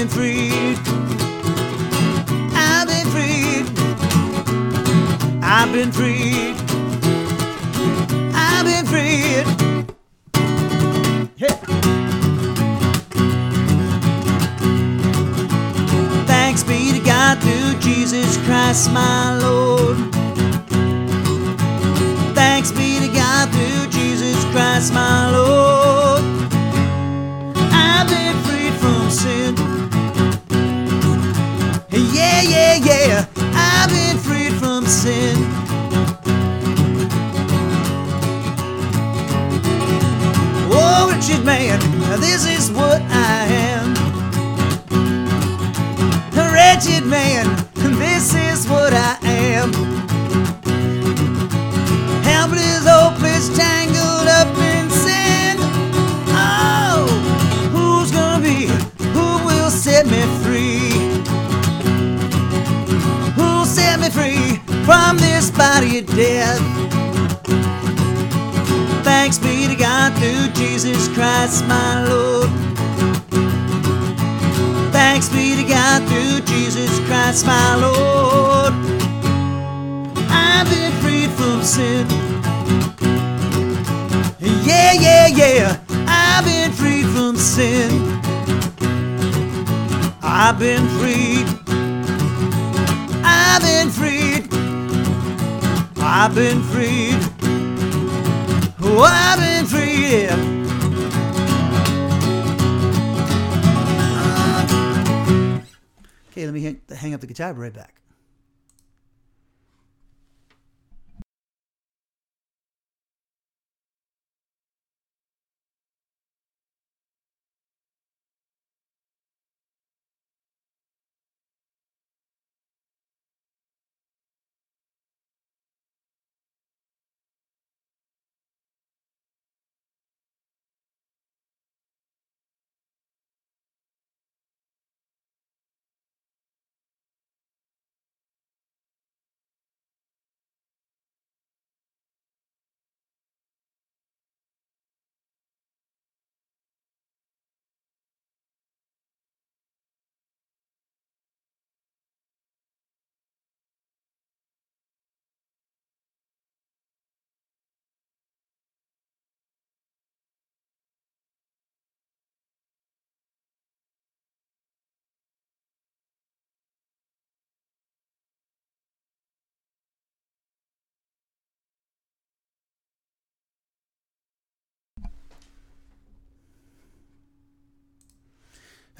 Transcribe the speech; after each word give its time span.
been 0.00 0.08
freed. 0.08 0.78
I've 2.54 2.86
been 2.88 3.06
freed. 3.12 3.66
I've 5.42 5.72
been 5.74 5.92
freed. 5.92 6.56
I've 8.34 8.64
been 8.64 8.86
freed. 8.86 9.46
Hey. 11.36 11.54
Thanks 16.26 16.62
be 16.64 16.92
to 16.92 17.00
God 17.04 17.38
through 17.42 17.78
Jesus 17.80 18.38
Christ, 18.46 18.90
my 18.92 19.38
Lord. 19.38 19.59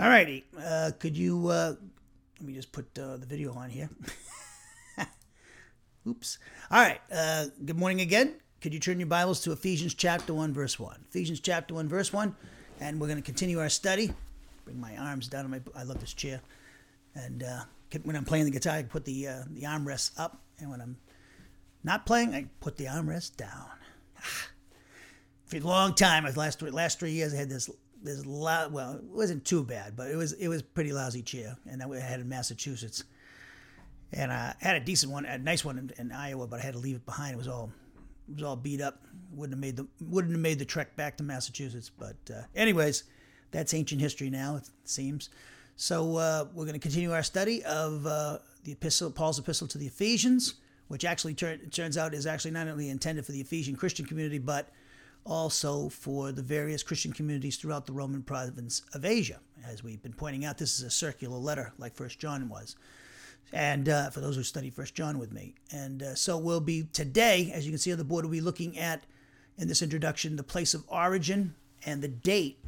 All 0.01 0.09
righty. 0.09 0.45
Uh, 0.59 0.93
could 0.99 1.15
you 1.15 1.49
uh, 1.49 1.75
let 2.41 2.47
me 2.47 2.55
just 2.55 2.73
put 2.73 2.87
uh, 2.99 3.19
the 3.19 3.27
video 3.27 3.53
on 3.53 3.69
here. 3.69 3.91
Oops. 6.09 6.39
All 6.71 6.81
right. 6.81 7.01
Uh, 7.13 7.47
good 7.67 7.79
morning 7.79 8.01
again. 8.01 8.37
Could 8.63 8.73
you 8.73 8.81
turn 8.81 8.99
your 8.99 9.09
Bibles 9.09 9.43
to 9.43 9.53
Ephesians 9.53 9.93
chapter 9.93 10.33
1, 10.33 10.55
verse 10.55 10.79
1? 10.79 11.05
Ephesians 11.11 11.41
chapter 11.41 11.75
1, 11.75 11.87
verse 11.87 12.15
1. 12.15 12.35
And 12.81 12.99
we're 12.99 13.09
going 13.09 13.19
to 13.19 13.23
continue 13.23 13.61
our 13.61 13.69
study. 13.69 14.11
Bring 14.65 14.81
my 14.81 14.97
arms 14.97 15.29
down 15.29 15.45
on 15.45 15.51
my. 15.51 15.61
I 15.77 15.83
love 15.83 16.01
this 16.01 16.15
chair. 16.15 16.41
And 17.15 17.43
uh, 17.43 17.65
when 18.03 18.17
I'm 18.17 18.25
playing 18.25 18.47
the 18.47 18.51
guitar, 18.51 18.77
I 18.77 18.85
put 18.85 19.05
the, 19.05 19.29
uh, 19.29 19.43
the 19.51 19.65
armrests 19.65 20.19
up. 20.19 20.41
And 20.59 20.71
when 20.71 20.81
I'm 20.81 20.97
not 21.85 22.07
playing, 22.07 22.35
I 22.35 22.47
put 22.61 22.79
the 22.79 22.87
armrest 22.87 23.37
down. 23.37 23.69
For 25.45 25.59
a 25.59 25.61
long 25.61 25.95
time, 25.95 26.25
last 26.37 26.63
last 26.63 27.01
three 27.01 27.11
years, 27.11 27.35
I 27.35 27.37
had 27.37 27.51
this 27.51 27.69
this 28.03 28.25
loud. 28.27 28.73
Well, 28.73 28.95
it 28.95 29.05
wasn't 29.05 29.45
too 29.45 29.63
bad, 29.65 29.97
but 29.97 30.11
it 30.11 30.17
was 30.17 30.33
it 30.33 30.49
was 30.49 30.63
pretty 30.63 30.93
lousy 30.93 31.23
chair, 31.23 31.57
and 31.69 31.83
I 31.83 32.01
had 32.01 32.21
in 32.21 32.29
Massachusetts. 32.29 33.05
And 34.13 34.33
I 34.33 34.57
had 34.61 34.75
a 34.75 34.81
decent 34.81 35.13
one, 35.13 35.25
a 35.25 35.39
nice 35.39 35.65
one 35.65 35.79
in, 35.79 35.93
in, 35.97 36.11
Iowa, 36.11 36.49
but 36.49 36.59
I 36.59 36.65
had 36.65 36.75
to 36.75 36.81
leave 36.81 36.97
it 36.97 37.07
behind. 37.07 37.35
It 37.35 37.37
was 37.37 37.47
all 37.47 37.71
it 38.29 38.35
was 38.35 38.43
all 38.43 38.57
beat 38.57 38.81
up. 38.81 38.99
Wouldn't 39.33 39.55
have 39.55 39.61
made 39.61 39.77
the 39.77 39.87
wouldn't 40.05 40.33
have 40.33 40.41
made 40.41 40.59
the 40.59 40.65
trek 40.65 40.97
back 40.97 41.17
to 41.19 41.23
Massachusetts. 41.23 41.91
But 41.97 42.17
uh, 42.29 42.43
anyways, 42.57 43.05
that's 43.53 43.73
ancient 43.73 44.01
history 44.01 44.31
now. 44.31 44.57
It 44.57 44.69
seems. 44.85 45.31
So 45.77 46.17
uh, 46.17 46.47
we're 46.53 46.65
going 46.65 46.75
to 46.75 46.81
continue 46.81 47.13
our 47.13 47.23
study 47.23 47.65
of 47.65 48.07
uh, 48.07 48.39
the 48.65 48.73
epistle, 48.73 49.11
Paul's 49.11 49.39
epistle 49.39 49.67
to 49.69 49.79
the 49.79 49.87
Ephesians, 49.87 50.55
which 50.89 51.07
actually 51.07 51.33
tur- 51.33 51.57
turns 51.71 51.97
out 51.97 52.13
is 52.13 52.27
actually 52.27 52.51
not 52.51 52.69
only 52.69 52.91
intended 52.91 53.25
for 53.25 53.33
the 53.33 53.41
Ephesian 53.41 53.77
Christian 53.77 54.05
community, 54.05 54.39
but 54.39 54.69
also 55.31 55.89
for 55.89 56.33
the 56.33 56.43
various 56.43 56.83
Christian 56.83 57.13
communities 57.13 57.57
throughout 57.57 57.87
the 57.87 57.93
Roman 57.93 58.23
province 58.23 58.83
of 58.93 59.05
Asia. 59.05 59.39
As 59.65 59.83
we've 59.85 60.03
been 60.03 60.13
pointing 60.13 60.45
out, 60.45 60.59
this 60.59 60.77
is 60.77 60.85
a 60.85 60.91
circular 60.91 61.39
letter, 61.39 61.73
like 61.79 61.95
First 61.95 62.19
John 62.19 62.49
was. 62.49 62.75
And 63.53 63.89
uh, 63.89 64.11
for 64.11 64.21
those 64.21 64.35
who 64.35 64.43
study 64.43 64.71
First 64.71 64.95
John 64.95 65.19
with 65.19 65.33
me, 65.33 65.55
and 65.73 66.03
uh, 66.03 66.15
so 66.17 66.37
we'll 66.37 66.61
be 66.61 66.89
today, 66.93 67.53
as 67.55 67.65
you 67.65 67.71
can 67.71 67.79
see 67.79 67.93
on 67.93 67.99
the 67.99 68.05
board, 68.05 68.25
we'll 68.25 68.33
be 68.33 68.41
looking 68.41 68.77
at 68.77 69.05
in 69.57 69.69
this 69.69 69.83
introduction 69.83 70.35
the 70.37 70.43
place 70.43 70.75
of 70.75 70.85
origin 70.89 71.55
and 71.87 72.03
the 72.03 72.09
date, 72.09 72.59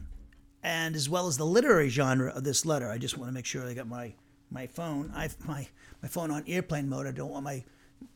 and 0.63 0.95
as 0.95 1.09
well 1.09 1.27
as 1.27 1.37
the 1.37 1.47
literary 1.47 1.89
genre 1.89 2.33
of 2.33 2.45
this 2.45 2.65
letter. 2.65 2.89
I 2.89 2.99
just 2.99 3.19
want 3.19 3.29
to 3.29 3.35
make 3.35 3.47
sure 3.47 3.67
I 3.67 3.75
got 3.75 3.89
my 3.89 4.15
my 4.51 4.67
phone, 4.67 5.13
I 5.15 5.29
my 5.47 5.69
my 6.01 6.09
phone 6.09 6.31
on 6.31 6.45
airplane 6.47 6.89
mode. 6.89 7.07
I 7.07 7.13
don't 7.13 7.31
want 7.31 7.45
my 7.45 7.65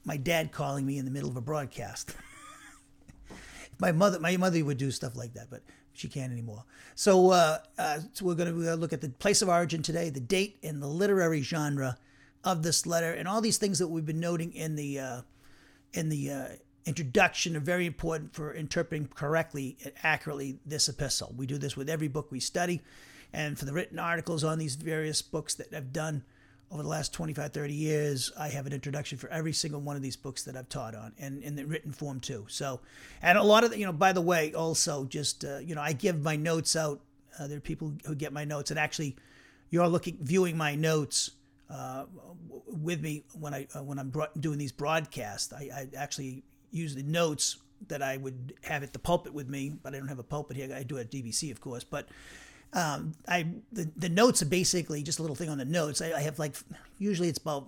my 0.04 0.16
dad 0.16 0.52
calling 0.52 0.87
me 0.87 0.98
in 0.98 1.04
the 1.04 1.10
middle 1.10 1.31
of 1.31 1.37
a 1.37 1.40
broadcast. 1.40 2.14
my 3.78 3.93
mother 3.93 4.19
my 4.19 4.37
mother 4.37 4.64
would 4.64 4.78
do 4.78 4.90
stuff 4.90 5.17
like 5.17 5.34
that, 5.34 5.49
but 5.50 5.62
she 5.93 6.08
can't 6.08 6.32
anymore. 6.32 6.64
So, 6.94 7.31
uh, 7.31 7.58
uh, 7.78 7.99
so 8.12 8.25
we're 8.25 8.34
going 8.34 8.52
to 8.52 8.76
look 8.76 8.93
at 8.93 9.00
the 9.00 9.08
place 9.08 9.43
of 9.43 9.49
origin 9.49 9.82
today, 9.82 10.11
the 10.11 10.20
date, 10.20 10.58
and 10.62 10.82
the 10.82 10.87
literary 10.87 11.43
genre 11.43 11.96
of 12.44 12.62
this 12.62 12.87
letter, 12.87 13.12
and 13.12 13.26
all 13.26 13.40
these 13.40 13.58
things 13.58 13.78
that 13.78 13.88
we've 13.88 14.06
been 14.06 14.20
noting 14.20 14.52
in 14.52 14.76
the 14.76 14.99
uh, 14.99 15.20
in 15.93 16.08
the 16.08 16.31
uh, 16.31 16.46
introduction 16.84 17.56
are 17.56 17.61
very 17.61 17.87
important 17.87 18.34
for 18.34 18.52
interpreting 18.52 19.08
correctly 19.08 19.76
and 19.82 19.93
accurately 20.02 20.58
this 20.64 20.88
epistle. 20.88 21.34
We 21.37 21.46
do 21.46 21.58
this 21.58 21.76
with 21.76 21.90
every 21.90 22.08
book 22.08 22.31
we 22.31 22.40
study, 22.40 22.82
and 23.32 23.58
for 23.58 23.64
the 23.64 23.72
written 23.72 23.99
articles 23.99 24.44
on 24.44 24.58
these 24.58 24.76
various 24.76 25.22
books 25.22 25.55
that 25.55 25.75
I've 25.75 25.93
done 25.93 26.25
over 26.71 26.83
the 26.83 26.89
last 26.89 27.13
25, 27.13 27.53
30 27.53 27.75
years, 27.75 28.33
I 28.39 28.49
have 28.49 28.67
an 28.67 28.73
introduction 28.73 29.19
for 29.19 29.29
every 29.29 29.53
single 29.53 29.81
one 29.81 29.97
of 29.97 30.03
these 30.03 30.17
books 30.17 30.43
that 30.45 30.57
I've 30.57 30.69
taught 30.69 30.95
on, 30.95 31.13
and 31.19 31.43
in 31.43 31.55
the 31.55 31.65
written 31.65 31.93
form 31.93 32.21
too. 32.21 32.47
So, 32.49 32.81
and 33.23 33.39
a 33.39 33.43
lot 33.43 33.65
of 33.65 33.71
the, 33.71 33.79
you 33.79 33.87
know, 33.87 33.93
by 33.93 34.13
the 34.13 34.21
way, 34.21 34.53
also 34.53 35.05
just 35.05 35.45
uh, 35.45 35.59
you 35.59 35.75
know, 35.75 35.81
I 35.81 35.93
give 35.93 36.23
my 36.23 36.37
notes 36.37 36.75
out. 36.75 37.01
Uh, 37.39 37.47
there 37.47 37.59
are 37.59 37.61
people 37.61 37.93
who 38.05 38.15
get 38.15 38.33
my 38.33 38.45
notes, 38.45 38.71
and 38.71 38.81
actually, 38.81 39.17
you're 39.71 39.87
looking, 39.87 40.19
viewing 40.21 40.57
my 40.57 40.75
notes 40.75 41.31
uh, 41.71 42.05
with 42.67 43.01
me 43.01 43.25
when 43.39 43.55
I 43.55 43.69
uh, 43.75 43.83
when 43.83 43.99
I'm 43.99 44.13
doing 44.41 44.59
these 44.59 44.73
broadcasts. 44.73 45.53
I, 45.53 45.71
I, 45.73 45.97
actually 45.97 46.43
use 46.73 46.95
the 46.95 47.03
notes 47.03 47.59
that 47.89 48.03
I 48.03 48.17
would 48.17 48.55
have 48.63 48.83
at 48.83 48.93
the 48.93 48.99
pulpit 48.99 49.33
with 49.33 49.49
me, 49.49 49.73
but 49.83 49.95
I 49.95 49.99
don't 49.99 50.09
have 50.09 50.19
a 50.19 50.25
pulpit 50.25 50.57
here. 50.57 50.75
I 50.75 50.83
do 50.83 50.97
it 50.97 51.03
at 51.03 51.11
DBC, 51.11 51.51
of 51.51 51.61
course, 51.61 51.85
but 51.85 52.09
um, 52.76 53.14
I 53.26 53.46
the, 53.73 53.90
the 53.96 54.11
notes 54.11 54.43
are 54.43 54.46
basically 54.46 55.02
just 55.02 55.19
a 55.19 55.23
little 55.23 55.34
thing 55.34 55.49
on 55.49 55.56
the 55.56 55.64
notes. 55.64 56.02
I, 56.02 56.12
I, 56.12 56.20
have 56.20 56.38
like 56.38 56.55
usually 56.99 57.28
it's 57.31 57.38
about 57.38 57.67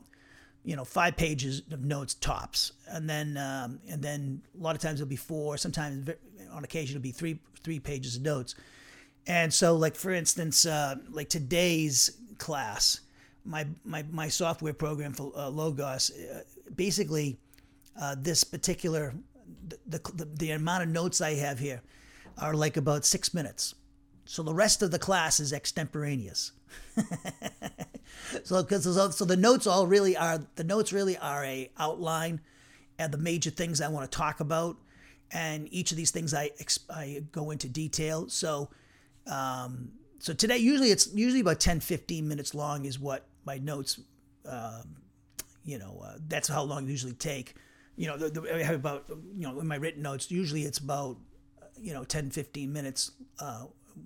you 0.65 0.77
know 0.77 0.85
five 0.85 1.17
pages 1.17 1.63
of 1.71 1.83
notes 1.83 2.13
tops, 2.13 2.73
and 2.89 3.09
then 3.09 3.39
um, 3.39 3.81
and 3.89 4.03
then 4.03 4.43
a 4.59 4.63
lot 4.63 4.77
of 4.77 4.83
times 4.83 5.01
it'll 5.01 5.09
be 5.09 5.17
four. 5.17 5.57
Sometimes 5.57 6.11
on 6.53 6.63
occasion 6.63 6.97
it'll 6.97 7.03
be 7.03 7.11
three 7.11 7.41
three 7.63 7.81
pages 7.81 8.17
of 8.17 8.23
notes. 8.23 8.55
And 9.27 9.53
so, 9.53 9.77
like 9.77 9.97
for 9.97 10.11
instance, 10.11 10.67
uh, 10.67 10.97
like 11.11 11.31
today's 11.31 12.19
class, 12.37 13.01
my 13.47 13.67
my 13.87 14.05
my 14.11 14.29
software 14.29 14.75
program 14.75 15.15
for 15.15 15.33
uh, 15.35 15.49
Logos, 15.49 16.11
uh, 16.11 16.43
basically, 16.77 17.39
uh, 17.99 18.15
this 18.19 18.45
particular 18.45 19.15
the, 19.87 20.01
the 20.15 20.29
the 20.35 20.51
amount 20.51 20.83
of 20.83 20.91
notes 20.91 21.23
I 21.23 21.35
have 21.37 21.59
here 21.59 21.81
are 22.37 22.53
like 22.53 22.77
about 22.77 23.07
six 23.07 23.33
minutes 23.33 23.75
so 24.29 24.43
the 24.43 24.53
rest 24.53 24.83
of 24.83 24.91
the 24.91 24.99
class 24.99 25.41
is 25.41 25.55
extemporaneous. 25.55 26.53
so, 28.45 28.63
so, 28.63 29.11
so 29.11 29.25
the 29.25 29.39
notes 29.39 29.67
all 29.67 29.87
really 29.87 30.19
are 30.19 30.41
the 30.57 30.65
notes 30.65 30.93
really 30.93 31.17
are 31.17 31.43
a 31.47 31.71
outline 31.79 32.43
and 32.99 33.11
the 33.11 33.17
major 33.17 33.49
things 33.49 33.81
I 33.81 33.89
want 33.89 34.11
to 34.11 34.15
talk 34.15 34.41
about, 34.41 34.77
and 35.31 35.67
each 35.73 35.93
of 35.93 35.97
these 35.97 36.11
things 36.11 36.35
I 36.35 36.51
I 36.91 37.25
go 37.33 37.51
into 37.51 37.71
detail. 37.71 38.29
So, 38.29 38.69
um, 39.27 39.93
so 40.19 40.35
today 40.35 40.59
usually 40.59 40.91
it's 40.91 41.11
usually 41.15 41.41
about 41.41 41.59
10, 41.59 41.81
15 41.81 42.29
minutes 42.29 42.55
long 42.55 42.85
is 42.85 42.99
what 42.99 43.25
my 43.47 43.57
notes, 43.57 43.99
um, 44.45 44.97
you 45.65 45.79
know, 45.79 46.03
uh, 46.05 46.19
that's 46.29 46.49
how 46.49 46.65
long 46.65 46.87
usually 46.87 47.15
take. 47.15 47.55
You 47.97 48.09
know, 48.09 48.19
the, 48.19 48.29
the, 48.29 48.55
I 48.55 48.63
have 48.63 48.75
about 48.75 49.07
you 49.09 49.49
know 49.49 49.59
in 49.59 49.67
my 49.67 49.77
written 49.77 50.03
notes 50.03 50.31
usually 50.31 50.65
it's 50.65 50.77
about 50.77 51.17
you 51.81 51.95
know 51.95 52.05
10, 52.05 52.29
15 52.29 52.71
minutes 52.71 53.13
uh, 53.41 53.65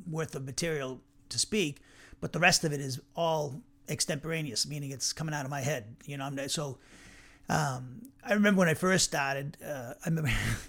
worth 0.09 0.35
of 0.35 0.45
material 0.45 1.01
to 1.29 1.39
speak, 1.39 1.81
but 2.21 2.33
the 2.33 2.39
rest 2.39 2.65
of 2.65 2.73
it 2.73 2.81
is 2.81 3.01
all 3.17 3.63
extemporaneous, 3.89 4.67
meaning 4.67 4.91
it's 4.91 5.13
coming 5.13 5.35
out 5.35 5.45
of 5.45 5.51
my 5.51 5.61
head. 5.61 5.97
You 6.07 6.17
know, 6.17 6.25
I'm 6.25 6.49
so. 6.49 6.79
Um, 7.49 8.03
I 8.25 8.35
remember 8.35 8.61
when 8.61 8.69
I 8.69 8.75
first 8.75 9.05
started. 9.05 9.57
Uh, 9.65 9.95
I 10.05 10.09
remember. 10.09 10.31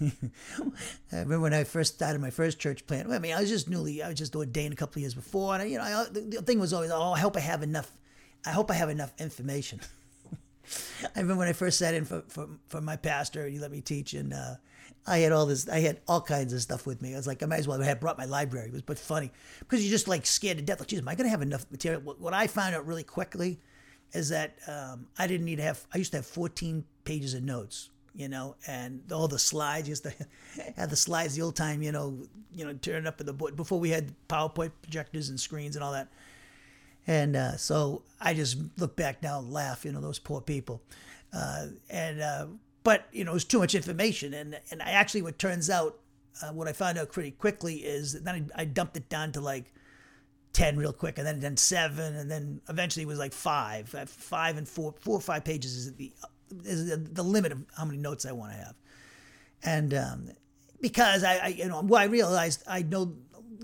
I 1.12 1.16
remember 1.16 1.40
when 1.40 1.54
I 1.54 1.64
first 1.64 1.94
started 1.94 2.20
my 2.20 2.30
first 2.30 2.58
church 2.58 2.86
plant. 2.86 3.10
I 3.10 3.18
mean, 3.18 3.32
I 3.32 3.40
was 3.40 3.48
just 3.48 3.68
newly. 3.68 4.02
I 4.02 4.08
was 4.08 4.18
just 4.18 4.34
ordained 4.34 4.72
a 4.72 4.76
couple 4.76 4.98
of 4.98 5.02
years 5.02 5.14
before, 5.14 5.54
and 5.54 5.62
I, 5.62 5.66
you 5.66 5.78
know, 5.78 5.84
I, 5.84 6.06
the, 6.10 6.20
the 6.20 6.42
thing 6.42 6.58
was 6.58 6.72
always, 6.72 6.90
oh, 6.90 7.12
I 7.12 7.20
hope 7.20 7.36
I 7.36 7.40
have 7.40 7.62
enough. 7.62 7.90
I 8.44 8.50
hope 8.50 8.70
I 8.70 8.74
have 8.74 8.90
enough 8.90 9.12
information. 9.18 9.80
I 11.16 11.20
remember 11.20 11.38
when 11.38 11.48
I 11.48 11.52
first 11.52 11.78
sat 11.78 11.94
in 11.94 12.04
for, 12.04 12.22
for, 12.28 12.48
for 12.68 12.80
my 12.80 12.96
pastor, 12.96 13.46
he 13.48 13.58
let 13.58 13.70
me 13.70 13.80
teach, 13.80 14.14
and 14.14 14.32
uh, 14.32 14.54
I 15.06 15.18
had 15.18 15.32
all 15.32 15.46
this, 15.46 15.68
I 15.68 15.80
had 15.80 16.00
all 16.08 16.20
kinds 16.20 16.52
of 16.52 16.62
stuff 16.62 16.86
with 16.86 17.02
me. 17.02 17.12
I 17.14 17.16
was 17.16 17.26
like, 17.26 17.42
I 17.42 17.46
might 17.46 17.58
as 17.58 17.68
well 17.68 17.80
have 17.80 18.00
brought 18.00 18.16
my 18.16 18.24
library. 18.24 18.68
It 18.68 18.72
was 18.72 18.82
but 18.82 18.98
funny 18.98 19.30
because 19.58 19.84
you're 19.84 19.90
just 19.90 20.08
like 20.08 20.24
scared 20.24 20.56
to 20.58 20.62
death. 20.62 20.80
Like, 20.80 20.88
geez, 20.88 21.00
am 21.00 21.08
I 21.08 21.14
going 21.14 21.26
to 21.26 21.30
have 21.30 21.42
enough 21.42 21.66
material? 21.70 22.00
What, 22.00 22.20
what, 22.20 22.32
I 22.32 22.46
found 22.46 22.74
out 22.74 22.86
really 22.86 23.02
quickly 23.02 23.60
is 24.12 24.30
that 24.30 24.56
um, 24.66 25.06
I 25.18 25.26
didn't 25.26 25.44
need 25.44 25.56
to 25.56 25.62
have, 25.62 25.86
I 25.92 25.98
used 25.98 26.12
to 26.12 26.18
have 26.18 26.26
14 26.26 26.84
pages 27.04 27.34
of 27.34 27.42
notes, 27.42 27.90
you 28.14 28.28
know, 28.28 28.56
and 28.66 29.02
all 29.12 29.28
the 29.28 29.38
slides, 29.38 29.88
used 29.88 30.04
to 30.04 30.14
have 30.76 30.88
the 30.88 30.96
slides 30.96 31.34
the 31.34 31.42
old 31.42 31.56
time, 31.56 31.82
you 31.82 31.92
know, 31.92 32.18
you 32.54 32.64
know, 32.64 32.72
turn 32.72 33.06
up 33.06 33.20
in 33.20 33.26
the 33.26 33.32
board 33.32 33.56
before 33.56 33.78
we 33.78 33.90
had 33.90 34.14
PowerPoint 34.28 34.72
projectors 34.80 35.28
and 35.28 35.38
screens 35.38 35.76
and 35.76 35.84
all 35.84 35.92
that. 35.92 36.08
And 37.06 37.36
uh, 37.36 37.56
so 37.56 38.02
I 38.20 38.32
just 38.32 38.56
look 38.78 38.96
back 38.96 39.22
now 39.22 39.40
and 39.40 39.52
laugh, 39.52 39.84
you 39.84 39.92
know, 39.92 40.00
those 40.00 40.18
poor 40.18 40.40
people. 40.40 40.80
Uh, 41.32 41.66
and 41.90 42.20
uh, 42.20 42.46
but 42.84 43.08
you 43.10 43.24
know, 43.24 43.32
it 43.32 43.34
was 43.34 43.44
too 43.44 43.58
much 43.58 43.74
information. 43.74 44.32
And 44.32 44.60
and 44.70 44.80
I 44.80 44.90
actually, 44.90 45.22
what 45.22 45.38
turns 45.38 45.68
out, 45.68 45.98
uh, 46.42 46.52
what 46.52 46.68
I 46.68 46.72
found 46.72 46.98
out 46.98 47.10
pretty 47.10 47.32
quickly 47.32 47.76
is 47.76 48.12
that 48.12 48.24
then 48.24 48.50
I, 48.54 48.62
I, 48.62 48.64
dumped 48.66 48.96
it 48.96 49.08
down 49.08 49.32
to 49.32 49.40
like 49.40 49.72
ten 50.52 50.76
real 50.76 50.92
quick, 50.92 51.18
and 51.18 51.26
then 51.26 51.40
then 51.40 51.56
seven, 51.56 52.14
and 52.14 52.30
then 52.30 52.60
eventually 52.68 53.02
it 53.02 53.08
was 53.08 53.18
like 53.18 53.32
five, 53.32 53.92
uh, 53.94 54.04
five 54.06 54.58
and 54.58 54.68
four, 54.68 54.94
four 55.00 55.16
or 55.16 55.20
five 55.20 55.44
pages 55.44 55.74
is 55.74 55.94
the 55.94 56.12
is 56.64 56.96
the 57.12 57.22
limit 57.24 57.50
of 57.50 57.64
how 57.76 57.84
many 57.84 57.98
notes 57.98 58.26
I 58.26 58.32
want 58.32 58.52
to 58.52 58.58
have, 58.58 58.74
and 59.64 59.94
um, 59.94 60.28
because 60.80 61.24
I, 61.24 61.36
I 61.36 61.46
you 61.48 61.66
know 61.66 61.80
well 61.80 62.00
I 62.00 62.04
realized 62.04 62.62
I 62.68 62.82
know 62.82 63.14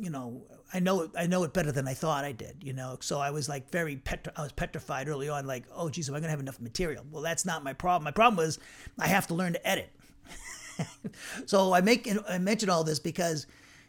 you 0.00 0.10
know 0.10 0.42
I 0.72 0.80
know 0.80 1.02
it, 1.02 1.10
I 1.16 1.26
know 1.26 1.42
it 1.42 1.52
better 1.52 1.72
than 1.72 1.88
I 1.88 1.94
thought 1.94 2.24
I 2.24 2.32
did, 2.32 2.62
you 2.62 2.72
know. 2.72 2.96
So 3.00 3.18
I 3.18 3.30
was 3.30 3.48
like 3.48 3.70
very 3.70 3.96
petri- 3.96 4.32
I 4.36 4.42
was 4.42 4.52
petrified 4.52 5.08
early 5.08 5.28
on, 5.28 5.46
like, 5.46 5.64
oh 5.74 5.88
geez, 5.88 6.08
am 6.08 6.14
I 6.14 6.20
gonna 6.20 6.30
have 6.30 6.40
enough 6.40 6.60
material? 6.60 7.04
Well, 7.10 7.22
that's 7.22 7.44
not 7.44 7.64
my 7.64 7.72
problem. 7.72 8.04
My 8.04 8.12
problem 8.12 8.36
was 8.36 8.58
I 8.98 9.08
have 9.08 9.26
to 9.28 9.34
learn 9.34 9.54
to 9.54 9.66
edit. 9.66 9.90
so 11.46 11.72
I 11.72 11.80
make 11.80 12.08
I 12.28 12.38
mention 12.38 12.70
all 12.70 12.84
this 12.84 13.00
because 13.00 13.46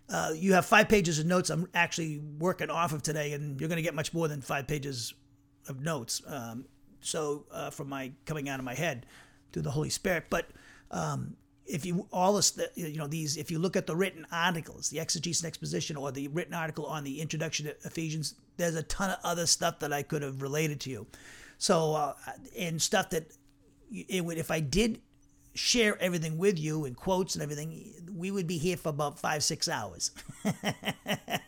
uh, 0.10 0.34
you 0.36 0.54
have 0.54 0.66
five 0.66 0.90
pages 0.90 1.20
of 1.20 1.26
notes. 1.26 1.50
I'm 1.50 1.68
actually 1.74 2.20
working 2.40 2.70
off 2.70 2.94
of 2.94 3.04
today, 3.04 3.34
and 3.34 3.60
you're 3.60 3.70
gonna 3.70 3.82
get 3.82 3.94
much 3.94 4.14
more 4.14 4.28
than 4.28 4.42
five 4.42 4.68
pages 4.68 5.14
of 5.68 5.82
notes. 5.82 6.22
Um, 6.26 6.66
so 7.02 7.46
uh, 7.52 7.70
from 7.70 7.90
my 7.90 8.12
coming 8.26 8.50
out 8.50 8.60
of 8.60 8.66
my 8.66 8.76
head 8.76 9.06
through 9.52 9.64
the 9.64 9.72
Holy 9.72 9.90
Spirit, 9.90 10.26
but 10.30 10.48
um, 10.90 11.36
if 11.72 11.86
you 11.86 12.06
all 12.12 12.34
this, 12.34 12.60
you 12.76 12.98
know, 12.98 13.08
these, 13.08 13.38
if 13.38 13.50
you 13.50 13.58
look 13.58 13.76
at 13.78 13.88
the 13.88 13.96
written 13.96 14.28
articles, 14.32 14.90
the 14.90 15.00
exegesis 15.00 15.42
and 15.42 15.48
exposition, 15.48 15.96
or 15.96 16.12
the 16.12 16.28
written 16.28 16.54
article 16.54 16.86
on 16.86 17.04
the 17.04 17.22
introduction 17.22 17.66
to 17.66 17.76
Ephesians, 17.86 18.36
there's 18.58 18.76
a 18.76 18.84
ton 18.84 19.10
of 19.10 19.18
other 19.24 19.46
stuff 19.46 19.80
that 19.80 19.94
I 19.94 20.04
could 20.04 20.22
have 20.22 20.42
related 20.42 20.82
to 20.82 20.90
you. 20.90 21.08
So, 21.58 21.94
uh, 21.94 22.14
and 22.58 22.82
stuff 22.82 23.10
that 23.12 23.32
it 23.90 24.26
would, 24.26 24.38
if 24.38 24.52
I 24.52 24.60
did 24.60 25.00
share 25.54 26.02
everything 26.02 26.38
with 26.38 26.60
you 26.60 26.86
in 26.86 26.94
quotes 26.94 27.36
and 27.36 27.44
everything, 27.44 27.94
we 28.14 28.32
would 28.32 28.48
be 28.48 28.58
here 28.58 28.78
for 28.78 28.90
about 28.90 29.18
five, 29.18 29.44
six 29.44 29.70
hours. 29.70 30.12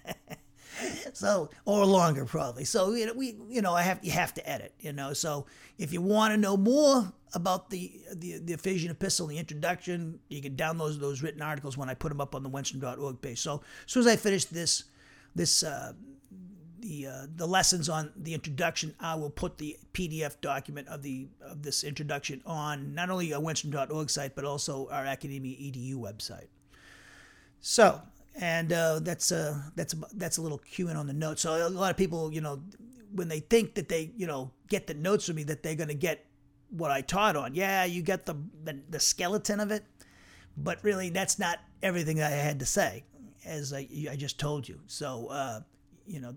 so 1.14 1.50
or 1.66 1.86
longer 1.86 2.26
probably. 2.26 2.66
So 2.66 2.94
you 2.94 3.06
know, 3.06 3.14
we 3.14 3.36
you 3.50 3.62
know 3.62 3.74
I 3.74 3.84
have 3.84 4.00
you 4.04 4.12
have 4.12 4.34
to 4.36 4.50
edit. 4.50 4.74
You 4.80 4.94
know, 4.94 5.14
so 5.14 5.46
if 5.78 5.94
you 5.94 6.02
want 6.02 6.34
to 6.34 6.38
know 6.38 6.58
more 6.58 7.12
about 7.34 7.70
the 7.70 7.92
the, 8.14 8.40
the 8.40 8.54
Ephesian 8.54 8.92
epistle, 8.92 9.28
the 9.28 9.38
introduction, 9.38 10.20
you 10.30 10.42
can 10.42 10.56
download 10.56 11.00
those 11.00 11.22
written 11.22 11.42
articles 11.42 11.78
when 11.78 11.90
I 11.90 11.94
put 11.94 12.10
them 12.10 12.22
up 12.22 12.36
on 12.36 12.44
the 12.44 12.50
Wenstrom.org 12.50 13.22
page. 13.22 13.40
So 13.40 13.62
as 13.86 13.92
soon 13.92 14.02
as 14.02 14.08
I 14.08 14.16
finish 14.16 14.46
this 14.46 14.84
this. 15.36 15.64
Uh, 15.64 15.94
the, 16.80 17.08
uh, 17.08 17.26
the 17.38 17.48
lessons 17.48 17.88
on 17.88 18.12
the 18.14 18.34
introduction, 18.34 18.94
I 19.00 19.16
will 19.16 19.30
put 19.30 19.58
the 19.58 19.78
PDF 19.94 20.42
document 20.42 20.90
of 20.90 21.02
the 21.02 21.30
of 21.42 21.64
this 21.64 21.82
introduction 21.82 22.42
on 22.46 22.94
not 22.94 23.10
only 23.10 23.34
our 23.34 23.42
Wenstrom.org 23.42 24.10
site 24.10 24.36
but 24.36 24.44
also 24.44 24.90
our 24.90 25.06
Academia 25.06 25.56
EDU 25.56 25.96
website. 25.96 26.48
So 27.62 28.02
and 28.36 28.74
uh, 28.74 29.00
that's 29.00 29.32
uh, 29.32 29.62
that's 29.76 29.94
that's 30.14 30.38
a 30.38 30.42
little 30.42 30.58
cue 30.58 30.90
in 30.90 30.98
on 30.98 31.08
the 31.08 31.14
notes. 31.14 31.42
So 31.42 31.68
a 31.68 31.70
lot 31.70 31.92
of 31.92 31.98
people, 31.98 32.34
you 32.34 32.42
know, 32.42 32.62
when 33.14 33.28
they 33.28 33.40
think 33.40 33.76
that 33.76 33.90
they, 33.90 34.12
you 34.16 34.28
know, 34.28 34.52
get 34.70 34.88
the 34.88 34.94
notes 34.94 35.28
from 35.28 35.36
me, 35.36 35.44
that 35.44 35.64
they're 35.64 35.76
going 35.76 35.90
to 35.90 35.96
get 35.96 36.26
what 36.70 36.92
I 36.92 37.02
taught 37.02 37.36
on. 37.36 37.54
Yeah, 37.54 37.86
you 37.86 38.02
get 38.02 38.26
the, 38.26 38.36
the, 38.64 38.80
the 38.90 39.00
skeleton 39.00 39.60
of 39.60 39.72
it, 39.72 39.84
but 40.58 40.84
really 40.84 41.10
that's 41.10 41.38
not 41.38 41.60
everything 41.84 42.22
I 42.22 42.30
had 42.30 42.60
to 42.60 42.66
say, 42.66 43.04
as 43.46 43.74
I 43.74 43.88
I 44.10 44.16
just 44.16 44.40
told 44.40 44.68
you. 44.68 44.80
So 44.88 45.28
uh, 45.28 45.60
you 46.08 46.20
know, 46.20 46.34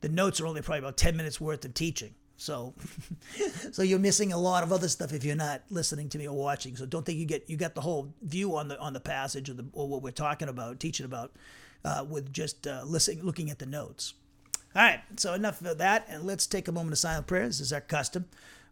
the 0.00 0.08
notes 0.08 0.40
are 0.40 0.46
only 0.46 0.62
probably 0.62 0.80
about 0.80 0.96
ten 0.96 1.16
minutes 1.16 1.40
worth 1.40 1.64
of 1.64 1.74
teaching. 1.74 2.14
So, 2.36 2.74
so 3.72 3.82
you're 3.82 3.98
missing 3.98 4.32
a 4.32 4.38
lot 4.38 4.62
of 4.62 4.72
other 4.72 4.88
stuff 4.88 5.12
if 5.12 5.24
you're 5.24 5.36
not 5.36 5.62
listening 5.70 6.08
to 6.10 6.18
me 6.18 6.26
or 6.26 6.36
watching. 6.36 6.76
So 6.76 6.86
don't 6.86 7.06
think 7.06 7.18
you 7.18 7.26
get 7.26 7.48
you 7.48 7.56
got 7.56 7.74
the 7.74 7.80
whole 7.80 8.12
view 8.22 8.56
on 8.56 8.68
the 8.68 8.78
on 8.80 8.92
the 8.92 9.00
passage 9.00 9.48
or 9.48 9.54
the 9.54 9.66
or 9.72 9.88
what 9.88 10.02
we're 10.02 10.10
talking 10.10 10.48
about, 10.48 10.80
teaching 10.80 11.06
about, 11.06 11.32
uh, 11.84 12.04
with 12.08 12.32
just 12.32 12.66
uh, 12.66 12.82
listening, 12.84 13.22
looking 13.22 13.50
at 13.50 13.58
the 13.58 13.66
notes. 13.66 14.14
All 14.74 14.82
right. 14.82 15.00
So 15.16 15.34
enough 15.34 15.64
of 15.64 15.78
that, 15.78 16.06
and 16.08 16.24
let's 16.24 16.46
take 16.46 16.66
a 16.66 16.72
moment 16.72 16.92
of 16.92 16.98
silent 16.98 17.26
prayer. 17.26 17.46
This 17.46 17.60
is 17.60 17.72
our 17.72 17.80
custom. 17.80 18.26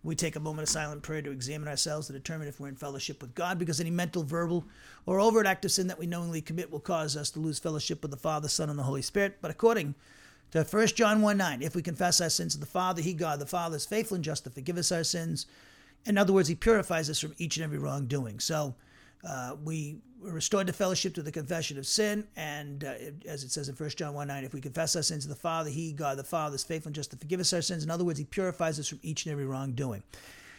We 0.05 0.17
take 0.17 0.35
a 0.35 0.41
moment 0.41 0.65
of 0.65 0.69
silent 0.69 1.05
prayer 1.05 1.23
to 1.23 1.31
examine 1.31 1.69
ourselves 1.69 2.09
to 2.09 2.13
determine 2.13 2.49
if 2.49 2.59
we're 2.59 2.67
in 2.67 2.75
fellowship 2.75 3.23
with 3.23 3.37
God, 3.37 3.57
because 3.57 3.81
any 3.81 3.91
mental, 3.91 4.25
verbal, 4.25 4.65
or 5.07 5.21
overt 5.21 5.47
act 5.47 5.65
of 5.65 5.71
sin 5.71 5.87
that 5.87 5.99
we 5.99 6.07
knowingly 6.09 6.41
commit 6.41 6.73
will 6.73 6.81
cause 6.81 7.17
us 7.17 7.31
to 7.31 7.39
lose 7.39 7.61
fellowship 7.61 8.03
with 8.03 8.11
the 8.11 8.17
Father, 8.17 8.49
Son, 8.49 8.69
and 8.69 8.77
the 8.77 8.83
Holy 8.83 9.03
Spirit. 9.03 9.39
But 9.41 9.53
according 9.53 9.95
to 10.53 10.65
1 10.65 10.87
John 10.89 11.23
1 11.23 11.37
9, 11.37 11.63
if 11.63 11.75
we 11.75 11.83
confess 11.83 12.21
our 12.21 12.31
sins 12.31 12.55
to 12.55 12.61
the 12.61 12.67
Father, 12.67 13.03
He, 13.03 13.15
God, 13.15 13.39
the 13.39 13.47
Father, 13.47 13.77
is 13.77 13.87
faithful 13.87 14.15
and 14.17 14.25
just 14.25 14.45
to 14.45 14.51
forgive 14.51 14.77
us 14.77 14.93
our 14.93 15.05
sins. 15.05 15.47
In 16.05 16.19
other 16.19 16.33
words, 16.33 16.49
He 16.49 16.55
purifies 16.55 17.09
us 17.09 17.19
from 17.19 17.35
each 17.39 17.57
and 17.57 17.65
every 17.65 17.79
wrongdoing. 17.79 18.39
So 18.39 18.75
uh, 19.27 19.57
we 19.65 19.97
were 20.21 20.33
restored 20.33 20.67
to 20.67 20.73
fellowship 20.73 21.15
through 21.15 21.23
the 21.23 21.33
confession 21.33 21.79
of 21.79 21.87
sin. 21.87 22.27
And 22.37 22.85
uh, 22.85 22.95
as 23.27 23.45
it 23.45 23.51
says 23.51 23.69
in 23.69 23.75
1 23.75 23.91
John 23.91 24.15
1 24.15 24.29
9, 24.29 24.45
if 24.45 24.53
we 24.53 24.61
confess 24.61 24.95
our 24.95 25.03
sins 25.03 25.25
to 25.25 25.29
the 25.31 25.35
Father, 25.35 25.71
He, 25.71 25.93
God, 25.93 26.19
the 26.19 26.25
Father, 26.25 26.55
is 26.55 26.65
faithful 26.65 26.89
and 26.89 26.95
just 26.95 27.11
to 27.13 27.17
forgive 27.17 27.41
us 27.41 27.53
our 27.53 27.63
sins. 27.63 27.83
In 27.83 27.91
other 27.91 28.05
words, 28.05 28.19
He 28.19 28.25
purifies 28.27 28.79
us 28.79 28.89
from 28.89 29.01
each 29.03 29.25
and 29.25 29.33
every 29.33 29.47
wrongdoing. 29.47 30.03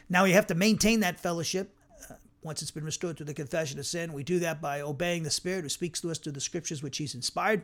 Now 0.10 0.24
we 0.24 0.32
have 0.32 0.48
to 0.48 0.56
maintain 0.56 1.02
that 1.02 1.20
fellowship 1.20 1.76
uh, 2.10 2.16
once 2.42 2.64
it's 2.64 2.72
been 2.72 2.84
restored 2.84 3.18
through 3.18 3.28
the 3.28 3.34
confession 3.34 3.80
of 3.80 3.86
sin. 3.86 4.12
We 4.12 4.24
do 4.24 4.40
that 4.40 4.60
by 4.60 4.82
obeying 4.82 5.24
the 5.24 5.30
Spirit 5.30 5.64
who 5.64 5.70
speaks 5.70 6.02
to 6.02 6.10
us 6.10 6.18
through 6.18 6.34
the 6.34 6.42
scriptures 6.42 6.82
which 6.82 6.98
He's 6.98 7.14
inspired. 7.14 7.62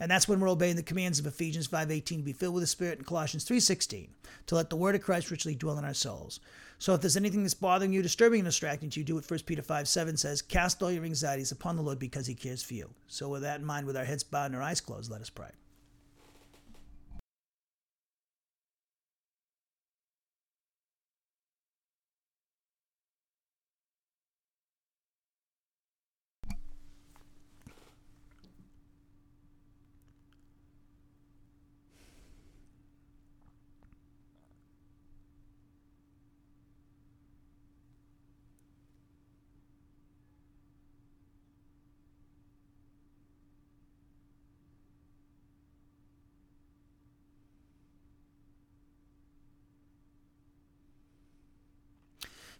And 0.00 0.10
that's 0.10 0.28
when 0.28 0.40
we're 0.40 0.48
obeying 0.48 0.76
the 0.76 0.82
commands 0.82 1.18
of 1.18 1.26
Ephesians 1.26 1.68
5.18 1.68 2.04
to 2.04 2.16
be 2.18 2.32
filled 2.32 2.54
with 2.54 2.62
the 2.62 2.68
Spirit 2.68 2.98
and 2.98 3.06
Colossians 3.06 3.44
3.16 3.44 4.08
to 4.46 4.54
let 4.54 4.70
the 4.70 4.76
word 4.76 4.94
of 4.94 5.02
Christ 5.02 5.30
richly 5.30 5.54
dwell 5.54 5.78
in 5.78 5.84
our 5.84 5.94
souls. 5.94 6.40
So 6.78 6.94
if 6.94 7.00
there's 7.00 7.16
anything 7.16 7.42
that's 7.42 7.54
bothering 7.54 7.92
you, 7.92 8.02
disturbing, 8.02 8.40
and 8.40 8.46
distracting 8.48 8.92
you, 8.94 9.02
do 9.02 9.16
what 9.16 9.28
1 9.28 9.40
Peter 9.46 9.62
5 9.62 9.88
7 9.88 10.16
says, 10.16 10.42
cast 10.42 10.82
all 10.82 10.92
your 10.92 11.04
anxieties 11.04 11.52
upon 11.52 11.76
the 11.76 11.82
Lord 11.82 11.98
because 11.98 12.26
he 12.26 12.34
cares 12.34 12.62
for 12.62 12.74
you. 12.74 12.90
So 13.08 13.28
with 13.28 13.42
that 13.42 13.60
in 13.60 13.66
mind, 13.66 13.86
with 13.86 13.96
our 13.96 14.04
heads 14.04 14.22
bowed 14.22 14.46
and 14.46 14.56
our 14.56 14.62
eyes 14.62 14.80
closed, 14.80 15.10
let 15.10 15.20
us 15.20 15.30
pray. 15.30 15.50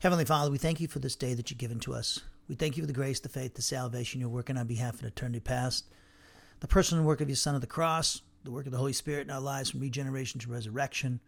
Heavenly 0.00 0.25
Father, 0.25 0.52
we 0.52 0.59
thank 0.59 0.78
you 0.78 0.87
for 0.87 1.00
this 1.00 1.17
day 1.17 1.35
that 1.35 1.50
you've 1.50 1.59
given 1.59 1.81
to 1.81 1.93
us. 1.93 2.21
We 2.49 2.55
thank 2.55 2.76
you 2.76 2.85
for 2.85 2.87
the 2.87 2.93
grace, 2.93 3.19
the 3.19 3.28
faith, 3.28 3.55
the 3.55 3.62
salvation 3.62 4.21
you're 4.21 4.28
working 4.28 4.57
on 4.57 4.69
behalf 4.69 4.95
of 4.95 5.02
eternity 5.02 5.40
past, 5.40 5.87
the 6.61 6.69
personal 6.69 7.02
work 7.02 7.21
of 7.21 7.28
your 7.28 7.35
Son 7.35 7.57
of 7.57 7.61
the 7.61 7.67
cross, 7.67 8.23
the 8.45 8.52
work 8.52 8.67
of 8.67 8.71
the 8.71 8.78
Holy 8.78 8.93
Spirit 8.93 9.26
in 9.26 9.33
our 9.33 9.40
lives 9.40 9.71
from 9.71 9.81
regeneration 9.81 10.38
to 10.38 10.52
resurrection. 10.52 11.19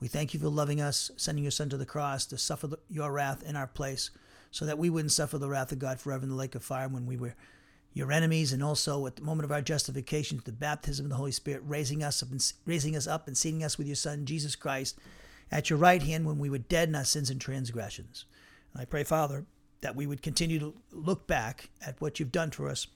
We 0.00 0.08
thank 0.08 0.34
you 0.34 0.40
for 0.40 0.48
loving 0.48 0.80
us, 0.80 1.12
sending 1.16 1.44
your 1.44 1.52
Son 1.52 1.68
to 1.68 1.76
the 1.76 1.86
cross 1.86 2.26
to 2.26 2.36
suffer 2.36 2.66
the, 2.66 2.78
your 2.88 3.12
wrath 3.12 3.44
in 3.44 3.54
our 3.54 3.68
place, 3.68 4.10
so 4.50 4.64
that 4.64 4.76
we 4.76 4.90
wouldn't 4.90 5.12
suffer 5.12 5.38
the 5.38 5.48
wrath 5.48 5.70
of 5.70 5.78
God 5.78 6.00
forever 6.00 6.24
in 6.24 6.30
the 6.30 6.34
lake 6.34 6.56
of 6.56 6.64
fire 6.64 6.88
when 6.88 7.06
we 7.06 7.16
were 7.16 7.36
your 7.94 8.10
enemies, 8.10 8.52
and 8.52 8.60
also 8.60 9.06
at 9.06 9.14
the 9.14 9.22
moment 9.22 9.44
of 9.44 9.52
our 9.52 9.62
justification, 9.62 10.40
the 10.44 10.50
baptism 10.50 11.06
of 11.06 11.10
the 11.10 11.16
Holy 11.16 11.30
Spirit, 11.30 11.62
raising 11.64 12.02
us 12.02 12.24
up 12.24 12.32
and 12.32 12.52
raising 12.66 12.96
us 12.96 13.06
up 13.06 13.28
and 13.28 13.38
seating 13.38 13.62
us 13.62 13.78
with 13.78 13.86
your 13.86 13.94
Son 13.94 14.26
Jesus 14.26 14.56
Christ 14.56 14.98
at 15.50 15.70
your 15.70 15.78
right 15.78 16.02
hand 16.02 16.26
when 16.26 16.38
we 16.38 16.50
were 16.50 16.58
dead 16.58 16.88
in 16.88 16.94
our 16.94 17.04
sins 17.04 17.30
and 17.30 17.40
transgressions. 17.40 18.24
And 18.72 18.82
I 18.82 18.84
pray, 18.84 19.04
Father, 19.04 19.46
that 19.80 19.96
we 19.96 20.06
would 20.06 20.22
continue 20.22 20.58
to 20.58 20.74
look 20.92 21.26
back 21.26 21.70
at 21.84 22.00
what 22.00 22.20
you've 22.20 22.32
done 22.32 22.50
for 22.50 22.68
us 22.68 22.86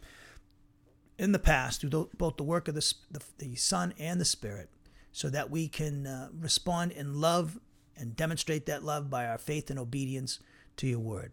in 1.18 1.32
the 1.32 1.38
past 1.38 1.80
through 1.80 2.10
both 2.16 2.36
the 2.36 2.42
work 2.42 2.68
of 2.68 2.74
the, 2.74 2.94
the, 3.10 3.22
the 3.38 3.56
Son 3.56 3.94
and 3.98 4.20
the 4.20 4.24
Spirit, 4.24 4.68
so 5.12 5.30
that 5.30 5.50
we 5.50 5.68
can 5.68 6.06
uh, 6.06 6.28
respond 6.38 6.92
in 6.92 7.20
love 7.20 7.58
and 7.96 8.16
demonstrate 8.16 8.66
that 8.66 8.84
love 8.84 9.08
by 9.08 9.26
our 9.26 9.38
faith 9.38 9.70
and 9.70 9.78
obedience 9.78 10.40
to 10.76 10.88
your 10.88 10.98
word. 10.98 11.32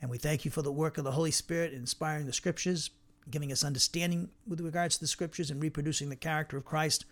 And 0.00 0.10
we 0.10 0.18
thank 0.18 0.44
you 0.44 0.50
for 0.50 0.60
the 0.60 0.70
work 0.70 0.98
of 0.98 1.04
the 1.04 1.12
Holy 1.12 1.30
Spirit 1.30 1.72
inspiring 1.72 2.26
the 2.26 2.32
scriptures, 2.32 2.90
giving 3.30 3.50
us 3.50 3.64
understanding 3.64 4.28
with 4.46 4.60
regards 4.60 4.96
to 4.96 5.00
the 5.00 5.06
scriptures, 5.08 5.50
and 5.50 5.62
reproducing 5.62 6.10
the 6.10 6.16
character 6.16 6.58
of 6.58 6.66
Christ 6.66 7.06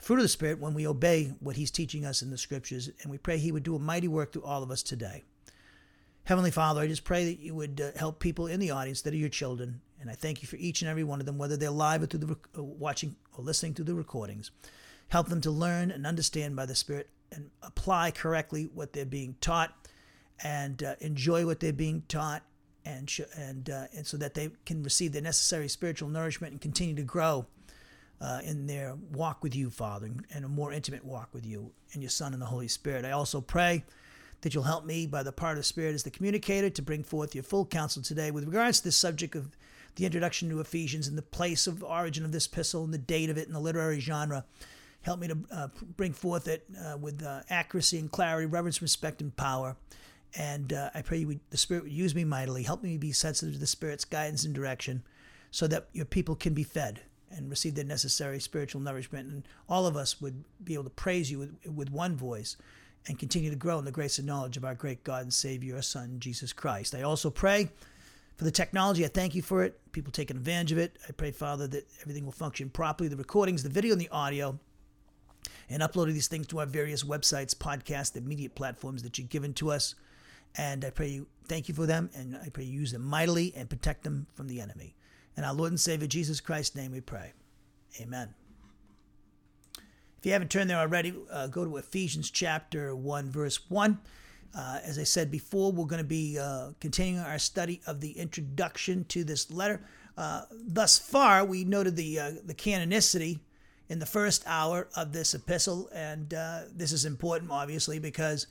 the 0.00 0.06
fruit 0.06 0.16
of 0.16 0.22
the 0.22 0.28
Spirit 0.28 0.58
when 0.58 0.72
we 0.72 0.86
obey 0.86 1.34
what 1.40 1.56
He's 1.56 1.70
teaching 1.70 2.06
us 2.06 2.22
in 2.22 2.30
the 2.30 2.38
Scriptures, 2.38 2.90
and 3.02 3.10
we 3.10 3.18
pray 3.18 3.36
He 3.36 3.52
would 3.52 3.62
do 3.62 3.76
a 3.76 3.78
mighty 3.78 4.08
work 4.08 4.32
through 4.32 4.44
all 4.44 4.62
of 4.62 4.70
us 4.70 4.82
today. 4.82 5.24
Heavenly 6.24 6.50
Father, 6.50 6.80
I 6.80 6.86
just 6.86 7.04
pray 7.04 7.26
that 7.26 7.40
you 7.40 7.54
would 7.54 7.80
uh, 7.80 7.98
help 7.98 8.18
people 8.18 8.46
in 8.46 8.60
the 8.60 8.70
audience 8.70 9.02
that 9.02 9.12
are 9.12 9.18
your 9.18 9.28
children, 9.28 9.82
and 10.00 10.10
I 10.10 10.14
thank 10.14 10.40
you 10.40 10.48
for 10.48 10.56
each 10.56 10.80
and 10.80 10.88
every 10.88 11.04
one 11.04 11.20
of 11.20 11.26
them, 11.26 11.36
whether 11.36 11.56
they're 11.56 11.70
live 11.70 12.02
or 12.02 12.06
through 12.06 12.20
the 12.20 12.36
uh, 12.58 12.62
watching 12.62 13.16
or 13.36 13.44
listening 13.44 13.74
to 13.74 13.84
the 13.84 13.94
recordings. 13.94 14.50
Help 15.08 15.28
them 15.28 15.42
to 15.42 15.50
learn 15.50 15.90
and 15.90 16.06
understand 16.06 16.56
by 16.56 16.64
the 16.64 16.74
Spirit 16.74 17.10
and 17.30 17.50
apply 17.62 18.10
correctly 18.10 18.70
what 18.72 18.94
they're 18.94 19.04
being 19.04 19.36
taught, 19.42 19.74
and 20.42 20.82
uh, 20.82 20.94
enjoy 21.00 21.44
what 21.44 21.60
they're 21.60 21.74
being 21.74 22.04
taught, 22.08 22.42
and 22.86 23.10
sh- 23.10 23.20
and 23.36 23.68
uh, 23.68 23.84
and 23.94 24.06
so 24.06 24.16
that 24.16 24.32
they 24.32 24.50
can 24.64 24.82
receive 24.82 25.12
the 25.12 25.20
necessary 25.20 25.68
spiritual 25.68 26.08
nourishment 26.08 26.52
and 26.52 26.60
continue 26.62 26.94
to 26.94 27.02
grow 27.02 27.44
uh, 28.20 28.40
in 28.44 28.66
their 28.66 28.96
walk 29.12 29.42
with 29.42 29.54
you, 29.54 29.70
Father, 29.70 30.10
and 30.32 30.44
a 30.44 30.48
more 30.48 30.72
intimate 30.72 31.04
walk 31.04 31.30
with 31.32 31.46
you 31.46 31.72
and 31.92 32.02
your 32.02 32.10
Son 32.10 32.32
and 32.32 32.42
the 32.42 32.46
Holy 32.46 32.68
Spirit. 32.68 33.04
I 33.04 33.12
also 33.12 33.40
pray 33.40 33.84
that 34.42 34.54
you'll 34.54 34.64
help 34.64 34.84
me 34.84 35.06
by 35.06 35.22
the 35.22 35.32
part 35.32 35.52
of 35.52 35.58
the 35.58 35.64
Spirit 35.64 35.94
as 35.94 36.02
the 36.02 36.10
communicator 36.10 36.70
to 36.70 36.82
bring 36.82 37.02
forth 37.02 37.34
your 37.34 37.44
full 37.44 37.66
counsel 37.66 38.02
today 38.02 38.30
with 38.30 38.44
regards 38.44 38.78
to 38.78 38.84
this 38.84 38.96
subject 38.96 39.34
of 39.34 39.56
the 39.96 40.04
introduction 40.04 40.48
to 40.50 40.60
Ephesians 40.60 41.08
and 41.08 41.18
the 41.18 41.22
place 41.22 41.66
of 41.66 41.82
origin 41.82 42.24
of 42.24 42.32
this 42.32 42.46
epistle 42.46 42.84
and 42.84 42.94
the 42.94 42.98
date 42.98 43.30
of 43.30 43.36
it 43.36 43.46
and 43.46 43.54
the 43.54 43.60
literary 43.60 44.00
genre. 44.00 44.44
Help 45.02 45.18
me 45.20 45.28
to 45.28 45.38
uh, 45.50 45.68
bring 45.96 46.12
forth 46.12 46.46
it 46.46 46.64
uh, 46.84 46.96
with 46.96 47.22
uh, 47.22 47.40
accuracy 47.48 47.98
and 47.98 48.10
clarity, 48.10 48.46
reverence, 48.46 48.82
respect, 48.82 49.22
and 49.22 49.34
power. 49.36 49.76
And 50.36 50.72
uh, 50.72 50.90
I 50.94 51.02
pray 51.02 51.24
would, 51.24 51.40
the 51.50 51.56
Spirit 51.56 51.84
would 51.84 51.92
use 51.92 52.14
me 52.14 52.24
mightily. 52.24 52.62
Help 52.62 52.82
me 52.82 52.98
be 52.98 53.12
sensitive 53.12 53.54
to 53.54 53.60
the 53.60 53.66
Spirit's 53.66 54.04
guidance 54.04 54.44
and 54.44 54.54
direction 54.54 55.02
so 55.50 55.66
that 55.66 55.88
your 55.92 56.04
people 56.04 56.36
can 56.36 56.54
be 56.54 56.62
fed 56.62 57.00
and 57.30 57.48
receive 57.48 57.74
the 57.74 57.84
necessary 57.84 58.40
spiritual 58.40 58.80
nourishment. 58.80 59.28
And 59.28 59.48
all 59.68 59.86
of 59.86 59.96
us 59.96 60.20
would 60.20 60.44
be 60.62 60.74
able 60.74 60.84
to 60.84 60.90
praise 60.90 61.30
you 61.30 61.38
with, 61.38 61.56
with 61.66 61.90
one 61.90 62.16
voice 62.16 62.56
and 63.06 63.18
continue 63.18 63.50
to 63.50 63.56
grow 63.56 63.78
in 63.78 63.84
the 63.84 63.92
grace 63.92 64.18
and 64.18 64.26
knowledge 64.26 64.56
of 64.56 64.64
our 64.64 64.74
great 64.74 65.04
God 65.04 65.22
and 65.22 65.32
Savior, 65.32 65.76
our 65.76 65.82
Son, 65.82 66.16
Jesus 66.18 66.52
Christ. 66.52 66.94
I 66.94 67.02
also 67.02 67.30
pray 67.30 67.70
For 68.40 68.44
the 68.44 68.50
technology, 68.50 69.04
I 69.04 69.08
thank 69.08 69.34
you 69.34 69.42
for 69.42 69.64
it. 69.64 69.78
People 69.92 70.12
taking 70.12 70.38
advantage 70.38 70.72
of 70.72 70.78
it. 70.78 70.96
I 71.06 71.12
pray, 71.12 71.30
Father, 71.30 71.66
that 71.66 71.86
everything 72.00 72.24
will 72.24 72.32
function 72.32 72.70
properly 72.70 73.06
the 73.10 73.16
recordings, 73.16 73.62
the 73.62 73.68
video, 73.68 73.92
and 73.92 74.00
the 74.00 74.08
audio, 74.08 74.58
and 75.68 75.82
uploading 75.82 76.14
these 76.14 76.26
things 76.28 76.46
to 76.46 76.60
our 76.60 76.64
various 76.64 77.04
websites, 77.04 77.54
podcasts, 77.54 78.14
the 78.14 78.22
media 78.22 78.48
platforms 78.48 79.02
that 79.02 79.18
you've 79.18 79.28
given 79.28 79.52
to 79.52 79.70
us. 79.70 79.94
And 80.56 80.86
I 80.86 80.88
pray 80.88 81.08
you 81.08 81.26
thank 81.48 81.68
you 81.68 81.74
for 81.74 81.84
them, 81.84 82.08
and 82.14 82.34
I 82.34 82.48
pray 82.48 82.64
you 82.64 82.80
use 82.80 82.92
them 82.92 83.04
mightily 83.04 83.52
and 83.54 83.68
protect 83.68 84.04
them 84.04 84.26
from 84.32 84.48
the 84.48 84.62
enemy. 84.62 84.94
In 85.36 85.44
our 85.44 85.54
Lord 85.54 85.72
and 85.72 85.80
Savior 85.80 86.06
Jesus 86.06 86.40
Christ's 86.40 86.76
name 86.76 86.92
we 86.92 87.00
pray. 87.00 87.32
Amen. 88.00 88.34
If 90.18 90.26
you 90.26 90.32
haven't 90.32 90.50
turned 90.50 90.68
there 90.68 90.78
already, 90.78 91.14
uh, 91.30 91.46
go 91.46 91.64
to 91.64 91.78
Ephesians 91.78 92.30
chapter 92.30 92.94
1, 92.94 93.30
verse 93.30 93.70
1. 93.70 93.98
Uh, 94.54 94.78
as 94.84 94.98
I 94.98 95.04
said 95.04 95.30
before, 95.30 95.72
we're 95.72 95.86
going 95.86 96.02
to 96.02 96.08
be 96.08 96.38
uh, 96.38 96.72
continuing 96.80 97.24
our 97.24 97.38
study 97.38 97.80
of 97.86 98.00
the 98.00 98.10
introduction 98.12 99.04
to 99.06 99.24
this 99.24 99.50
letter. 99.50 99.80
Uh, 100.18 100.42
thus 100.52 100.98
far, 100.98 101.44
we 101.44 101.64
noted 101.64 101.96
the 101.96 102.18
uh, 102.18 102.32
the 102.44 102.52
canonicity 102.52 103.38
in 103.88 103.98
the 103.98 104.06
first 104.06 104.42
hour 104.46 104.88
of 104.96 105.12
this 105.12 105.34
epistle, 105.34 105.88
and 105.94 106.34
uh, 106.34 106.62
this 106.74 106.92
is 106.92 107.04
important, 107.04 107.50
obviously, 107.50 107.98
because 107.98 108.46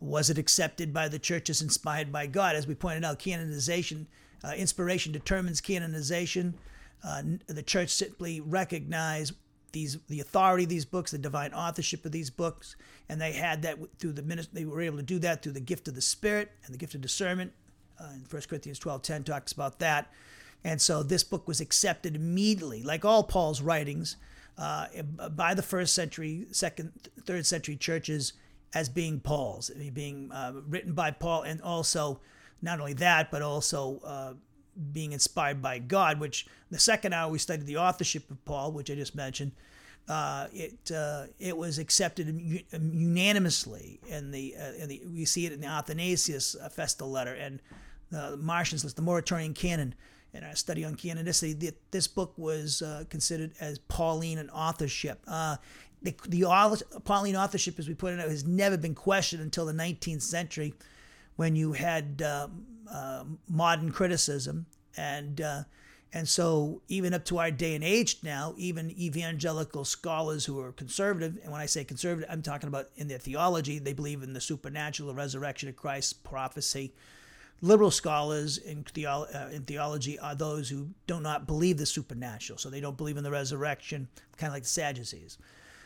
was 0.00 0.28
it 0.28 0.36
accepted 0.36 0.92
by 0.92 1.08
the 1.08 1.18
churches 1.18 1.62
inspired 1.62 2.12
by 2.12 2.26
God? 2.26 2.56
As 2.56 2.66
we 2.66 2.74
pointed 2.74 3.04
out, 3.04 3.18
canonization, 3.18 4.06
uh, 4.44 4.52
inspiration 4.56 5.12
determines 5.12 5.60
canonization. 5.60 6.54
the 7.46 7.62
church 7.62 7.90
simply 7.90 8.40
recognized 8.40 9.34
these 9.76 9.98
the 10.08 10.20
authority 10.20 10.64
of 10.64 10.70
these 10.70 10.86
books, 10.86 11.10
the 11.10 11.18
divine 11.18 11.52
authorship 11.52 12.04
of 12.06 12.12
these 12.12 12.30
books, 12.30 12.76
and 13.08 13.20
they 13.20 13.32
had 13.32 13.62
that 13.62 13.78
through 13.98 14.12
the 14.12 14.22
ministry. 14.22 14.60
They 14.60 14.64
were 14.64 14.80
able 14.80 14.96
to 14.96 15.02
do 15.02 15.18
that 15.20 15.42
through 15.42 15.52
the 15.52 15.60
gift 15.60 15.86
of 15.86 15.94
the 15.94 16.00
Spirit 16.00 16.50
and 16.64 16.72
the 16.72 16.78
gift 16.78 16.94
of 16.94 17.02
discernment. 17.02 17.52
Uh, 18.00 18.08
in 18.14 18.24
1 18.28 18.42
Corinthians 18.48 18.78
12:10 18.78 19.24
talks 19.24 19.52
about 19.52 19.78
that, 19.80 20.10
and 20.64 20.80
so 20.80 21.02
this 21.02 21.24
book 21.24 21.46
was 21.46 21.60
accepted 21.60 22.16
immediately, 22.16 22.82
like 22.82 23.04
all 23.04 23.22
Paul's 23.22 23.60
writings, 23.60 24.16
uh, 24.58 24.86
by 25.34 25.52
the 25.52 25.62
first 25.62 25.94
century, 25.94 26.46
second, 26.52 26.92
third 27.24 27.44
century 27.44 27.76
churches 27.76 28.32
as 28.74 28.88
being 28.88 29.20
Paul's, 29.20 29.70
being 29.92 30.30
uh, 30.32 30.52
written 30.66 30.92
by 30.92 31.10
Paul, 31.10 31.42
and 31.42 31.60
also 31.60 32.20
not 32.62 32.80
only 32.80 32.94
that, 32.94 33.30
but 33.30 33.42
also 33.42 34.00
uh, 34.04 34.34
being 34.92 35.12
inspired 35.12 35.62
by 35.62 35.78
God, 35.78 36.20
which 36.20 36.46
the 36.70 36.78
second 36.78 37.12
hour 37.12 37.30
we 37.30 37.38
studied 37.38 37.66
the 37.66 37.76
authorship 37.76 38.30
of 38.30 38.44
Paul, 38.44 38.72
which 38.72 38.90
I 38.90 38.94
just 38.94 39.14
mentioned. 39.14 39.52
Uh, 40.08 40.46
it 40.52 40.92
uh, 40.92 41.24
it 41.40 41.56
was 41.56 41.78
accepted 41.78 42.28
unanimously 42.70 43.98
in 44.06 44.30
the, 44.30 44.54
uh, 44.56 44.82
in 44.82 44.88
the 44.88 45.02
we 45.12 45.24
see 45.24 45.46
it 45.46 45.52
in 45.52 45.60
the 45.60 45.66
Athanasius 45.66 46.54
uh, 46.54 46.68
Festal 46.68 47.10
letter 47.10 47.34
and 47.34 47.60
the 48.10 48.36
Marcion's 48.36 48.84
list, 48.84 48.96
the 48.96 49.02
Muratorian 49.02 49.54
canon. 49.54 49.94
In 50.32 50.44
our 50.44 50.54
study 50.54 50.84
on 50.84 50.96
canonicity, 50.96 51.58
the, 51.58 51.72
this 51.92 52.06
book 52.06 52.34
was 52.36 52.82
uh, 52.82 53.04
considered 53.08 53.52
as 53.58 53.78
Pauline 53.78 54.36
and 54.36 54.50
authorship. 54.50 55.24
The, 55.24 56.14
the 56.28 56.44
Pauline 57.04 57.36
authorship, 57.36 57.78
as 57.78 57.88
we 57.88 57.94
put 57.94 58.12
it 58.12 58.20
out, 58.20 58.28
has 58.28 58.46
never 58.46 58.76
been 58.76 58.94
questioned 58.94 59.42
until 59.42 59.64
the 59.64 59.72
19th 59.72 60.20
century, 60.20 60.74
when 61.36 61.56
you 61.56 61.72
had 61.72 62.22
uh, 62.22 62.48
modern 63.48 63.92
criticism, 63.92 64.66
and 64.96 65.40
uh, 65.40 65.62
and 66.12 66.28
so 66.28 66.80
even 66.88 67.12
up 67.12 67.24
to 67.26 67.38
our 67.38 67.50
day 67.50 67.74
and 67.74 67.84
age 67.84 68.18
now, 68.22 68.54
even 68.56 68.90
evangelical 68.90 69.84
scholars 69.84 70.46
who 70.46 70.58
are 70.60 70.72
conservative, 70.72 71.38
and 71.42 71.52
when 71.52 71.60
I 71.60 71.66
say 71.66 71.84
conservative, 71.84 72.28
I'm 72.30 72.42
talking 72.42 72.68
about 72.68 72.88
in 72.96 73.08
their 73.08 73.18
theology, 73.18 73.78
they 73.78 73.92
believe 73.92 74.22
in 74.22 74.32
the 74.32 74.40
supernatural, 74.40 75.08
the 75.08 75.14
resurrection 75.14 75.68
of 75.68 75.76
Christ, 75.76 76.24
prophecy. 76.24 76.94
Liberal 77.62 77.90
scholars 77.90 78.58
in, 78.58 78.84
theolo- 78.84 79.34
uh, 79.34 79.48
in 79.48 79.62
theology 79.62 80.18
are 80.18 80.34
those 80.34 80.68
who 80.68 80.88
do 81.06 81.20
not 81.20 81.46
believe 81.46 81.78
the 81.78 81.86
supernatural, 81.86 82.58
so 82.58 82.68
they 82.68 82.80
don't 82.80 82.98
believe 82.98 83.16
in 83.16 83.24
the 83.24 83.30
resurrection, 83.30 84.08
kind 84.36 84.50
of 84.50 84.54
like 84.54 84.64
the 84.64 84.68
Sadducees. 84.68 85.38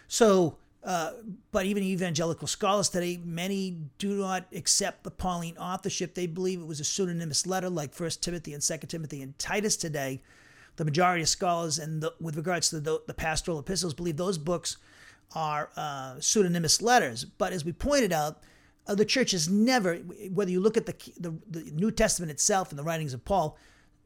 So 0.09 0.59
uh, 0.83 1.13
but 1.53 1.67
even 1.67 1.83
evangelical 1.83 2.49
scholars 2.49 2.89
today, 2.89 3.21
many 3.23 3.77
do 3.99 4.15
not 4.17 4.47
accept 4.55 5.05
the 5.05 5.11
Pauline 5.11 5.59
authorship. 5.59 6.15
They 6.15 6.27
believe 6.27 6.61
it 6.61 6.67
was 6.67 6.81
a 6.81 6.85
pseudonymous 6.85 7.47
letter 7.47 7.69
like 7.69 7.93
First 7.93 8.23
Timothy 8.23 8.55
and 8.55 8.63
Second 8.63 8.89
Timothy 8.89 9.21
and 9.21 9.39
Titus 9.39 9.77
today. 9.77 10.23
The 10.77 10.85
majority 10.87 11.23
of 11.23 11.29
scholars, 11.29 11.79
and 11.79 12.03
the, 12.03 12.15
with 12.19 12.37
regards 12.37 12.71
to 12.71 12.81
the, 12.81 13.03
the, 13.07 13.13
pastoral 13.13 13.59
epistles, 13.59 13.93
believe 13.93 14.17
those 14.17 14.39
books 14.39 14.79
are 15.35 15.69
uh, 15.77 16.19
pseudonymous 16.19 16.81
letters. 16.81 17.25
But 17.25 17.53
as 17.53 17.65
we 17.65 17.73
pointed 17.73 18.13
out, 18.13 18.39
uh, 18.87 18.95
the 18.95 19.05
church 19.05 19.33
has 19.33 19.51
never, 19.51 19.97
whether 20.33 20.51
you 20.51 20.61
look 20.61 20.79
at 20.79 20.87
the, 20.87 20.95
the, 21.19 21.35
the 21.51 21.71
New 21.73 21.91
Testament 21.91 22.31
itself 22.31 22.71
and 22.71 22.79
the 22.79 22.83
writings 22.83 23.13
of 23.13 23.25
Paul, 23.27 23.59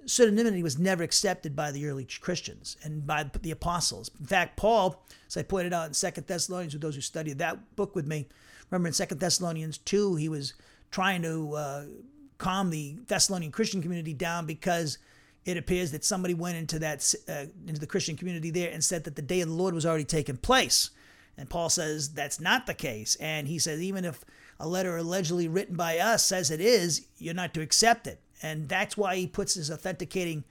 pseudonymity 0.07 0.62
was 0.62 0.79
never 0.79 1.03
accepted 1.03 1.57
by 1.57 1.71
the 1.71 1.87
early 1.87 2.07
Christians 2.21 2.77
and 2.83 3.07
by 3.07 3.31
the 3.43 3.51
apostles. 3.51 4.11
In 4.19 4.27
fact, 4.27 4.57
Paul, 4.57 5.05
as 5.27 5.37
I 5.37 5.43
pointed 5.43 5.73
out 5.73 5.88
in 5.88 5.95
Second 5.95 6.27
Thessalonians, 6.27 6.75
with 6.75 6.83
those 6.83 6.95
who 6.95 7.01
studied 7.01 7.38
that 7.38 7.77
book 7.77 7.95
with 7.95 8.07
me, 8.07 8.27
remember 8.71 8.88
in 8.88 8.95
Second 8.95 9.21
Thessalonians 9.21 9.79
2, 9.79 10.17
he 10.17 10.29
was 10.29 10.55
trying 10.90 11.23
to 11.23 11.55
uh, 11.55 11.85
calm 12.38 12.71
the 12.71 12.97
Thessalonian 13.07 13.53
Christian 13.53 13.83
community 13.83 14.14
down 14.14 14.47
because 14.47 14.99
it 15.45 15.57
appears 15.57 15.93
that 15.93 16.05
somebody 16.05 16.35
went 16.35 16.57
into 16.57 16.79
that 16.79 17.14
uh, 17.29 17.47
into 17.67 17.81
the 17.81 17.87
Christian 17.87 18.17
community 18.17 18.51
there 18.51 18.71
and 18.71 18.83
said 18.83 19.05
that 19.05 19.17
the 19.17 19.23
day 19.23 19.40
of 19.40 19.49
the 19.49 19.55
Lord 19.55 19.75
was 19.75 19.85
already 19.85 20.05
taken 20.05 20.37
place. 20.37 20.90
And 21.37 21.51
Paul 21.51 21.69
says 21.69 22.11
that's 22.11 22.40
not 22.40 22.67
the 22.67 22.75
case. 22.75 23.17
And 23.17 23.49
he 23.49 23.59
says 23.59 23.81
even 23.83 24.05
if 24.05 24.25
a 24.59 24.69
letter 24.69 24.97
allegedly 24.97 25.49
written 25.49 25.77
by 25.77 25.99
us 25.99 26.25
says 26.25 26.51
it 26.51 26.61
is, 26.61 27.07
you're 27.19 27.35
not 27.35 27.55
to 27.55 27.61
accept 27.61 28.07
it. 28.07 28.21
And 28.44 28.68
that's 28.68 28.94
why 28.94 29.16
he 29.16 29.26
puts 29.26 29.54
his 29.54 29.70
authenticating 29.70 30.44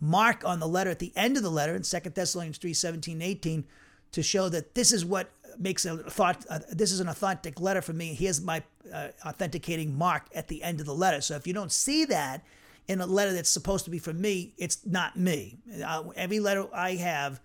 mark 0.00 0.44
on 0.44 0.60
the 0.60 0.68
letter 0.68 0.90
at 0.90 0.98
the 0.98 1.12
end 1.16 1.38
of 1.38 1.42
the 1.42 1.50
letter 1.50 1.74
in 1.74 1.82
2 1.82 1.98
Thessalonians 2.10 2.58
3 2.58 2.74
17, 2.74 3.22
18 3.22 3.64
to 4.12 4.22
show 4.22 4.50
that 4.50 4.74
this 4.74 4.92
is 4.92 5.02
what 5.04 5.30
makes 5.58 5.86
a 5.86 5.96
thought, 5.96 6.44
uh, 6.50 6.60
this 6.70 6.92
is 6.92 7.00
an 7.00 7.08
authentic 7.08 7.58
letter 7.58 7.80
for 7.80 7.94
me. 7.94 8.12
Here's 8.12 8.42
my 8.42 8.62
uh, 8.92 9.08
authenticating 9.24 9.96
mark 9.96 10.24
at 10.34 10.48
the 10.48 10.62
end 10.62 10.78
of 10.80 10.86
the 10.86 10.94
letter. 10.94 11.22
So 11.22 11.36
if 11.36 11.46
you 11.46 11.54
don't 11.54 11.72
see 11.72 12.04
that 12.04 12.44
in 12.86 13.00
a 13.00 13.06
letter 13.06 13.32
that's 13.32 13.50
supposed 13.50 13.86
to 13.86 13.90
be 13.90 13.98
from 13.98 14.20
me, 14.20 14.52
it's 14.58 14.84
not 14.84 15.16
me. 15.16 15.56
Uh, 15.84 16.04
every 16.16 16.40
letter 16.40 16.66
I 16.74 16.96
have 16.96 17.40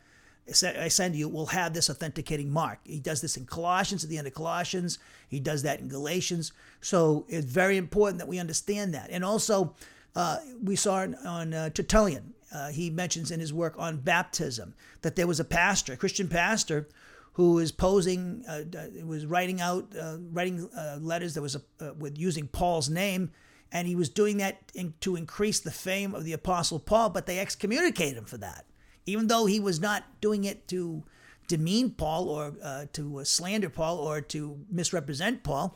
I 0.47 0.89
send 0.89 1.15
you 1.15 1.29
will 1.29 1.45
have 1.47 1.73
this 1.73 1.89
authenticating 1.89 2.51
mark. 2.51 2.79
He 2.83 2.99
does 2.99 3.21
this 3.21 3.37
in 3.37 3.45
Colossians 3.45 4.03
at 4.03 4.09
the 4.09 4.17
end 4.17 4.27
of 4.27 4.33
Colossians. 4.33 4.99
He 5.29 5.39
does 5.39 5.63
that 5.63 5.79
in 5.79 5.87
Galatians. 5.87 6.51
So 6.81 7.25
it's 7.29 7.45
very 7.45 7.77
important 7.77 8.19
that 8.19 8.27
we 8.27 8.39
understand 8.39 8.93
that. 8.93 9.09
And 9.09 9.23
also, 9.23 9.73
uh, 10.15 10.37
we 10.61 10.75
saw 10.75 11.07
on 11.25 11.53
uh, 11.53 11.69
Tertullian, 11.69 12.33
uh, 12.53 12.69
he 12.69 12.89
mentions 12.89 13.31
in 13.31 13.39
his 13.39 13.51
work 13.51 13.73
on 13.77 13.97
baptism 13.97 14.75
that 15.01 15.15
there 15.15 15.27
was 15.27 15.39
a 15.39 15.45
pastor, 15.45 15.93
a 15.93 15.97
Christian 15.97 16.27
pastor, 16.27 16.87
who 17.33 17.53
was 17.53 17.71
posing, 17.71 18.45
uh, 18.47 18.61
was 19.03 19.25
writing 19.25 19.59
out, 19.59 19.87
uh, 19.99 20.17
writing 20.31 20.69
uh, 20.77 20.99
letters 21.01 21.33
that 21.33 21.41
was 21.41 21.57
with 21.97 22.15
using 22.17 22.47
Paul's 22.47 22.89
name, 22.89 23.31
and 23.71 23.87
he 23.87 23.95
was 23.95 24.07
doing 24.07 24.37
that 24.37 24.71
in, 24.75 24.93
to 24.99 25.15
increase 25.15 25.59
the 25.59 25.71
fame 25.71 26.13
of 26.13 26.25
the 26.25 26.33
Apostle 26.33 26.77
Paul, 26.77 27.09
but 27.09 27.25
they 27.25 27.39
excommunicated 27.39 28.17
him 28.17 28.25
for 28.25 28.37
that. 28.37 28.65
Even 29.07 29.27
though 29.27 29.47
he 29.47 29.59
was 29.59 29.79
not 29.79 30.03
doing 30.21 30.43
it 30.43 30.67
to 30.67 31.03
demean 31.47 31.89
Paul 31.89 32.29
or 32.29 32.87
to 32.93 33.25
slander 33.25 33.69
Paul 33.69 33.97
or 33.97 34.21
to 34.21 34.59
misrepresent 34.69 35.43
Paul 35.43 35.75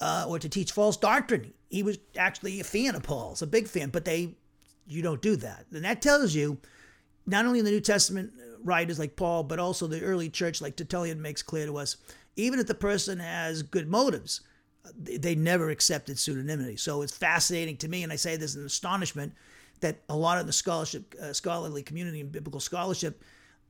uh, 0.00 0.26
or 0.28 0.38
to 0.38 0.48
teach 0.48 0.72
false 0.72 0.96
doctrine. 0.96 1.52
He 1.70 1.82
was 1.82 1.98
actually 2.16 2.60
a 2.60 2.64
fan 2.64 2.94
of 2.94 3.02
Paul's, 3.02 3.42
a 3.42 3.46
big 3.46 3.68
fan, 3.68 3.90
but 3.90 4.04
they, 4.04 4.34
you 4.86 5.02
don't 5.02 5.22
do 5.22 5.36
that. 5.36 5.66
And 5.72 5.84
that 5.84 6.02
tells 6.02 6.34
you, 6.34 6.58
not 7.26 7.46
only 7.46 7.60
in 7.60 7.64
the 7.64 7.70
New 7.70 7.80
Testament 7.80 8.32
writers 8.62 8.98
like 8.98 9.16
Paul, 9.16 9.44
but 9.44 9.58
also 9.58 9.86
the 9.86 10.02
early 10.02 10.28
church, 10.28 10.60
like 10.60 10.76
Tertullian 10.76 11.22
makes 11.22 11.42
clear 11.42 11.66
to 11.66 11.78
us, 11.78 11.96
even 12.36 12.58
if 12.58 12.66
the 12.66 12.74
person 12.74 13.18
has 13.18 13.62
good 13.62 13.88
motives, 13.88 14.40
they 14.96 15.34
never 15.34 15.70
accepted 15.70 16.16
pseudonymity. 16.16 16.78
So 16.78 17.02
it's 17.02 17.16
fascinating 17.16 17.76
to 17.78 17.88
me, 17.88 18.02
and 18.02 18.12
I 18.12 18.16
say 18.16 18.36
this 18.36 18.56
in 18.56 18.64
astonishment 18.64 19.32
that 19.80 20.02
a 20.08 20.16
lot 20.16 20.38
of 20.38 20.46
the 20.46 20.52
scholarship, 20.52 21.14
uh, 21.20 21.32
scholarly 21.32 21.82
community 21.82 22.20
and 22.20 22.32
biblical 22.32 22.60
scholarship 22.60 23.22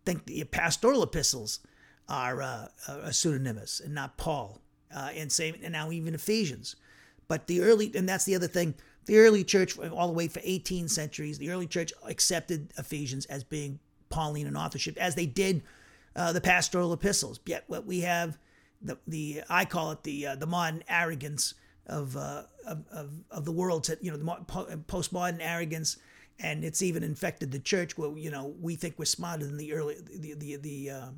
think 0.04 0.26
the 0.26 0.44
pastoral 0.44 1.02
epistles 1.02 1.60
are, 2.08 2.42
uh, 2.42 2.68
are 2.88 3.12
pseudonymous 3.12 3.80
and 3.80 3.94
not 3.94 4.16
Paul. 4.16 4.60
Uh, 4.94 5.10
and 5.14 5.30
same, 5.32 5.56
and 5.62 5.72
now 5.72 5.90
even 5.90 6.14
Ephesians. 6.14 6.76
But 7.28 7.46
the 7.46 7.62
early, 7.62 7.90
and 7.94 8.08
that's 8.08 8.24
the 8.24 8.34
other 8.34 8.48
thing, 8.48 8.74
the 9.06 9.18
early 9.18 9.42
church, 9.42 9.78
all 9.78 10.06
the 10.06 10.12
way 10.12 10.28
for 10.28 10.40
18 10.44 10.88
centuries, 10.88 11.38
the 11.38 11.50
early 11.50 11.66
church 11.66 11.92
accepted 12.06 12.72
Ephesians 12.78 13.26
as 13.26 13.42
being 13.42 13.78
Pauline 14.10 14.46
in 14.46 14.56
authorship, 14.56 14.96
as 14.98 15.14
they 15.14 15.26
did 15.26 15.62
uh, 16.14 16.32
the 16.32 16.40
pastoral 16.40 16.92
epistles. 16.92 17.40
Yet 17.46 17.64
what 17.66 17.86
we 17.86 18.00
have, 18.00 18.38
the, 18.82 18.98
the 19.06 19.42
I 19.48 19.64
call 19.64 19.92
it 19.92 20.02
the 20.02 20.26
uh, 20.26 20.36
the 20.36 20.46
modern 20.46 20.84
arrogance 20.88 21.54
of, 21.86 22.16
uh, 22.16 22.42
of, 22.66 22.84
of, 22.92 23.10
of, 23.30 23.44
the 23.44 23.52
world, 23.52 23.84
to, 23.84 23.98
you 24.00 24.10
know, 24.10 24.16
the 24.16 24.76
postmodern 24.86 25.38
arrogance, 25.40 25.96
and 26.38 26.64
it's 26.64 26.82
even 26.82 27.02
infected 27.02 27.50
the 27.50 27.58
church 27.58 27.98
where, 27.98 28.16
you 28.16 28.30
know, 28.30 28.54
we 28.60 28.76
think 28.76 28.98
we're 28.98 29.04
smarter 29.04 29.44
than 29.44 29.56
the 29.56 29.72
early, 29.72 29.96
the, 30.14 30.34
the, 30.34 30.56
the, 30.56 30.90
uh, 30.90 31.08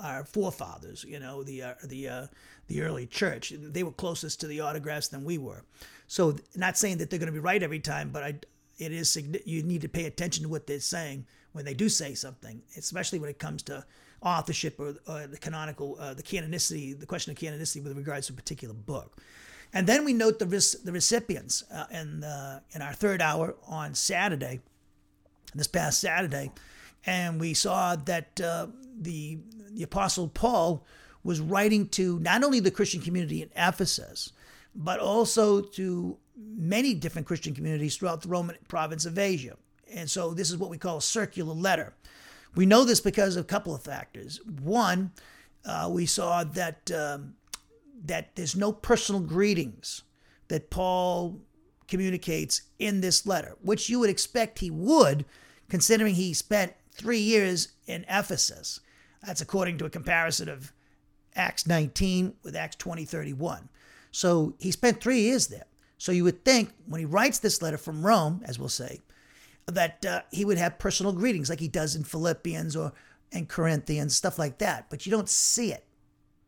our 0.00 0.24
forefathers, 0.24 1.04
you 1.06 1.18
know, 1.18 1.42
the, 1.42 1.62
uh, 1.62 1.74
the, 1.84 2.08
uh, 2.08 2.26
the 2.68 2.82
early 2.82 3.06
church. 3.06 3.52
They 3.56 3.82
were 3.82 3.92
closest 3.92 4.40
to 4.40 4.46
the 4.46 4.60
autographs 4.60 5.08
than 5.08 5.24
we 5.24 5.38
were. 5.38 5.64
So 6.06 6.36
not 6.56 6.78
saying 6.78 6.98
that 6.98 7.10
they're 7.10 7.18
going 7.18 7.32
to 7.32 7.32
be 7.32 7.38
right 7.38 7.62
every 7.62 7.80
time, 7.80 8.10
but 8.10 8.22
I, 8.22 8.34
it 8.78 8.92
is 8.92 9.16
you 9.44 9.62
need 9.62 9.82
to 9.82 9.88
pay 9.88 10.04
attention 10.06 10.44
to 10.44 10.48
what 10.48 10.66
they're 10.66 10.80
saying 10.80 11.26
when 11.52 11.64
they 11.64 11.74
do 11.74 11.88
say 11.88 12.14
something, 12.14 12.62
especially 12.76 13.18
when 13.18 13.30
it 13.30 13.38
comes 13.38 13.62
to 13.64 13.84
authorship 14.22 14.78
or, 14.78 14.94
or 15.06 15.26
the 15.26 15.38
canonical, 15.38 15.96
uh, 15.98 16.14
the 16.14 16.22
canonicity, 16.22 16.98
the 16.98 17.06
question 17.06 17.32
of 17.32 17.38
canonicity 17.38 17.82
with 17.82 17.96
regards 17.96 18.26
to 18.28 18.32
a 18.32 18.36
particular 18.36 18.74
book. 18.74 19.20
And 19.72 19.86
then 19.86 20.04
we 20.04 20.12
note 20.12 20.38
the 20.38 20.46
the 20.84 20.92
recipients 20.92 21.62
uh, 21.70 21.86
in 21.90 22.24
uh, 22.24 22.60
in 22.72 22.80
our 22.80 22.94
third 22.94 23.20
hour 23.20 23.54
on 23.66 23.94
Saturday, 23.94 24.60
this 25.54 25.66
past 25.66 26.00
Saturday, 26.00 26.52
and 27.04 27.38
we 27.38 27.52
saw 27.54 27.94
that 27.96 28.40
uh, 28.40 28.68
the 29.00 29.38
the 29.72 29.82
apostle 29.82 30.28
Paul 30.28 30.84
was 31.22 31.40
writing 31.40 31.88
to 31.88 32.18
not 32.20 32.42
only 32.42 32.60
the 32.60 32.70
Christian 32.70 33.00
community 33.00 33.42
in 33.42 33.50
Ephesus, 33.56 34.32
but 34.74 35.00
also 35.00 35.60
to 35.60 36.16
many 36.36 36.94
different 36.94 37.26
Christian 37.26 37.54
communities 37.54 37.96
throughout 37.96 38.22
the 38.22 38.28
Roman 38.28 38.56
province 38.68 39.04
of 39.04 39.18
Asia. 39.18 39.56
And 39.92 40.08
so 40.10 40.32
this 40.32 40.50
is 40.50 40.56
what 40.56 40.70
we 40.70 40.78
call 40.78 40.98
a 40.98 41.02
circular 41.02 41.54
letter. 41.54 41.94
We 42.54 42.66
know 42.66 42.84
this 42.84 43.00
because 43.00 43.36
of 43.36 43.44
a 43.44 43.48
couple 43.48 43.74
of 43.74 43.82
factors. 43.82 44.40
One, 44.62 45.12
uh, 45.64 45.88
we 45.92 46.06
saw 46.06 46.44
that 46.44 46.90
um, 46.90 47.34
that 48.04 48.36
there's 48.36 48.56
no 48.56 48.72
personal 48.72 49.20
greetings 49.20 50.02
that 50.48 50.70
Paul 50.70 51.40
communicates 51.88 52.62
in 52.78 53.00
this 53.00 53.26
letter, 53.26 53.56
which 53.60 53.88
you 53.88 53.98
would 53.98 54.10
expect 54.10 54.60
he 54.60 54.70
would, 54.70 55.24
considering 55.68 56.14
he 56.14 56.32
spent 56.32 56.74
three 56.92 57.18
years 57.18 57.68
in 57.86 58.04
Ephesus. 58.08 58.80
That's 59.26 59.40
according 59.40 59.78
to 59.78 59.84
a 59.84 59.90
comparison 59.90 60.48
of 60.48 60.72
Acts 61.34 61.66
19 61.66 62.34
with 62.42 62.56
Acts 62.56 62.76
20 62.76 63.04
31. 63.04 63.68
So 64.10 64.54
he 64.58 64.70
spent 64.70 65.00
three 65.00 65.20
years 65.20 65.48
there. 65.48 65.66
So 65.98 66.12
you 66.12 66.24
would 66.24 66.44
think 66.44 66.70
when 66.86 67.00
he 67.00 67.04
writes 67.04 67.38
this 67.38 67.60
letter 67.60 67.76
from 67.76 68.06
Rome, 68.06 68.40
as 68.44 68.58
we'll 68.58 68.68
say, 68.68 69.00
that 69.66 70.04
uh, 70.06 70.22
he 70.30 70.44
would 70.44 70.58
have 70.58 70.78
personal 70.78 71.12
greetings 71.12 71.50
like 71.50 71.60
he 71.60 71.68
does 71.68 71.96
in 71.96 72.04
Philippians 72.04 72.76
or 72.76 72.92
in 73.32 73.46
Corinthians, 73.46 74.16
stuff 74.16 74.38
like 74.38 74.58
that. 74.58 74.88
But 74.90 75.04
you 75.04 75.12
don't 75.12 75.28
see 75.28 75.72
it, 75.72 75.84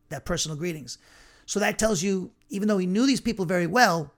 that 0.08 0.24
personal 0.24 0.56
greetings. 0.56 0.98
So 1.46 1.60
that 1.60 1.78
tells 1.78 2.02
you, 2.02 2.30
even 2.48 2.68
though 2.68 2.78
he 2.78 2.86
knew 2.86 3.06
these 3.06 3.20
people 3.20 3.44
very 3.44 3.66
well, 3.66 4.14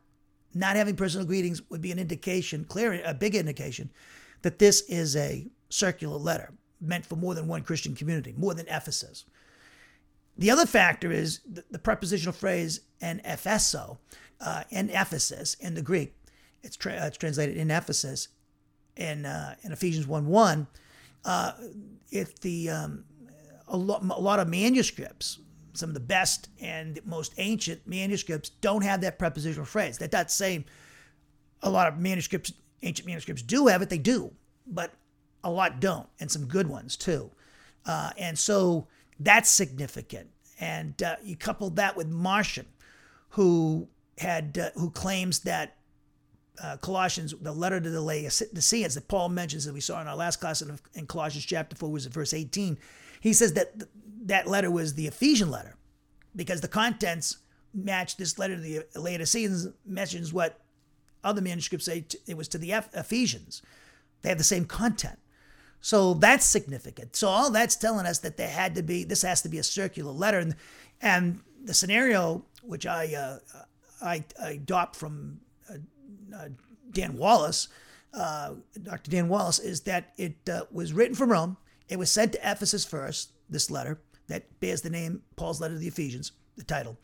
not 0.54 0.76
having 0.76 0.96
personal 0.96 1.26
greetings 1.26 1.62
would 1.70 1.80
be 1.80 1.92
an 1.92 1.98
indication, 1.98 2.64
clear, 2.64 3.02
a 3.04 3.14
big 3.14 3.34
indication, 3.34 3.90
that 4.42 4.58
this 4.58 4.82
is 4.82 5.16
a 5.16 5.50
circular 5.70 6.18
letter 6.18 6.52
meant 6.82 7.06
for 7.06 7.16
more 7.16 7.34
than 7.34 7.48
one 7.48 7.62
Christian 7.62 7.94
community, 7.94 8.34
more 8.36 8.54
than 8.54 8.66
Ephesus. 8.68 9.24
The 10.36 10.50
other 10.50 10.66
factor 10.66 11.12
is 11.12 11.40
the, 11.50 11.64
the 11.70 11.78
prepositional 11.78 12.32
phrase 12.32 12.80
en 13.00 13.20
Epheso, 13.24 13.98
uh, 14.40 14.64
Ephesus 14.90 15.54
in 15.54 15.74
the 15.74 15.82
Greek. 15.82 16.14
It's, 16.62 16.76
tra- 16.76 16.94
uh, 16.94 17.06
it's 17.06 17.18
translated 17.18 17.56
in 17.56 17.70
Ephesus 17.70 18.28
in, 18.96 19.26
uh, 19.26 19.54
in 19.62 19.72
Ephesians 19.72 20.06
1 20.06 20.26
1. 20.26 20.66
Uh, 21.24 21.52
if 22.10 22.40
the 22.40 22.70
um, 22.70 23.04
a, 23.68 23.76
lo- 23.76 24.00
a 24.02 24.20
lot 24.20 24.40
of 24.40 24.48
manuscripts, 24.48 25.38
some 25.74 25.90
of 25.90 25.94
the 25.94 26.00
best 26.00 26.48
and 26.60 27.00
most 27.04 27.32
ancient 27.38 27.86
manuscripts, 27.86 28.50
don't 28.50 28.82
have 28.82 29.00
that 29.00 29.18
prepositional 29.18 29.64
phrase. 29.64 29.98
That 29.98 30.12
not 30.12 30.30
saying 30.30 30.64
a 31.62 31.70
lot 31.70 31.88
of 31.88 31.98
manuscripts, 31.98 32.52
ancient 32.82 33.06
manuscripts, 33.06 33.42
do 33.42 33.68
have 33.68 33.82
it. 33.82 33.88
They 33.88 33.98
do, 33.98 34.32
but 34.66 34.92
a 35.44 35.50
lot 35.50 35.80
don't, 35.80 36.06
and 36.20 36.30
some 36.30 36.46
good 36.46 36.68
ones 36.68 36.96
too. 36.96 37.30
Uh, 37.84 38.10
and 38.18 38.38
so 38.38 38.86
that's 39.18 39.50
significant. 39.50 40.28
And 40.60 41.02
uh, 41.02 41.16
you 41.24 41.36
couple 41.36 41.70
that 41.70 41.96
with 41.96 42.08
Marcion, 42.08 42.66
who 43.30 43.88
had 44.18 44.58
uh, 44.58 44.78
who 44.78 44.90
claims 44.90 45.40
that 45.40 45.76
uh, 46.62 46.76
Colossians, 46.76 47.34
the 47.40 47.52
letter 47.52 47.80
to 47.80 47.90
the 47.90 48.00
Laodiceans 48.00 48.94
that 48.94 49.08
Paul 49.08 49.30
mentions 49.30 49.64
that 49.64 49.72
we 49.72 49.80
saw 49.80 50.00
in 50.00 50.06
our 50.06 50.16
last 50.16 50.40
class 50.40 50.62
in, 50.62 50.78
in 50.94 51.06
Colossians 51.06 51.44
chapter 51.44 51.74
4 51.74 51.90
was 51.90 52.06
verse 52.06 52.34
18. 52.34 52.78
He 53.20 53.32
says 53.32 53.54
that 53.54 53.78
th- 53.78 53.90
that 54.26 54.46
letter 54.46 54.70
was 54.70 54.94
the 54.94 55.06
Ephesian 55.06 55.50
letter 55.50 55.76
because 56.36 56.60
the 56.60 56.68
contents 56.68 57.38
match 57.74 58.16
this 58.16 58.38
letter 58.38 58.56
to 58.56 58.60
the 58.60 58.84
Laodiceans 58.94 59.68
mentions 59.86 60.32
what 60.32 60.60
other 61.24 61.40
manuscripts 61.40 61.86
say 61.86 62.04
it 62.26 62.36
was 62.36 62.48
to 62.48 62.58
the 62.58 62.72
Ephesians. 62.72 63.62
They 64.20 64.28
have 64.28 64.38
the 64.38 64.44
same 64.44 64.64
content. 64.64 65.18
So 65.82 66.14
that's 66.14 66.46
significant. 66.46 67.16
So 67.16 67.28
all 67.28 67.50
that's 67.50 67.74
telling 67.74 68.06
us 68.06 68.20
that 68.20 68.36
there 68.36 68.48
had 68.48 68.76
to 68.76 68.82
be 68.82 69.02
this 69.02 69.22
has 69.22 69.42
to 69.42 69.48
be 69.48 69.58
a 69.58 69.64
circular 69.64 70.12
letter, 70.12 70.38
and 70.38 70.54
and 71.02 71.40
the 71.62 71.74
scenario 71.74 72.44
which 72.62 72.86
I 72.86 73.12
uh, 73.14 73.38
I, 74.00 74.24
I 74.40 74.50
adopt 74.52 74.94
from 74.94 75.40
uh, 75.68 75.74
uh, 76.34 76.48
Dan 76.92 77.16
Wallace, 77.16 77.66
uh, 78.14 78.54
Dr. 78.80 79.10
Dan 79.10 79.28
Wallace, 79.28 79.58
is 79.58 79.80
that 79.82 80.12
it 80.16 80.36
uh, 80.48 80.62
was 80.70 80.92
written 80.92 81.16
from 81.16 81.32
Rome. 81.32 81.56
It 81.88 81.98
was 81.98 82.12
sent 82.12 82.32
to 82.32 82.38
Ephesus 82.38 82.84
first. 82.84 83.32
This 83.50 83.68
letter 83.68 84.00
that 84.28 84.60
bears 84.60 84.82
the 84.82 84.90
name 84.90 85.22
Paul's 85.34 85.60
letter 85.60 85.74
to 85.74 85.80
the 85.80 85.88
Ephesians, 85.88 86.30
the 86.56 86.64
title, 86.64 86.96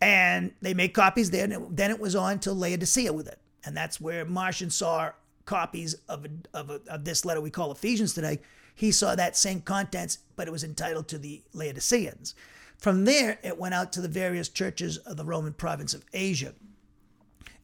and 0.00 0.52
they 0.60 0.74
made 0.74 0.94
copies 0.94 1.30
there. 1.30 1.44
And 1.44 1.52
it, 1.52 1.76
then 1.76 1.92
it 1.92 2.00
was 2.00 2.16
on 2.16 2.40
to 2.40 2.52
Laodicea 2.52 3.12
with 3.12 3.28
it, 3.28 3.38
and 3.64 3.76
that's 3.76 4.00
where 4.00 4.24
Marcion 4.24 4.70
saw 4.70 5.12
copies 5.44 5.94
of, 6.08 6.26
of, 6.52 6.70
of 6.70 7.04
this 7.04 7.24
letter 7.24 7.40
we 7.40 7.50
call 7.50 7.72
Ephesians 7.72 8.14
today, 8.14 8.40
he 8.74 8.90
saw 8.90 9.14
that 9.14 9.36
same 9.36 9.60
contents, 9.60 10.18
but 10.36 10.48
it 10.48 10.50
was 10.50 10.64
entitled 10.64 11.08
to 11.08 11.18
the 11.18 11.42
Laodiceans. 11.52 12.34
From 12.76 13.04
there, 13.04 13.38
it 13.42 13.58
went 13.58 13.74
out 13.74 13.92
to 13.92 14.00
the 14.00 14.08
various 14.08 14.48
churches 14.48 14.98
of 14.98 15.16
the 15.16 15.24
Roman 15.24 15.52
province 15.52 15.94
of 15.94 16.04
Asia, 16.12 16.54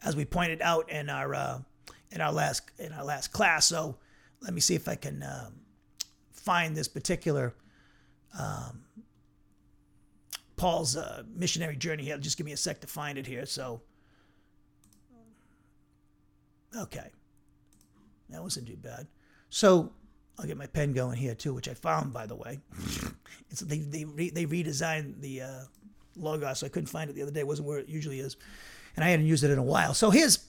as 0.05 0.16
we 0.16 0.25
pointed 0.25 0.62
out 0.62 0.90
in 0.90 1.11
our 1.11 1.35
uh, 1.35 1.59
in 2.11 2.21
our 2.21 2.33
last 2.33 2.71
in 2.79 2.93
our 2.93 3.05
last 3.05 3.33
class. 3.33 3.66
So 3.66 3.97
let 4.40 4.55
me 4.55 4.61
see 4.61 4.75
if 4.75 4.88
I 4.88 4.95
can 4.95 5.23
um, 5.23 5.55
find 6.33 6.77
this 6.77 6.88
particular 6.88 7.55
um, 8.38 8.85
Paul's 10.57 10.97
uh, 10.97 11.23
missionary 11.35 11.77
journey 11.77 12.05
here. 12.05 12.19
Just 12.19 12.37
give 12.37 12.47
me 12.47 12.53
a 12.53 12.57
sec 12.57 12.81
to 12.81 12.87
find 12.87 13.19
it 13.19 13.27
here. 13.27 13.47
So, 13.47 13.81
okay. 16.77 17.11
That 18.31 18.43
wasn't 18.43 18.69
too 18.69 18.77
bad. 18.77 19.07
So 19.49 19.93
I'll 20.38 20.47
get 20.47 20.57
my 20.57 20.66
pen 20.66 20.93
going 20.93 21.19
here 21.19 21.35
too, 21.35 21.53
which 21.53 21.69
I 21.69 21.75
found 21.75 22.12
by 22.12 22.27
the 22.27 22.37
way. 22.37 22.61
it's 23.51 23.61
they 23.61 23.79
they 23.79 24.05
re, 24.05 24.31
they 24.31 24.47
redesigned 24.47 25.21
the 25.21 25.43
uh, 25.43 25.61
logo, 26.16 26.53
so 26.55 26.66
I 26.66 26.69
couldn't 26.69 26.87
find 26.87 27.11
it 27.11 27.14
the 27.14 27.23
other 27.23 27.31
day. 27.31 27.40
It 27.40 27.47
wasn't 27.47 27.69
where 27.69 27.79
it 27.79 27.88
usually 27.88 28.21
is, 28.21 28.37
and 28.97 29.05
I 29.05 29.09
hadn't 29.09 29.27
used 29.27 29.45
it 29.45 29.51
in 29.51 29.59
a 29.59 29.62
while. 29.62 29.95
So 29.95 30.11
here's 30.11 30.47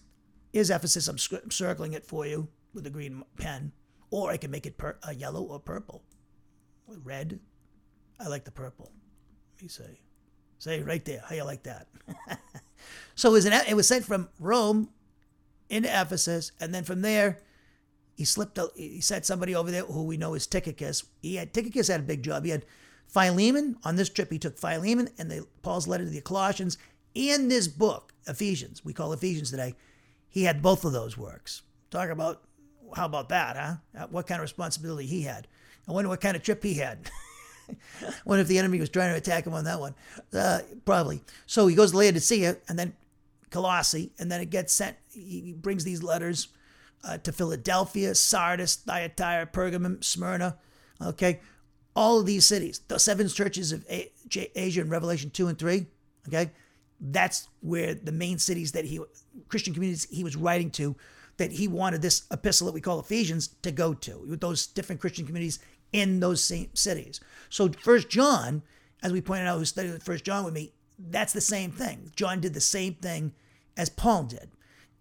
here's 0.53 0.69
Ephesus. 0.69 1.07
I'm, 1.07 1.17
I'm 1.43 1.51
circling 1.51 1.93
it 1.93 2.05
for 2.05 2.25
you 2.25 2.47
with 2.73 2.85
a 2.87 2.89
green 2.89 3.23
pen, 3.37 3.71
or 4.09 4.31
I 4.31 4.37
can 4.37 4.51
make 4.51 4.65
it 4.65 4.77
per, 4.77 4.97
uh, 5.07 5.11
yellow 5.11 5.43
or 5.43 5.59
purple, 5.59 6.03
red. 7.03 7.39
I 8.19 8.27
like 8.27 8.45
the 8.45 8.51
purple. 8.51 8.91
Me 9.61 9.67
say, 9.67 9.99
say 10.59 10.81
right 10.83 11.03
there. 11.03 11.23
How 11.27 11.35
you 11.35 11.43
like 11.43 11.63
that? 11.63 11.87
so 13.15 13.29
it 13.29 13.33
was, 13.33 13.45
an, 13.45 13.53
it 13.67 13.73
was 13.73 13.87
sent 13.87 14.05
from 14.05 14.29
Rome 14.39 14.89
into 15.69 15.89
Ephesus, 15.89 16.51
and 16.59 16.73
then 16.73 16.83
from 16.83 17.01
there 17.01 17.39
he 18.15 18.25
slipped. 18.25 18.57
A, 18.57 18.69
he 18.75 19.01
sent 19.01 19.25
somebody 19.25 19.55
over 19.55 19.71
there 19.71 19.83
who 19.83 20.03
we 20.03 20.17
know 20.17 20.33
is 20.33 20.47
Tychicus. 20.47 21.03
He 21.21 21.35
had 21.35 21.53
Tychicus 21.53 21.87
had 21.87 22.01
a 22.01 22.03
big 22.03 22.23
job. 22.23 22.45
He 22.45 22.51
had 22.51 22.65
Philemon 23.07 23.77
on 23.83 23.95
this 23.95 24.09
trip. 24.09 24.31
He 24.31 24.39
took 24.39 24.57
Philemon 24.57 25.09
and 25.17 25.29
the 25.29 25.45
Paul's 25.61 25.87
letter 25.87 26.03
to 26.03 26.09
the 26.09 26.21
Colossians 26.21 26.77
and 27.15 27.51
this 27.51 27.67
book 27.67 28.13
Ephesians. 28.27 28.85
We 28.85 28.93
call 28.93 29.13
Ephesians 29.13 29.51
today. 29.51 29.75
He 30.29 30.43
had 30.43 30.61
both 30.61 30.85
of 30.85 30.93
those 30.93 31.17
works. 31.17 31.61
Talk 31.89 32.09
about 32.09 32.41
how 32.95 33.05
about 33.05 33.29
that, 33.29 33.55
huh? 33.95 34.07
What 34.09 34.27
kind 34.27 34.39
of 34.39 34.43
responsibility 34.43 35.07
he 35.07 35.21
had. 35.21 35.47
I 35.87 35.91
wonder 35.91 36.09
what 36.09 36.21
kind 36.21 36.35
of 36.35 36.43
trip 36.43 36.63
he 36.63 36.75
had. 36.75 37.09
wonder 38.25 38.41
if 38.41 38.47
the 38.47 38.59
enemy 38.59 38.79
was 38.79 38.89
trying 38.89 39.11
to 39.11 39.17
attack 39.17 39.45
him 39.45 39.53
on 39.53 39.63
that 39.65 39.79
one. 39.79 39.95
Uh, 40.33 40.59
probably. 40.85 41.21
So 41.45 41.67
he 41.67 41.75
goes 41.75 41.91
to 41.91 41.97
Laodicea 41.97 42.57
and 42.67 42.77
then 42.77 42.93
Colossae, 43.49 44.11
and 44.19 44.31
then 44.31 44.41
it 44.41 44.49
gets 44.49 44.73
sent. 44.73 44.97
He 45.13 45.53
brings 45.53 45.83
these 45.83 46.03
letters 46.03 46.47
uh, 47.03 47.17
to 47.19 47.31
Philadelphia, 47.31 48.15
Sardis, 48.15 48.75
Thyatira, 48.75 49.47
Pergamum, 49.47 50.03
Smyrna. 50.03 50.57
Okay, 51.01 51.39
all 51.95 52.19
of 52.19 52.25
these 52.25 52.45
cities, 52.45 52.81
the 52.87 52.99
seven 52.99 53.27
churches 53.27 53.71
of 53.71 53.85
Asia 53.89 54.81
in 54.81 54.89
Revelation 54.89 55.29
two 55.29 55.47
and 55.47 55.57
three. 55.57 55.87
Okay, 56.27 56.51
that's 56.99 57.47
where 57.61 57.95
the 57.95 58.11
main 58.11 58.37
cities 58.37 58.71
that 58.73 58.85
he 58.85 58.99
Christian 59.47 59.73
communities 59.73 60.07
he 60.11 60.23
was 60.23 60.35
writing 60.35 60.69
to, 60.71 60.95
that 61.37 61.51
he 61.53 61.67
wanted 61.67 62.01
this 62.01 62.23
epistle 62.31 62.67
that 62.67 62.73
we 62.73 62.81
call 62.81 62.99
Ephesians 62.99 63.47
to 63.63 63.71
go 63.71 63.93
to 63.93 64.19
with 64.29 64.41
those 64.41 64.67
different 64.67 65.01
Christian 65.01 65.25
communities 65.25 65.59
in 65.91 66.19
those 66.19 66.43
same 66.43 66.69
cities. 66.73 67.19
So 67.49 67.69
First 67.69 68.09
John, 68.09 68.61
as 69.01 69.11
we 69.11 69.21
pointed 69.21 69.47
out, 69.47 69.57
who 69.57 69.65
studied 69.65 70.03
First 70.03 70.23
John 70.23 70.45
with 70.45 70.53
me, 70.53 70.73
that's 70.99 71.33
the 71.33 71.41
same 71.41 71.71
thing. 71.71 72.11
John 72.15 72.39
did 72.39 72.53
the 72.53 72.61
same 72.61 72.93
thing 72.93 73.33
as 73.75 73.89
Paul 73.89 74.23
did. 74.23 74.51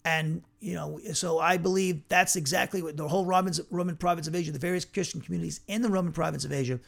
And, 0.04 0.42
you 0.60 0.74
know, 0.74 1.00
so 1.14 1.38
I 1.38 1.56
believe 1.56 2.02
that's 2.08 2.36
exactly 2.36 2.82
what 2.82 2.96
the 2.96 3.08
whole 3.08 3.24
Roman, 3.24 3.54
Roman 3.70 3.96
province 3.96 4.28
of 4.28 4.34
Asia, 4.34 4.52
the 4.52 4.58
various 4.58 4.84
Christian 4.84 5.20
communities 5.20 5.60
in 5.66 5.80
the 5.80 5.88
Roman 5.88 6.12
province 6.12 6.44
of 6.44 6.52
Asia, 6.52 6.78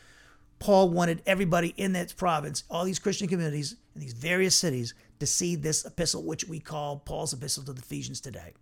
Paul 0.58 0.90
wanted 0.90 1.22
everybody 1.26 1.74
in 1.76 1.94
that 1.94 2.14
province, 2.16 2.64
all 2.70 2.84
these 2.84 2.98
Christian 2.98 3.28
communities 3.28 3.76
in 3.94 4.00
these 4.00 4.12
various 4.12 4.54
cities, 4.54 4.94
to 5.20 5.26
see 5.26 5.56
this 5.56 5.84
epistle, 5.84 6.22
which 6.22 6.44
we 6.44 6.60
call 6.60 6.98
Paul's 6.98 7.32
epistle 7.32 7.64
to 7.64 7.72
the 7.72 7.80
Ephesians 7.80 8.20
today. 8.20 8.52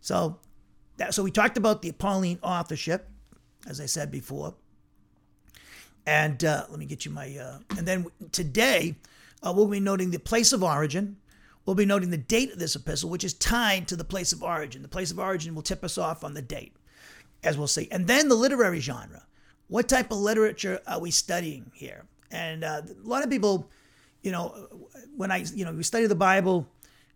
So 0.00 0.38
that, 0.96 1.12
so 1.12 1.22
we 1.22 1.30
talked 1.30 1.56
about 1.56 1.82
the 1.82 1.92
Pauline 1.92 2.38
authorship, 2.42 3.08
as 3.66 3.80
I 3.80 3.86
said 3.86 4.10
before. 4.10 4.54
And 6.06 6.42
uh, 6.44 6.66
let 6.70 6.78
me 6.78 6.86
get 6.86 7.04
you 7.04 7.10
my. 7.10 7.36
Uh, 7.36 7.58
and 7.76 7.86
then 7.86 8.06
today, 8.30 8.94
uh, 9.42 9.52
we'll 9.54 9.66
be 9.66 9.80
noting 9.80 10.12
the 10.12 10.20
place 10.20 10.52
of 10.52 10.62
origin. 10.62 11.16
We'll 11.66 11.74
be 11.74 11.84
noting 11.84 12.10
the 12.10 12.16
date 12.16 12.52
of 12.52 12.60
this 12.60 12.76
epistle, 12.76 13.10
which 13.10 13.24
is 13.24 13.34
tied 13.34 13.88
to 13.88 13.96
the 13.96 14.04
place 14.04 14.32
of 14.32 14.42
origin. 14.42 14.82
The 14.82 14.88
place 14.88 15.10
of 15.10 15.18
origin 15.18 15.54
will 15.54 15.62
tip 15.62 15.82
us 15.82 15.98
off 15.98 16.22
on 16.22 16.34
the 16.34 16.42
date, 16.42 16.76
as 17.42 17.58
we'll 17.58 17.66
see. 17.66 17.88
And 17.90 18.06
then 18.06 18.28
the 18.28 18.36
literary 18.36 18.80
genre. 18.80 19.24
What 19.68 19.88
type 19.88 20.12
of 20.12 20.18
literature 20.18 20.80
are 20.86 21.00
we 21.00 21.10
studying 21.10 21.72
here? 21.74 22.04
And 22.30 22.62
uh, 22.62 22.82
a 22.86 23.08
lot 23.08 23.24
of 23.24 23.30
people, 23.30 23.68
you 24.22 24.30
know, 24.30 24.68
when 25.16 25.32
I, 25.32 25.38
you 25.54 25.64
know, 25.64 25.72
we 25.72 25.82
study 25.82 26.06
the 26.06 26.14
Bible, 26.14 26.68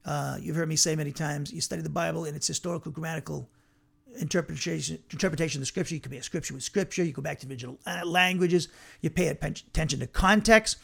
uh, 0.05 0.39
you've 0.41 0.57
heard 0.57 0.69
me 0.69 0.75
say 0.75 0.97
many 0.97 1.13
times, 1.13 1.53
you 1.53 1.61
study 1.61 1.83
the 1.83 1.89
Bible 1.89 2.25
in 2.25 2.35
its 2.35 2.49
historical, 2.49 2.91
grammatical 2.91 3.49
interpretation 4.19 4.99
interpretation 5.13 5.59
of 5.59 5.63
the 5.63 5.67
scripture. 5.67 5.95
You 5.95 6.01
can 6.01 6.11
be 6.11 6.19
a 6.19 6.23
scripture 6.25 6.55
with 6.55 6.65
scripture. 6.65 7.05
You 7.05 7.13
go 7.13 7.23
back 7.23 7.39
to 7.41 7.49
original 7.49 7.79
uh, 7.87 8.05
languages. 8.05 8.67
You 9.01 9.11
pay 9.11 9.29
attention 9.29 10.01
to 10.01 10.09
context. 10.09 10.79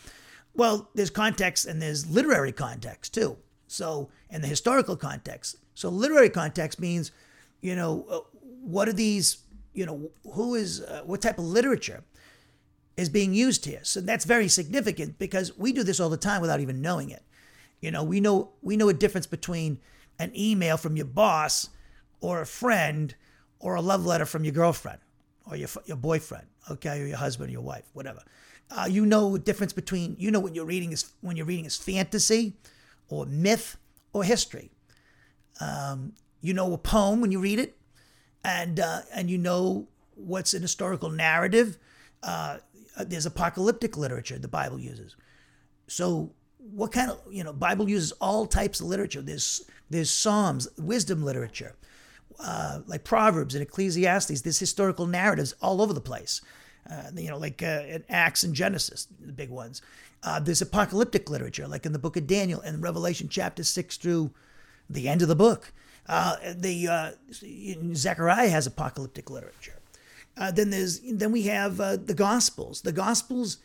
Well, 0.55 0.89
there's 0.95 1.11
context 1.11 1.67
and 1.67 1.83
there's 1.83 2.09
literary 2.09 2.53
context 2.53 3.13
too. 3.13 3.37
So, 3.67 4.11
and 4.31 4.43
the 4.43 4.49
historical 4.49 4.97
context. 4.97 5.57
So, 5.75 5.89
literary 5.89 6.31
context 6.31 6.81
means, 6.81 7.11
you 7.61 7.75
know, 7.75 8.07
uh, 8.09 8.21
what 8.63 8.89
are 8.89 8.93
these, 8.93 9.39
you 9.75 9.87
know, 9.87 10.11
who 10.33 10.55
is, 10.55 10.81
uh, 10.81 11.03
what 11.05 11.23
type 11.23 11.39
of 11.39 11.45
literature 11.45 12.05
is 12.97 13.09
being 13.09 13.35
used 13.35 13.65
here? 13.65 13.81
So 13.83 14.01
that's 14.01 14.25
very 14.25 14.49
significant 14.49 15.19
because 15.19 15.57
we 15.57 15.73
do 15.73 15.83
this 15.83 16.01
all 16.01 16.09
the 16.09 16.17
time 16.17 16.41
without 16.41 16.61
even 16.61 16.81
knowing 16.81 17.11
it. 17.11 17.23
You 17.81 17.91
know, 17.91 18.03
we 18.03 18.21
know 18.21 18.53
we 18.63 18.77
know 18.77 18.89
a 18.89 18.95
difference 18.95 19.27
between 19.27 19.79
an 20.19 20.33
email 20.35 20.77
from 20.77 20.97
your 20.97 21.07
boss 21.07 21.69
or 22.21 22.41
a 22.41 22.47
friend 22.47 23.15
or 23.61 23.75
a 23.75 23.81
love 23.81 24.07
letter 24.07 24.25
from 24.25 24.45
your 24.45 24.55
girlfriend 24.55 24.99
or 25.49 25.57
your, 25.57 25.69
your 25.85 25.97
boyfriend, 25.97 26.47
okay, 26.71 27.03
or 27.03 27.07
your 27.07 27.19
husband 27.19 27.51
or 27.51 27.53
your 27.53 27.63
wife, 27.63 27.85
whatever. 27.93 28.23
Uh, 28.71 28.87
you 28.91 29.07
know 29.07 29.35
the 29.35 29.39
difference 29.39 29.73
between 29.73 30.17
you 30.19 30.31
know 30.31 30.41
when 30.41 30.55
you're 30.55 30.65
reading 30.65 30.93
is 30.93 31.13
when 31.21 31.37
you're 31.37 31.47
reading 31.47 31.67
is 31.67 31.77
fantasy 31.77 32.55
or 33.09 33.27
myth 33.27 33.77
or 34.13 34.25
history. 34.25 34.71
Um, 35.61 36.13
you 36.41 36.53
know 36.55 36.73
a 36.73 36.79
poem 36.79 37.21
when 37.21 37.33
you 37.33 37.41
read 37.41 37.59
it, 37.59 37.77
and 38.45 38.79
uh, 38.79 39.01
and 39.15 39.31
you 39.31 39.39
know 39.39 39.89
what's 40.15 40.55
an 40.55 40.63
historical 40.63 41.11
narrative. 41.11 41.79
Uh, 42.23 42.59
there's 42.99 43.27
apocalyptic 43.27 43.97
literature 43.97 44.39
the 44.39 44.49
Bible 44.49 44.79
uses. 44.79 45.17
So 45.87 46.33
what 46.59 46.93
kind 46.93 47.11
of 47.11 47.21
you 47.31 47.45
know 47.45 47.53
Bible 47.53 47.89
uses 47.89 48.13
all 48.13 48.47
types 48.47 48.81
of 48.81 48.87
literature. 48.87 49.23
There's 49.23 49.63
there's 49.89 50.11
Psalms, 50.11 50.69
wisdom 50.79 51.25
literature 51.25 51.77
uh, 52.41 52.81
like 52.87 53.05
Proverbs 53.05 53.55
and 53.55 53.63
Ecclesiastes, 53.63 54.43
there's 54.43 54.59
historical 54.59 55.07
narratives 55.07 55.55
all 55.61 55.81
over 55.81 55.93
the 55.93 56.01
place. 56.01 56.41
Uh, 56.89 57.11
you 57.17 57.29
know, 57.29 57.39
like 57.39 57.63
uh, 57.63 57.83
Acts 58.09 58.45
and 58.45 58.55
Genesis, 58.55 59.09
the 59.21 59.33
big 59.33 59.51
ones. 59.51 59.83
Uh, 60.23 60.41
there's 60.41 60.63
apocalyptic 60.63 61.31
literature, 61.31 61.69
like 61.69 61.87
in 61.87 61.93
the 61.93 61.99
book 61.99 62.17
of 62.17 62.27
Daniel 62.27 62.61
and 62.61 62.83
Revelation 62.83 63.29
chapter 63.29 63.63
6 63.63 63.97
through 63.97 64.33
the 64.89 65.09
end 65.09 65.23
of 65.23 65.29
the 65.29 65.37
book. 65.37 65.73
Uh, 66.09 66.37
the 66.55 66.89
uh, 66.89 67.11
Zechariah 67.95 68.49
has 68.49 68.67
apocalyptic 68.67 69.31
literature. 69.31 69.81
Uh, 70.37 70.51
then 70.51 70.71
there's 70.71 71.01
then 71.01 71.33
we 71.33 71.43
have 71.43 71.79
the 71.79 72.15
Gospels. 72.15 72.83
The 72.83 72.93
Gospels 72.93 73.59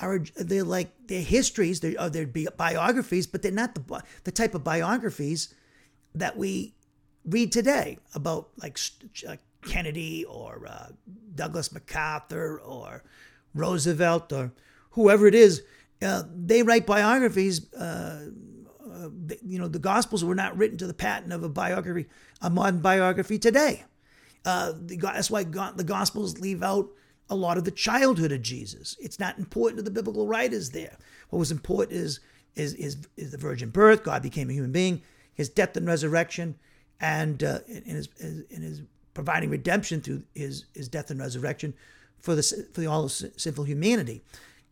are 0.00 0.20
they're 0.36 0.64
like 0.64 0.92
they're 1.06 1.22
histories, 1.22 1.80
they're, 1.80 2.08
they're 2.10 2.26
biographies, 2.56 3.26
but 3.26 3.42
they're 3.42 3.52
not 3.52 3.74
the 3.74 4.02
the 4.24 4.30
type 4.30 4.54
of 4.54 4.62
biographies 4.62 5.54
that 6.14 6.36
we 6.36 6.74
read 7.24 7.52
today 7.52 7.98
about 8.14 8.48
like 8.56 8.78
uh, 9.28 9.36
Kennedy 9.66 10.24
or 10.24 10.66
uh, 10.66 10.88
Douglas 11.34 11.72
MacArthur 11.72 12.58
or 12.60 13.02
Roosevelt 13.54 14.32
or 14.32 14.52
whoever 14.92 15.26
it 15.26 15.34
is. 15.34 15.62
Uh, 16.02 16.22
they 16.34 16.62
write 16.62 16.86
biographies. 16.86 17.72
Uh, 17.74 18.30
uh 18.92 19.08
you 19.44 19.58
know, 19.58 19.68
the 19.68 19.78
Gospels 19.78 20.24
were 20.24 20.34
not 20.34 20.56
written 20.56 20.78
to 20.78 20.86
the 20.86 20.94
pattern 20.94 21.32
of 21.32 21.42
a 21.42 21.48
biography, 21.48 22.06
a 22.40 22.50
modern 22.50 22.80
biography 22.80 23.38
today. 23.38 23.84
Uh, 24.44 24.72
the, 24.76 24.96
that's 24.96 25.30
why 25.30 25.44
the 25.44 25.84
Gospels 25.84 26.38
leave 26.38 26.62
out 26.62 26.88
a 27.28 27.34
lot 27.34 27.58
of 27.58 27.64
the 27.64 27.70
childhood 27.70 28.32
of 28.32 28.42
Jesus. 28.42 28.96
It's 29.00 29.20
not 29.20 29.38
important 29.38 29.78
to 29.78 29.82
the 29.82 29.90
biblical 29.90 30.26
writers 30.26 30.70
there. 30.70 30.96
What 31.28 31.38
was 31.38 31.50
important 31.50 31.98
is 31.98 32.20
is 32.56 32.74
is, 32.74 32.96
is 33.16 33.30
the 33.30 33.38
virgin 33.38 33.70
birth. 33.70 34.02
God 34.02 34.22
became 34.22 34.50
a 34.50 34.52
human 34.52 34.72
being. 34.72 35.02
His 35.34 35.48
death 35.48 35.76
and 35.76 35.86
resurrection 35.86 36.56
and 37.00 37.42
uh, 37.42 37.60
in, 37.66 37.82
his, 37.84 38.08
in 38.50 38.62
his 38.62 38.82
providing 39.14 39.50
redemption 39.50 40.00
through 40.00 40.22
his, 40.34 40.66
his 40.74 40.88
death 40.88 41.10
and 41.10 41.18
resurrection 41.18 41.74
for 42.20 42.34
the 42.34 42.42
for 42.72 42.82
the 42.82 42.86
all 42.86 43.04
of 43.04 43.12
sinful 43.12 43.64
humanity, 43.64 44.20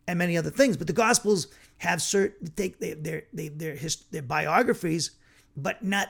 and 0.09 0.17
many 0.17 0.35
other 0.35 0.49
things. 0.49 0.75
But 0.75 0.87
the 0.87 0.93
Gospels 0.93 1.47
have 1.77 2.01
certain 2.01 2.51
they 2.55 2.69
they 2.79 2.93
their 2.95 3.23
they 3.31 3.47
their 3.49 3.75
his, 3.75 3.97
their 4.11 4.23
biographies, 4.23 5.11
but 5.55 5.83
not 5.83 6.09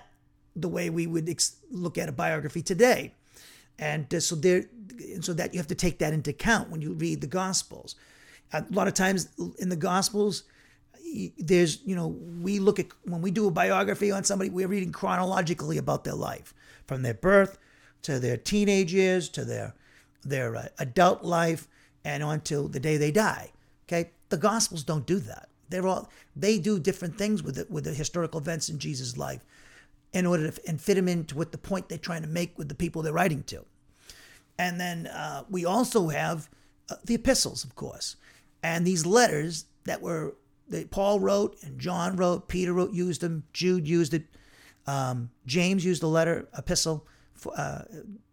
the 0.56 0.70
way 0.70 0.90
we 0.90 1.06
would 1.06 1.28
ex- 1.28 1.58
look 1.70 1.98
at 1.98 2.08
a 2.08 2.14
biography 2.14 2.62
today, 2.62 3.14
and 3.78 4.12
uh, 4.14 4.22
so 4.22 4.36
there 4.36 4.64
and 5.14 5.24
so 5.24 5.34
that 5.34 5.54
you 5.54 5.60
have 5.60 5.68
to 5.68 5.76
take 5.76 6.00
that 6.00 6.14
into 6.14 6.30
account 6.30 6.70
when 6.70 6.82
you 6.82 6.94
read 6.94 7.20
the 7.20 7.28
Gospels. 7.28 7.96
A 8.54 8.66
lot 8.72 8.88
of 8.88 8.94
times 8.94 9.28
in 9.60 9.68
the 9.68 9.76
Gospels, 9.76 10.44
there's 11.38 11.82
you 11.86 11.96
know 11.96 12.08
we 12.08 12.60
look 12.60 12.80
at 12.80 12.88
when 13.04 13.22
we 13.22 13.32
do 13.32 13.48
a 13.48 13.52
biography 13.52 14.12
on 14.12 14.24
somebody 14.24 14.50
we're 14.50 14.70
reading 14.70 14.94
chronologically 14.94 15.78
about 15.78 16.06
their 16.06 16.16
life 16.16 16.54
from 16.88 17.02
their 17.02 17.14
birth 17.14 17.58
to 18.04 18.18
their 18.18 18.38
teenage 18.38 18.94
years 18.94 19.28
to 19.28 19.44
their 19.44 19.76
their 20.24 20.56
uh, 20.56 20.68
adult 20.80 21.22
life 21.24 21.68
and 22.06 22.24
on 22.24 22.40
till 22.40 22.70
the 22.70 22.80
day 22.80 22.96
they 22.96 23.12
die 23.12 23.52
okay? 23.90 24.12
The 24.30 24.38
gospels 24.38 24.84
don't 24.84 25.06
do 25.06 25.20
that. 25.20 25.50
They're 25.70 25.88
all 25.88 26.10
they 26.36 26.60
do 26.60 26.80
different 26.80 27.18
things 27.18 27.44
with 27.44 27.58
it 27.58 27.70
with 27.70 27.84
the 27.84 27.94
historical 27.94 28.40
events 28.40 28.70
in 28.70 28.80
jesus 28.80 29.18
life 29.18 29.46
in 30.14 30.26
order 30.26 30.50
to 30.50 30.68
and 30.68 30.82
fit 30.82 30.96
them 30.96 31.08
into 31.08 31.36
what 31.36 31.52
the 31.52 31.58
point 31.58 31.90
they're 31.90 31.98
trying 31.98 32.24
to 32.24 32.28
make 32.28 32.58
with 32.58 32.70
the 32.70 32.76
people 32.76 33.02
they're 33.02 33.14
writing 33.14 33.44
to. 33.44 33.64
And 34.58 34.80
then 34.80 35.08
uh, 35.08 35.44
we 35.50 35.66
also 35.66 36.10
have 36.10 36.50
uh, 36.90 36.96
the 37.06 37.16
epistles 37.16 37.64
of 37.64 37.76
course. 37.76 38.16
And 38.64 38.86
these 38.86 39.06
letters 39.06 39.66
that 39.86 40.02
were 40.02 40.36
that 40.70 40.92
Paul 40.92 41.20
wrote 41.20 41.58
and 41.64 41.80
John 41.80 42.16
wrote, 42.16 42.48
Peter 42.48 42.74
wrote, 42.74 42.92
used 42.92 43.22
them, 43.22 43.44
Jude 43.54 43.88
used 43.88 44.14
it, 44.14 44.26
um, 44.86 45.32
James 45.46 45.84
used 45.84 46.02
the 46.02 46.08
letter 46.08 46.48
epistle 46.58 47.08
for 47.34 47.54
uh, 47.58 47.84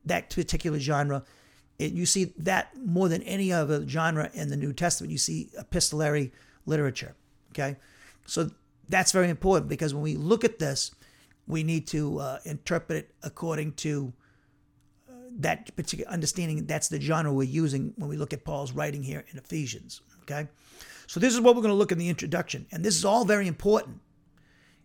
that 0.04 0.30
particular 0.30 0.78
genre. 0.78 1.24
It, 1.78 1.92
you 1.92 2.06
see 2.06 2.32
that 2.38 2.76
more 2.76 3.08
than 3.08 3.22
any 3.22 3.52
other 3.52 3.86
genre 3.86 4.30
in 4.32 4.48
the 4.48 4.56
New 4.56 4.72
Testament. 4.72 5.10
You 5.10 5.18
see 5.18 5.50
epistolary 5.58 6.32
literature. 6.64 7.14
Okay, 7.52 7.76
so 8.26 8.50
that's 8.88 9.12
very 9.12 9.30
important 9.30 9.68
because 9.68 9.94
when 9.94 10.02
we 10.02 10.16
look 10.16 10.44
at 10.44 10.58
this, 10.58 10.94
we 11.46 11.62
need 11.62 11.86
to 11.88 12.18
uh, 12.18 12.38
interpret 12.44 13.04
it 13.04 13.14
according 13.22 13.72
to 13.72 14.12
uh, 15.08 15.12
that 15.38 15.74
particular 15.76 16.10
understanding. 16.10 16.66
That's 16.66 16.88
the 16.88 17.00
genre 17.00 17.32
we're 17.32 17.44
using 17.44 17.92
when 17.96 18.08
we 18.08 18.16
look 18.16 18.32
at 18.32 18.44
Paul's 18.44 18.72
writing 18.72 19.02
here 19.02 19.24
in 19.30 19.38
Ephesians. 19.38 20.00
Okay. 20.22 20.48
So, 21.06 21.20
this 21.20 21.34
is 21.34 21.40
what 21.40 21.54
we're 21.54 21.62
going 21.62 21.72
to 21.72 21.78
look 21.78 21.92
in 21.92 21.98
the 21.98 22.08
introduction. 22.08 22.66
And 22.72 22.84
this 22.84 22.96
is 22.96 23.04
all 23.04 23.24
very 23.24 23.46
important 23.46 24.00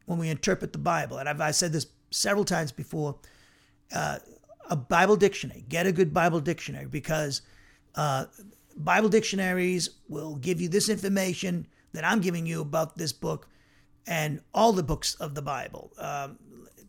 when 0.05 0.19
we 0.19 0.29
interpret 0.29 0.71
the 0.71 0.79
Bible. 0.79 1.17
And 1.17 1.27
I've, 1.27 1.41
I've 1.41 1.55
said 1.55 1.71
this 1.71 1.87
several 2.11 2.45
times 2.45 2.71
before 2.71 3.17
uh, 3.93 4.19
a 4.71 4.75
Bible 4.75 5.17
dictionary, 5.17 5.65
get 5.69 5.85
a 5.85 5.91
good 5.91 6.13
Bible 6.13 6.39
dictionary 6.39 6.85
because 6.85 7.41
uh, 7.95 8.25
Bible 8.77 9.09
dictionaries 9.09 9.89
will 10.07 10.35
give 10.37 10.61
you 10.61 10.69
this 10.69 10.87
information 10.87 11.67
that 11.91 12.05
I'm 12.05 12.21
giving 12.21 12.45
you 12.45 12.61
about 12.61 12.97
this 12.97 13.11
book 13.11 13.49
and 14.07 14.39
all 14.53 14.71
the 14.71 14.81
books 14.81 15.15
of 15.15 15.35
the 15.35 15.41
Bible. 15.41 15.91
Um, 15.97 16.39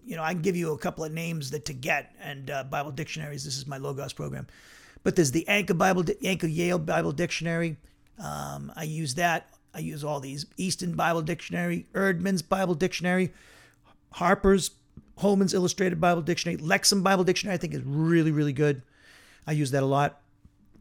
you 0.07 0.16
know, 0.16 0.23
I 0.23 0.33
can 0.33 0.42
give 0.42 0.57
you 0.57 0.73
a 0.73 0.79
couple 0.79 1.05
of 1.05 1.12
names 1.12 1.51
that 1.51 1.64
to 1.66 1.73
get 1.73 2.14
and 2.21 2.51
uh, 2.51 2.64
Bible 2.64 2.92
dictionaries. 2.92 3.45
This 3.45 3.59
is 3.59 3.66
my 3.66 3.79
Logos 3.79 4.12
program, 4.12 4.47
but 5.03 5.16
there's 5.16 5.33
the 5.33 5.47
Anchor 5.49 5.75
Bible, 5.75 6.05
Anchor 6.25 6.47
Yale 6.47 6.79
Bible 6.79 7.12
Dictionary. 7.12 7.77
Um, 8.18 8.73
I 8.77 8.85
use 8.85 9.14
that. 9.16 9.51
I 9.75 9.81
use 9.81 10.05
all 10.05 10.21
these 10.21 10.47
Easton 10.57 10.95
Bible 10.95 11.23
Dictionary, 11.23 11.87
Eerdmans 11.95 12.47
Bible 12.49 12.75
Dictionary, 12.75 13.33
Harper's, 14.12 14.71
Holman's 15.22 15.54
Illustrated 15.54 16.00
Bible 16.00 16.22
Dictionary, 16.22 16.58
Lexham 16.58 17.02
Bible 17.02 17.24
Dictionary. 17.24 17.54
I 17.54 17.58
think 17.58 17.74
is 17.74 17.82
really 17.85 18.30
really 18.30 18.52
good. 18.52 18.82
I 19.46 19.52
use 19.52 19.70
that 19.70 19.82
a 19.82 19.87
lot. 19.87 20.20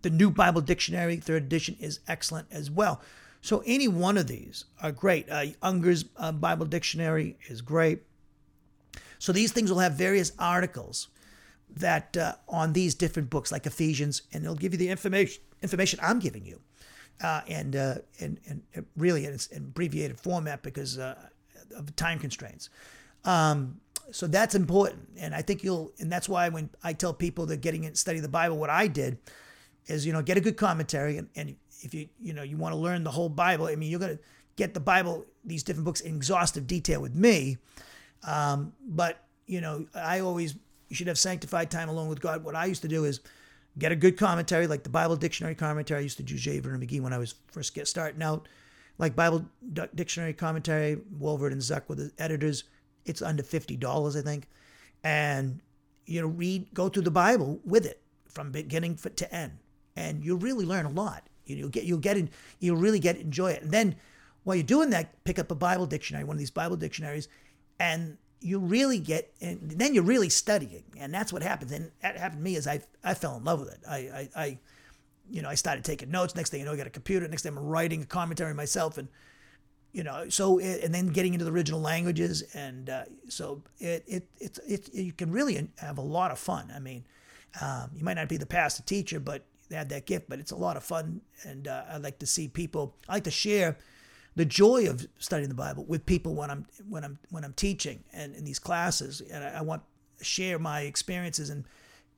The 0.01 0.09
New 0.09 0.29
Bible 0.31 0.61
Dictionary, 0.61 1.17
third 1.17 1.43
edition, 1.43 1.77
is 1.79 1.99
excellent 2.07 2.47
as 2.51 2.69
well. 2.69 3.01
So 3.41 3.63
any 3.65 3.87
one 3.87 4.17
of 4.17 4.27
these 4.27 4.65
are 4.81 4.91
great. 4.91 5.29
Uh, 5.29 5.45
Unger's 5.61 6.05
uh, 6.17 6.31
Bible 6.31 6.65
Dictionary 6.65 7.37
is 7.47 7.61
great. 7.61 8.03
So 9.17 9.31
these 9.31 9.51
things 9.51 9.71
will 9.71 9.79
have 9.79 9.93
various 9.93 10.31
articles 10.37 11.07
that 11.69 12.17
uh, 12.17 12.35
on 12.47 12.73
these 12.73 12.95
different 12.95 13.29
books, 13.29 13.51
like 13.51 13.65
Ephesians, 13.65 14.23
and 14.33 14.43
it'll 14.43 14.55
give 14.55 14.73
you 14.73 14.79
the 14.79 14.89
information 14.89 15.41
information 15.61 15.99
I'm 16.01 16.19
giving 16.19 16.45
you 16.45 16.59
uh, 17.23 17.41
and, 17.47 17.75
uh, 17.75 17.95
and, 18.19 18.39
and 18.47 18.63
really 18.97 19.25
in 19.25 19.33
its 19.33 19.47
abbreviated 19.55 20.19
format 20.19 20.63
because 20.63 20.97
uh, 20.97 21.15
of 21.75 21.95
time 21.95 22.19
constraints. 22.19 22.69
Um, 23.23 23.79
so 24.11 24.27
that's 24.27 24.55
important, 24.55 25.09
and 25.17 25.33
I 25.33 25.41
think 25.41 25.63
you'll, 25.63 25.93
and 25.99 26.11
that's 26.11 26.27
why 26.27 26.49
when 26.49 26.69
I 26.83 26.93
tell 26.93 27.13
people 27.13 27.45
that 27.47 27.57
getting 27.57 27.85
in 27.85 27.95
study 27.95 28.19
the 28.19 28.29
Bible, 28.29 28.57
what 28.57 28.69
I 28.69 28.87
did 28.87 29.17
is 29.87 30.05
you 30.05 30.13
know 30.13 30.21
get 30.21 30.37
a 30.37 30.41
good 30.41 30.57
commentary, 30.57 31.17
and, 31.17 31.29
and 31.35 31.55
if 31.81 31.93
you 31.93 32.09
you 32.21 32.33
know 32.33 32.43
you 32.43 32.57
want 32.57 32.73
to 32.73 32.77
learn 32.77 33.03
the 33.03 33.11
whole 33.11 33.29
Bible, 33.29 33.65
I 33.65 33.75
mean 33.75 33.89
you're 33.89 33.99
gonna 33.99 34.19
get 34.55 34.73
the 34.73 34.79
Bible, 34.79 35.25
these 35.45 35.63
different 35.63 35.85
books 35.85 36.01
in 36.01 36.15
exhaustive 36.15 36.67
detail 36.67 37.01
with 37.01 37.15
me, 37.15 37.57
um, 38.27 38.73
but 38.85 39.23
you 39.47 39.61
know 39.61 39.85
I 39.95 40.19
always 40.19 40.55
you 40.89 40.95
should 40.95 41.07
have 41.07 41.17
sanctified 41.17 41.71
time 41.71 41.87
alone 41.87 42.09
with 42.09 42.19
God. 42.19 42.43
What 42.43 42.55
I 42.55 42.65
used 42.65 42.81
to 42.81 42.87
do 42.87 43.05
is 43.05 43.21
get 43.77 43.93
a 43.93 43.95
good 43.95 44.17
commentary, 44.17 44.67
like 44.67 44.83
the 44.83 44.89
Bible 44.89 45.15
Dictionary 45.15 45.55
commentary. 45.55 46.01
I 46.01 46.03
used 46.03 46.17
to 46.17 46.23
do 46.23 46.35
J. 46.35 46.59
Vernon 46.59 46.85
McGee 46.85 47.01
when 47.01 47.13
I 47.13 47.17
was 47.17 47.35
first 47.47 47.73
get 47.73 47.87
starting 47.87 48.21
out, 48.21 48.47
like 48.97 49.15
Bible 49.15 49.45
Dictionary 49.95 50.33
commentary. 50.33 50.97
Walvoord 51.17 51.53
and 51.53 51.61
Zuck 51.61 51.87
were 51.87 51.95
the 51.95 52.11
editors. 52.17 52.65
It's 53.05 53.21
under 53.21 53.43
fifty 53.43 53.75
dollars, 53.75 54.15
I 54.15 54.21
think, 54.21 54.47
and 55.03 55.61
you 56.05 56.21
know 56.21 56.27
read, 56.27 56.73
go 56.73 56.89
through 56.89 57.03
the 57.03 57.11
Bible 57.11 57.59
with 57.65 57.85
it 57.85 58.01
from 58.27 58.51
beginning 58.51 58.97
to 58.97 59.33
end, 59.33 59.59
and 59.95 60.23
you'll 60.23 60.39
really 60.39 60.65
learn 60.65 60.85
a 60.85 60.89
lot. 60.89 61.27
You'll 61.45 61.69
get, 61.69 61.83
you'll 61.83 61.97
get 61.97 62.17
in, 62.17 62.29
you'll 62.59 62.77
really 62.77 62.99
get 62.99 63.17
enjoy 63.17 63.51
it. 63.51 63.63
And 63.63 63.71
then 63.71 63.95
while 64.43 64.55
you're 64.55 64.63
doing 64.63 64.89
that, 64.91 65.23
pick 65.23 65.37
up 65.37 65.51
a 65.51 65.55
Bible 65.55 65.85
dictionary, 65.85 66.23
one 66.23 66.35
of 66.35 66.39
these 66.39 66.51
Bible 66.51 66.77
dictionaries, 66.77 67.27
and 67.79 68.17
you 68.41 68.59
really 68.59 68.99
get 68.99 69.31
and 69.39 69.71
then 69.71 69.93
you're 69.93 70.03
really 70.03 70.29
studying. 70.29 70.83
And 70.97 71.13
that's 71.13 71.31
what 71.31 71.43
happens. 71.43 71.71
And 71.71 71.91
that 72.01 72.17
happened 72.17 72.39
to 72.39 72.43
me 72.43 72.55
is 72.55 72.67
i 72.67 72.81
i 73.03 73.13
fell 73.13 73.37
in 73.37 73.43
love 73.43 73.59
with 73.59 73.69
it. 73.69 73.79
I 73.87 73.95
i, 73.95 74.29
I 74.35 74.59
you 75.29 75.41
know 75.41 75.49
i 75.49 75.55
started 75.55 75.85
taking 75.85 76.09
notes. 76.09 76.35
Next 76.35 76.49
thing 76.49 76.59
you 76.59 76.65
know 76.65 76.73
i 76.73 76.77
got 76.77 76.87
a 76.87 76.91
computer. 76.91 77.27
Next 77.27 77.43
thing 77.43 77.55
i'm 77.55 77.63
writing 77.63 78.01
a 78.01 78.05
commentary 78.05 78.53
myself. 78.53 78.97
And 78.97 79.07
you 79.93 80.03
know 80.03 80.29
so 80.29 80.59
and 80.59 80.93
then 80.93 81.07
getting 81.07 81.33
into 81.33 81.45
the 81.45 81.51
original 81.51 81.81
languages 81.81 82.43
and 82.53 82.89
uh, 82.89 83.03
so 83.27 83.61
it, 83.79 84.03
it 84.07 84.27
it 84.39 84.59
it 84.67 84.93
you 84.93 85.11
can 85.11 85.31
really 85.31 85.67
have 85.77 85.97
a 85.97 86.01
lot 86.01 86.31
of 86.31 86.39
fun. 86.39 86.71
I 86.75 86.79
mean 86.79 87.05
um, 87.61 87.91
you 87.95 88.03
might 88.03 88.15
not 88.15 88.29
be 88.29 88.37
the 88.37 88.45
pastor 88.45 88.83
teacher 88.83 89.19
but 89.19 89.45
they 89.69 89.75
had 89.75 89.89
that 89.89 90.05
gift 90.05 90.29
but 90.29 90.39
it's 90.39 90.51
a 90.51 90.55
lot 90.55 90.77
of 90.77 90.83
fun. 90.83 91.21
And 91.43 91.67
uh, 91.67 91.83
i 91.89 91.97
like 91.97 92.19
to 92.19 92.25
see 92.25 92.47
people 92.47 92.95
i 93.09 93.13
like 93.13 93.23
to 93.25 93.31
share 93.31 93.77
the 94.35 94.45
joy 94.45 94.87
of 94.87 95.05
studying 95.19 95.49
the 95.49 95.55
Bible 95.55 95.83
with 95.85 96.05
people 96.05 96.35
when 96.35 96.49
I'm 96.49 96.65
when 96.87 97.03
I'm 97.03 97.19
when 97.29 97.43
I'm 97.43 97.53
teaching 97.53 98.03
and 98.13 98.35
in 98.35 98.45
these 98.45 98.59
classes, 98.59 99.21
and 99.21 99.43
I, 99.43 99.59
I 99.59 99.61
want 99.61 99.83
to 100.19 100.23
share 100.23 100.57
my 100.57 100.81
experiences 100.81 101.49
and 101.49 101.65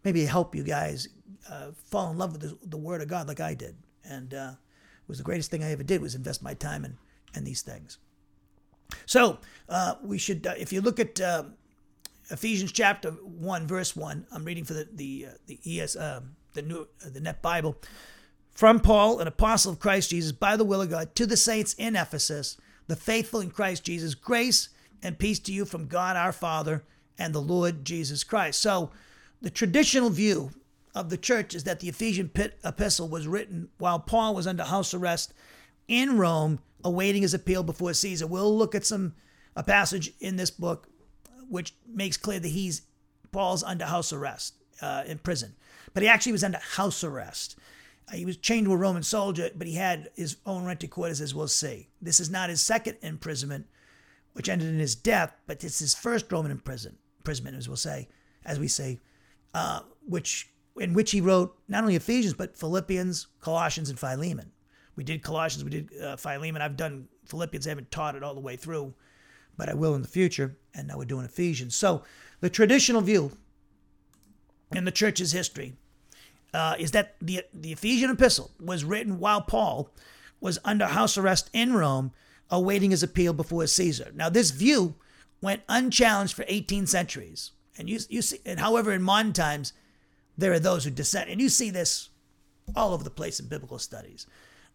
maybe 0.03 0.25
help 0.25 0.53
you 0.55 0.63
guys 0.63 1.07
uh, 1.49 1.71
fall 1.89 2.11
in 2.11 2.17
love 2.17 2.33
with 2.33 2.41
the, 2.41 2.67
the, 2.67 2.77
Word 2.77 3.01
of 3.01 3.07
God 3.07 3.27
like 3.27 3.39
I 3.39 3.53
did. 3.53 3.75
And 4.03 4.33
uh, 4.33 4.51
it 4.51 5.07
was 5.07 5.17
the 5.17 5.23
greatest 5.23 5.49
thing 5.49 5.63
I 5.63 5.71
ever 5.71 5.83
did 5.83 6.01
was 6.01 6.15
invest 6.15 6.43
my 6.43 6.53
time 6.53 6.85
in 6.85 6.97
in 7.35 7.43
these 7.43 7.61
things. 7.61 7.97
So 9.05 9.39
uh, 9.69 9.95
we 10.03 10.17
should, 10.17 10.45
uh, 10.45 10.53
if 10.57 10.71
you 10.71 10.81
look 10.81 10.99
at 10.99 11.19
uh, 11.19 11.43
Ephesians 12.29 12.71
chapter 12.71 13.11
one, 13.11 13.67
verse 13.67 13.95
one, 13.95 14.25
I'm 14.31 14.45
reading 14.45 14.65
for 14.65 14.73
the 14.73 14.87
the 14.93 15.27
uh, 15.29 15.33
the 15.47 15.59
ES 15.65 15.93
the 15.93 16.61
new 16.61 16.87
the 17.05 17.19
Net 17.19 17.41
Bible. 17.41 17.77
From 18.51 18.79
Paul, 18.79 19.19
an 19.19 19.27
apostle 19.27 19.71
of 19.71 19.79
Christ 19.79 20.11
Jesus, 20.11 20.31
by 20.31 20.55
the 20.55 20.63
will 20.63 20.81
of 20.81 20.91
God, 20.91 21.15
to 21.15 21.25
the 21.25 21.37
saints 21.37 21.73
in 21.73 21.95
Ephesus, 21.95 22.55
the 22.87 22.95
faithful 22.95 23.39
in 23.39 23.49
Christ 23.49 23.83
Jesus, 23.83 24.13
grace 24.13 24.69
and 25.01 25.17
peace 25.17 25.39
to 25.39 25.51
you 25.51 25.65
from 25.65 25.87
God 25.87 26.15
our 26.15 26.31
Father 26.31 26.83
and 27.17 27.33
the 27.33 27.41
Lord 27.41 27.83
Jesus 27.83 28.23
Christ. 28.23 28.59
So, 28.59 28.91
the 29.41 29.49
traditional 29.49 30.09
view 30.09 30.51
of 30.95 31.09
the 31.09 31.17
church 31.17 31.55
is 31.55 31.63
that 31.63 31.79
the 31.79 31.89
Ephesian 31.89 32.31
epistle 32.63 33.09
was 33.09 33.27
written 33.27 33.69
while 33.79 33.99
Paul 33.99 34.35
was 34.35 34.45
under 34.45 34.63
house 34.63 34.93
arrest 34.93 35.33
in 35.87 36.17
Rome, 36.17 36.59
awaiting 36.83 37.21
his 37.21 37.33
appeal 37.33 37.63
before 37.63 37.93
Caesar. 37.93 38.27
We'll 38.27 38.55
look 38.57 38.75
at 38.75 38.85
some 38.85 39.13
a 39.55 39.63
passage 39.63 40.11
in 40.19 40.35
this 40.35 40.51
book 40.51 40.87
which 41.47 41.75
makes 41.87 42.17
clear 42.17 42.39
that 42.39 42.47
he's 42.47 42.83
Paul's 43.31 43.63
under 43.63 43.85
house 43.85 44.11
arrest 44.13 44.55
uh, 44.81 45.03
in 45.05 45.19
prison, 45.19 45.55
but 45.93 46.03
he 46.03 46.09
actually 46.09 46.31
was 46.31 46.43
under 46.43 46.57
house 46.57 47.03
arrest. 47.03 47.57
Uh, 48.11 48.15
he 48.15 48.25
was 48.25 48.37
chained 48.37 48.65
to 48.65 48.73
a 48.73 48.77
Roman 48.77 49.03
soldier, 49.03 49.49
but 49.55 49.67
he 49.67 49.75
had 49.75 50.09
his 50.15 50.37
own 50.45 50.65
rented 50.65 50.89
quarters, 50.89 51.21
as 51.21 51.33
we'll 51.33 51.47
see. 51.47 51.89
This 52.01 52.19
is 52.19 52.29
not 52.29 52.49
his 52.49 52.61
second 52.61 52.97
imprisonment, 53.01 53.67
which 54.33 54.49
ended 54.49 54.69
in 54.69 54.79
his 54.79 54.95
death, 54.95 55.33
but 55.47 55.63
it's 55.63 55.79
his 55.79 55.93
first 55.93 56.31
Roman 56.31 56.51
imprison, 56.51 56.97
imprisonment, 57.19 57.57
as 57.57 57.67
we'll 57.67 57.77
say, 57.77 58.09
as 58.45 58.59
we 58.59 58.67
say, 58.67 58.99
uh, 59.53 59.81
which 60.05 60.49
in 60.79 60.93
which 60.93 61.11
he 61.11 61.21
wrote 61.21 61.55
not 61.67 61.83
only 61.83 61.95
Ephesians 61.95 62.33
but 62.33 62.57
Philippians, 62.57 63.27
Colossians, 63.39 63.89
and 63.89 63.99
Philemon. 63.99 64.52
We 64.95 65.03
did 65.03 65.23
Colossians, 65.23 65.63
we 65.63 65.69
did 65.71 65.89
uh, 66.01 66.15
Philemon. 66.15 66.61
I've 66.61 66.77
done 66.77 67.07
Philippians. 67.25 67.65
I 67.65 67.71
haven't 67.71 67.91
taught 67.91 68.15
it 68.15 68.23
all 68.23 68.33
the 68.33 68.39
way 68.39 68.55
through, 68.55 68.93
but 69.57 69.69
I 69.69 69.73
will 69.73 69.95
in 69.95 70.01
the 70.01 70.07
future. 70.07 70.57
And 70.73 70.87
now 70.87 70.97
we're 70.97 71.05
doing 71.05 71.25
Ephesians. 71.25 71.75
So 71.75 72.03
the 72.41 72.49
traditional 72.49 73.01
view 73.01 73.31
in 74.71 74.85
the 74.85 74.91
church's 74.91 75.31
history 75.31 75.75
uh, 76.53 76.75
is 76.77 76.91
that 76.91 77.15
the, 77.21 77.41
the 77.53 77.71
Ephesian 77.71 78.09
epistle 78.09 78.51
was 78.59 78.83
written 78.83 79.19
while 79.19 79.41
Paul 79.41 79.89
was 80.39 80.59
under 80.63 80.85
house 80.85 81.17
arrest 81.17 81.49
in 81.53 81.73
Rome, 81.73 82.11
awaiting 82.49 82.91
his 82.91 83.01
appeal 83.01 83.33
before 83.33 83.65
Caesar. 83.65 84.11
Now, 84.13 84.29
this 84.29 84.51
view 84.51 84.95
went 85.41 85.63
unchallenged 85.67 86.35
for 86.35 86.45
18 86.47 86.85
centuries. 86.85 87.51
And 87.77 87.89
you, 87.89 87.99
you 88.09 88.21
see, 88.21 88.39
and 88.45 88.59
however, 88.59 88.91
in 88.91 89.01
modern 89.01 89.33
times, 89.33 89.73
there 90.37 90.51
are 90.51 90.59
those 90.59 90.83
who 90.83 90.91
dissent. 90.91 91.29
And 91.29 91.41
you 91.41 91.49
see 91.49 91.69
this 91.69 92.09
all 92.75 92.93
over 92.93 93.03
the 93.03 93.09
place 93.09 93.39
in 93.39 93.47
biblical 93.47 93.79
studies. 93.79 94.27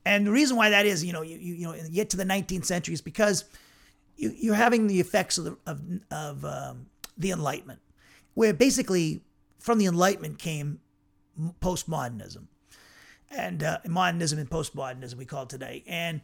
And 0.09 0.27
the 0.27 0.31
reason 0.31 0.57
why 0.57 0.71
that 0.71 0.87
is, 0.87 1.05
you 1.05 1.13
know, 1.13 1.21
you, 1.21 1.37
you, 1.37 1.55
you 1.55 1.67
know, 1.67 1.75
get 1.93 2.09
to 2.11 2.17
the 2.17 2.25
19th 2.25 2.65
century 2.65 2.95
is 2.95 3.03
because 3.03 3.45
you, 4.17 4.33
you're 4.35 4.55
having 4.55 4.87
the 4.87 5.01
effects 5.01 5.37
of 5.37 5.45
the, 5.45 5.57
of, 5.67 5.83
of 6.11 6.45
um, 6.47 6.87
the 7.19 7.31
Enlightenment, 7.31 7.81
where 8.33 8.55
basically 8.55 9.21
from 9.59 9.77
the 9.77 9.85
Enlightenment 9.85 10.39
came 10.39 10.81
postmodernism, 11.61 12.47
and 13.31 13.63
uh, 13.63 13.81
modernism 13.87 14.39
and 14.39 14.49
postmodernism 14.49 15.17
we 15.17 15.27
call 15.27 15.43
it 15.43 15.51
today, 15.51 15.85
and 15.87 16.23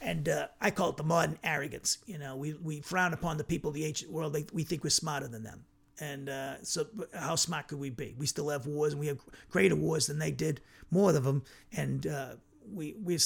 and 0.00 0.28
uh, 0.28 0.46
I 0.60 0.70
call 0.70 0.90
it 0.90 0.96
the 0.96 1.02
modern 1.02 1.36
arrogance. 1.42 1.98
You 2.06 2.18
know, 2.18 2.36
we 2.36 2.52
we 2.52 2.82
frown 2.82 3.12
upon 3.12 3.36
the 3.36 3.44
people 3.44 3.70
of 3.70 3.74
the 3.74 3.84
ancient 3.84 4.12
world. 4.12 4.32
They, 4.32 4.46
we 4.52 4.62
think 4.62 4.84
we're 4.84 4.90
smarter 4.90 5.26
than 5.26 5.42
them, 5.42 5.64
and 5.98 6.28
uh, 6.28 6.62
so 6.62 6.86
how 7.12 7.34
smart 7.34 7.66
could 7.66 7.80
we 7.80 7.90
be? 7.90 8.14
We 8.16 8.26
still 8.26 8.50
have 8.50 8.68
wars, 8.68 8.92
and 8.92 9.00
we 9.00 9.08
have 9.08 9.18
greater 9.50 9.74
wars 9.74 10.06
than 10.06 10.20
they 10.20 10.30
did, 10.30 10.60
more 10.92 11.10
of 11.10 11.24
them, 11.24 11.42
and 11.72 12.06
uh, 12.06 12.34
we 12.72 12.94
we 13.02 13.18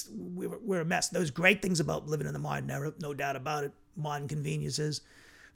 we're 0.46 0.81
a 0.81 0.85
mess. 0.85 1.09
Those 1.09 1.31
great 1.31 1.62
things 1.62 1.81
about 1.81 2.07
living 2.07 2.27
in 2.27 2.33
the 2.33 2.38
modern 2.38 2.70
era, 2.70 2.92
no 3.01 3.14
doubt 3.14 3.37
about 3.37 3.64
it. 3.64 3.72
Modern 3.96 4.29
conveniences, 4.29 5.01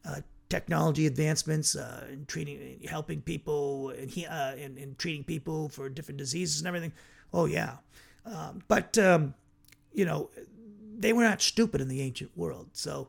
uh, 0.04 0.20
technology 0.48 1.06
advancements 1.06 1.76
uh, 1.76 2.06
in 2.10 2.26
treating, 2.26 2.80
helping 2.88 3.20
people, 3.20 3.90
and 3.90 4.10
uh, 4.28 4.52
in, 4.56 4.76
in, 4.76 4.94
treating 4.96 5.24
people 5.24 5.68
for 5.68 5.88
different 5.88 6.18
diseases 6.18 6.60
and 6.60 6.68
everything. 6.68 6.92
Oh 7.32 7.44
yeah, 7.44 7.76
um, 8.26 8.62
but 8.68 8.98
um, 8.98 9.34
you 9.92 10.04
know, 10.04 10.30
they 10.98 11.12
were 11.12 11.22
not 11.22 11.40
stupid 11.40 11.80
in 11.80 11.88
the 11.88 12.00
ancient 12.00 12.36
world. 12.36 12.68
So 12.72 13.08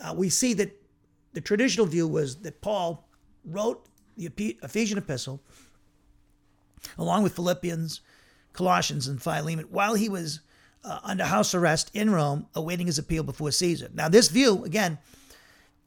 uh, 0.00 0.14
we 0.16 0.28
see 0.28 0.52
that 0.54 0.76
the 1.32 1.40
traditional 1.40 1.86
view 1.86 2.08
was 2.08 2.36
that 2.36 2.60
Paul 2.60 3.08
wrote 3.44 3.86
the 4.16 4.58
Ephesian 4.62 4.98
epistle 4.98 5.40
along 6.98 7.22
with 7.22 7.34
Philippians, 7.34 8.00
Colossians, 8.52 9.08
and 9.08 9.22
Philemon 9.22 9.66
while 9.70 9.94
he 9.94 10.08
was 10.08 10.40
uh, 10.84 11.00
under 11.02 11.24
house 11.24 11.54
arrest 11.54 11.90
in 11.94 12.10
Rome, 12.10 12.46
awaiting 12.54 12.86
his 12.86 12.98
appeal 12.98 13.22
before 13.22 13.50
Caesar. 13.50 13.88
Now, 13.94 14.08
this 14.08 14.28
view 14.28 14.64
again 14.64 14.98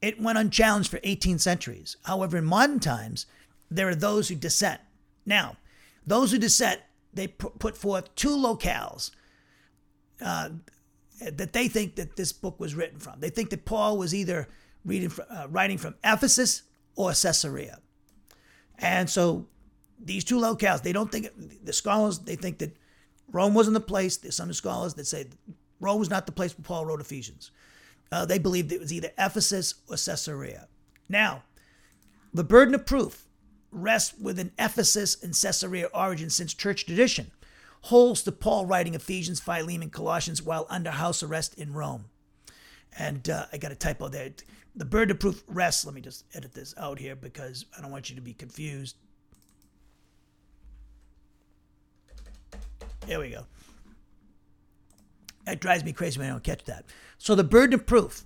it 0.02 0.20
went 0.20 0.38
unchallenged 0.38 0.90
for 0.90 1.00
18 1.02 1.38
centuries. 1.38 1.96
However, 2.04 2.36
in 2.36 2.44
modern 2.44 2.80
times, 2.80 3.26
there 3.70 3.88
are 3.88 3.94
those 3.94 4.28
who 4.28 4.34
dissent. 4.34 4.80
Now, 5.24 5.56
those 6.06 6.30
who 6.30 6.38
dissent, 6.38 6.80
they 7.12 7.28
put 7.28 7.76
forth 7.76 8.14
two 8.14 8.36
locales 8.36 9.10
uh, 10.20 10.50
that 11.20 11.52
they 11.52 11.68
think 11.68 11.96
that 11.96 12.16
this 12.16 12.32
book 12.32 12.60
was 12.60 12.74
written 12.74 12.98
from. 12.98 13.20
They 13.20 13.30
think 13.30 13.50
that 13.50 13.64
Paul 13.64 13.96
was 13.96 14.14
either 14.14 14.48
reading 14.84 15.10
uh, 15.30 15.48
writing 15.48 15.78
from 15.78 15.94
Ephesus 16.04 16.62
or 16.94 17.10
Caesarea. 17.10 17.80
And 18.78 19.08
so 19.08 19.46
these 19.98 20.24
two 20.24 20.38
locales, 20.38 20.82
they 20.82 20.92
don't 20.92 21.10
think, 21.10 21.28
the 21.64 21.72
scholars, 21.72 22.18
they 22.18 22.36
think 22.36 22.58
that 22.58 22.76
Rome 23.30 23.54
wasn't 23.54 23.74
the 23.74 23.80
place. 23.80 24.16
There's 24.16 24.36
some 24.36 24.52
scholars 24.52 24.94
that 24.94 25.06
say 25.06 25.26
Rome 25.80 25.98
was 25.98 26.10
not 26.10 26.26
the 26.26 26.32
place 26.32 26.56
where 26.56 26.64
Paul 26.64 26.86
wrote 26.86 27.00
Ephesians. 27.00 27.50
Uh, 28.12 28.24
they 28.24 28.38
believed 28.38 28.72
it 28.72 28.80
was 28.80 28.92
either 28.92 29.10
Ephesus 29.18 29.74
or 29.88 29.96
Caesarea. 29.96 30.68
Now, 31.08 31.42
the 32.32 32.44
burden 32.44 32.74
of 32.74 32.86
proof 32.86 33.26
rests 33.70 34.18
with 34.18 34.38
an 34.38 34.52
Ephesus 34.58 35.22
and 35.22 35.38
Caesarea 35.38 35.86
origin 35.92 36.30
since 36.30 36.54
church 36.54 36.86
tradition 36.86 37.30
holds 37.82 38.22
to 38.22 38.32
Paul 38.32 38.66
writing 38.66 38.94
Ephesians, 38.94 39.40
Philemon, 39.40 39.90
Colossians 39.90 40.42
while 40.42 40.66
under 40.68 40.90
house 40.90 41.22
arrest 41.22 41.54
in 41.58 41.72
Rome. 41.72 42.06
And 42.98 43.28
uh, 43.28 43.46
I 43.52 43.58
got 43.58 43.72
a 43.72 43.76
typo 43.76 44.08
there. 44.08 44.30
The 44.74 44.84
burden 44.84 45.12
of 45.12 45.20
proof 45.20 45.42
rests. 45.46 45.84
Let 45.84 45.94
me 45.94 46.00
just 46.00 46.24
edit 46.34 46.52
this 46.52 46.74
out 46.78 46.98
here 46.98 47.16
because 47.16 47.66
I 47.76 47.80
don't 47.80 47.90
want 47.90 48.10
you 48.10 48.16
to 48.16 48.22
be 48.22 48.34
confused. 48.34 48.96
There 53.06 53.20
we 53.20 53.30
go. 53.30 53.46
That 55.44 55.60
drives 55.60 55.84
me 55.84 55.92
crazy 55.92 56.18
when 56.18 56.28
I 56.28 56.32
don't 56.32 56.42
catch 56.42 56.64
that. 56.64 56.84
So 57.18 57.34
the 57.34 57.44
burden 57.44 57.74
of 57.74 57.86
proof 57.86 58.24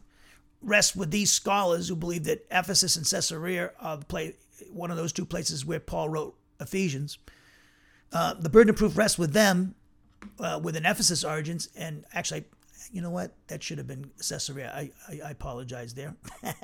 rests 0.62 0.96
with 0.96 1.10
these 1.10 1.30
scholars 1.30 1.88
who 1.88 1.96
believe 1.96 2.24
that 2.24 2.46
Ephesus 2.50 2.96
and 2.96 3.08
Caesarea 3.08 3.72
are 3.78 3.98
the 3.98 4.34
one 4.70 4.90
of 4.90 4.96
those 4.96 5.12
two 5.12 5.24
places 5.24 5.64
where 5.64 5.80
Paul 5.80 6.08
wrote 6.08 6.36
Ephesians. 6.60 7.18
Uh, 8.12 8.34
the 8.34 8.48
burden 8.48 8.70
of 8.70 8.76
proof 8.76 8.96
rests 8.96 9.18
with 9.18 9.32
them, 9.32 9.74
uh, 10.38 10.60
with 10.62 10.76
an 10.76 10.84
Ephesus 10.84 11.24
origins, 11.24 11.68
and 11.76 12.04
actually, 12.12 12.44
you 12.92 13.00
know 13.00 13.10
what? 13.10 13.34
That 13.48 13.62
should 13.62 13.78
have 13.78 13.86
been 13.86 14.10
Caesarea. 14.18 14.72
I, 14.74 14.90
I, 15.08 15.28
I 15.28 15.30
apologize 15.30 15.94
there. 15.94 16.14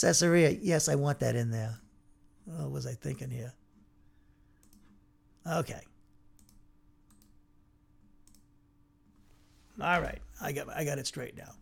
Caesarea, 0.00 0.50
yes, 0.60 0.88
I 0.88 0.94
want 0.94 1.20
that 1.20 1.36
in 1.36 1.50
there. 1.50 1.78
What 2.44 2.70
was 2.70 2.86
I 2.86 2.94
thinking 2.94 3.30
here? 3.30 3.52
Okay. 5.46 5.80
All 9.80 10.00
right, 10.00 10.20
I 10.40 10.52
got 10.52 10.68
I 10.68 10.84
got 10.84 10.98
it 10.98 11.06
straight 11.06 11.36
now. 11.36 11.52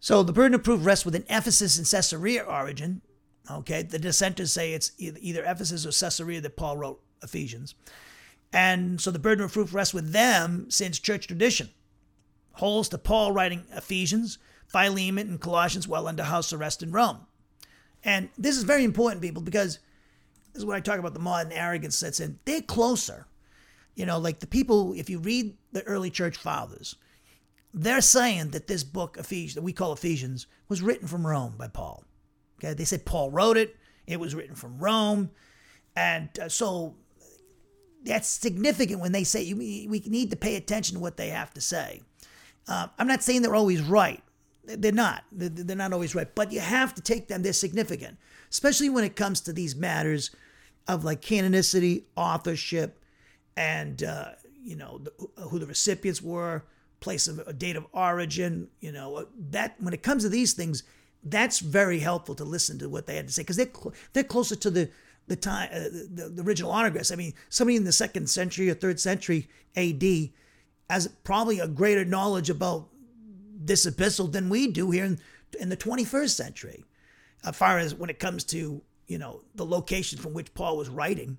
So 0.00 0.22
the 0.22 0.32
burden 0.32 0.54
of 0.54 0.64
proof 0.64 0.84
rests 0.84 1.04
with 1.04 1.14
an 1.14 1.26
Ephesus 1.28 1.76
and 1.78 1.88
Caesarea 1.88 2.42
origin. 2.42 3.02
Okay, 3.50 3.82
the 3.82 3.98
dissenters 3.98 4.52
say 4.52 4.72
it's 4.72 4.92
either 4.98 5.42
Ephesus 5.44 5.84
or 5.84 5.90
Caesarea 5.90 6.40
that 6.40 6.56
Paul 6.56 6.76
wrote 6.78 7.02
Ephesians. 7.22 7.74
And 8.52 9.00
so 9.00 9.10
the 9.10 9.18
burden 9.18 9.44
of 9.44 9.52
proof 9.52 9.74
rests 9.74 9.94
with 9.94 10.12
them 10.12 10.70
since 10.70 10.98
church 10.98 11.26
tradition 11.26 11.70
holds 12.52 12.88
to 12.90 12.98
Paul 12.98 13.32
writing 13.32 13.64
Ephesians, 13.72 14.38
Philemon, 14.66 15.28
and 15.28 15.40
Colossians 15.40 15.88
while 15.88 16.06
under 16.06 16.24
house 16.24 16.52
arrest 16.52 16.82
in 16.82 16.92
Rome. 16.92 17.26
And 18.04 18.28
this 18.36 18.56
is 18.56 18.64
very 18.64 18.84
important, 18.84 19.22
people, 19.22 19.42
because 19.42 19.78
this 20.52 20.60
is 20.60 20.66
what 20.66 20.76
I 20.76 20.80
talk 20.80 20.98
about 20.98 21.14
the 21.14 21.20
modern 21.20 21.52
arrogance 21.52 21.98
that's 22.00 22.20
in. 22.20 22.38
They're 22.44 22.60
closer. 22.62 23.26
You 23.94 24.06
know, 24.06 24.18
like 24.18 24.40
the 24.40 24.46
people, 24.46 24.94
if 24.94 25.10
you 25.10 25.18
read 25.18 25.56
the 25.72 25.82
early 25.84 26.10
church 26.10 26.36
fathers, 26.36 26.96
they're 27.74 28.00
saying 28.00 28.50
that 28.50 28.66
this 28.66 28.84
book, 28.84 29.16
Ephesians, 29.18 29.54
that 29.54 29.62
we 29.62 29.72
call 29.72 29.92
Ephesians, 29.92 30.46
was 30.68 30.82
written 30.82 31.08
from 31.08 31.26
Rome 31.26 31.54
by 31.58 31.68
Paul. 31.68 32.04
Okay, 32.58 32.74
they 32.74 32.84
said 32.84 33.04
Paul 33.04 33.30
wrote 33.30 33.56
it. 33.56 33.76
It 34.06 34.20
was 34.20 34.34
written 34.34 34.54
from 34.54 34.78
Rome, 34.78 35.30
and 35.94 36.28
uh, 36.38 36.48
so 36.48 36.96
that's 38.04 38.28
significant 38.28 39.00
when 39.00 39.12
they 39.12 39.24
say 39.24 39.42
you, 39.42 39.56
we 39.56 40.02
need 40.06 40.30
to 40.30 40.36
pay 40.36 40.56
attention 40.56 40.96
to 40.96 41.00
what 41.00 41.16
they 41.16 41.28
have 41.28 41.54
to 41.54 41.60
say. 41.60 42.02
Uh, 42.66 42.88
I'm 42.98 43.06
not 43.06 43.22
saying 43.22 43.42
they're 43.42 43.54
always 43.54 43.80
right. 43.80 44.22
They're 44.64 44.92
not. 44.92 45.24
They're 45.32 45.76
not 45.76 45.92
always 45.92 46.14
right, 46.14 46.32
but 46.34 46.52
you 46.52 46.60
have 46.60 46.94
to 46.94 47.02
take 47.02 47.28
them. 47.28 47.42
They're 47.42 47.52
significant, 47.52 48.16
especially 48.50 48.90
when 48.90 49.04
it 49.04 49.16
comes 49.16 49.40
to 49.42 49.52
these 49.52 49.74
matters 49.74 50.30
of 50.88 51.04
like 51.04 51.22
canonicity, 51.22 52.04
authorship, 52.16 53.02
and 53.56 54.02
uh, 54.02 54.32
you 54.62 54.76
know 54.76 54.98
the, 54.98 55.42
who 55.44 55.58
the 55.58 55.66
recipients 55.66 56.22
were, 56.22 56.64
place 57.00 57.28
of 57.28 57.58
date 57.58 57.76
of 57.76 57.86
origin. 57.92 58.68
You 58.80 58.92
know 58.92 59.26
that 59.50 59.76
when 59.80 59.94
it 59.94 60.02
comes 60.02 60.22
to 60.22 60.28
these 60.28 60.52
things, 60.52 60.82
that's 61.22 61.58
very 61.60 61.98
helpful 61.98 62.34
to 62.36 62.44
listen 62.44 62.78
to 62.78 62.88
what 62.88 63.06
they 63.06 63.16
had 63.16 63.28
to 63.28 63.32
say 63.32 63.42
because 63.42 63.56
they're 63.56 63.66
cl- 63.66 63.94
they're 64.12 64.24
closer 64.24 64.56
to 64.56 64.70
the 64.70 64.90
the 65.28 65.36
time 65.36 65.68
uh, 65.72 65.78
the, 66.10 66.32
the 66.34 66.42
original 66.42 66.70
autographs. 66.70 67.12
I 67.12 67.16
mean, 67.16 67.34
somebody 67.48 67.76
in 67.76 67.84
the 67.84 67.92
second 67.92 68.28
century 68.28 68.68
or 68.70 68.74
third 68.74 68.98
century 69.00 69.48
A.D. 69.76 70.34
has 70.90 71.08
probably 71.24 71.60
a 71.60 71.68
greater 71.68 72.04
knowledge 72.04 72.50
about 72.50 72.88
this 73.54 73.86
epistle 73.86 74.26
than 74.26 74.48
we 74.48 74.66
do 74.66 74.90
here 74.90 75.04
in, 75.04 75.20
in 75.60 75.68
the 75.68 75.76
21st 75.76 76.30
century, 76.30 76.84
as 77.44 77.56
far 77.56 77.78
as 77.78 77.94
when 77.94 78.10
it 78.10 78.18
comes 78.18 78.42
to 78.44 78.82
you 79.06 79.18
know 79.18 79.42
the 79.54 79.66
location 79.66 80.18
from 80.18 80.32
which 80.32 80.54
Paul 80.54 80.76
was 80.76 80.88
writing. 80.88 81.38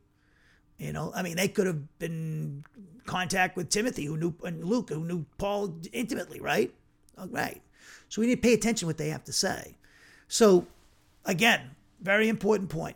You 0.77 0.91
know, 0.91 1.11
I 1.15 1.21
mean, 1.21 1.37
they 1.37 1.47
could 1.47 1.67
have 1.67 1.99
been 1.99 2.63
contact 3.05 3.55
with 3.55 3.69
Timothy, 3.69 4.05
who 4.05 4.17
knew 4.17 4.33
and 4.43 4.63
Luke, 4.63 4.89
who 4.89 5.03
knew 5.03 5.25
Paul 5.37 5.75
intimately, 5.91 6.39
right? 6.39 6.73
All 7.17 7.27
right. 7.27 7.61
So 8.09 8.21
we 8.21 8.27
need 8.27 8.35
to 8.35 8.41
pay 8.41 8.53
attention 8.53 8.85
to 8.85 8.87
what 8.87 8.97
they 8.97 9.09
have 9.09 9.23
to 9.25 9.33
say. 9.33 9.75
So, 10.27 10.67
again, 11.25 11.71
very 12.01 12.27
important 12.29 12.69
point. 12.69 12.95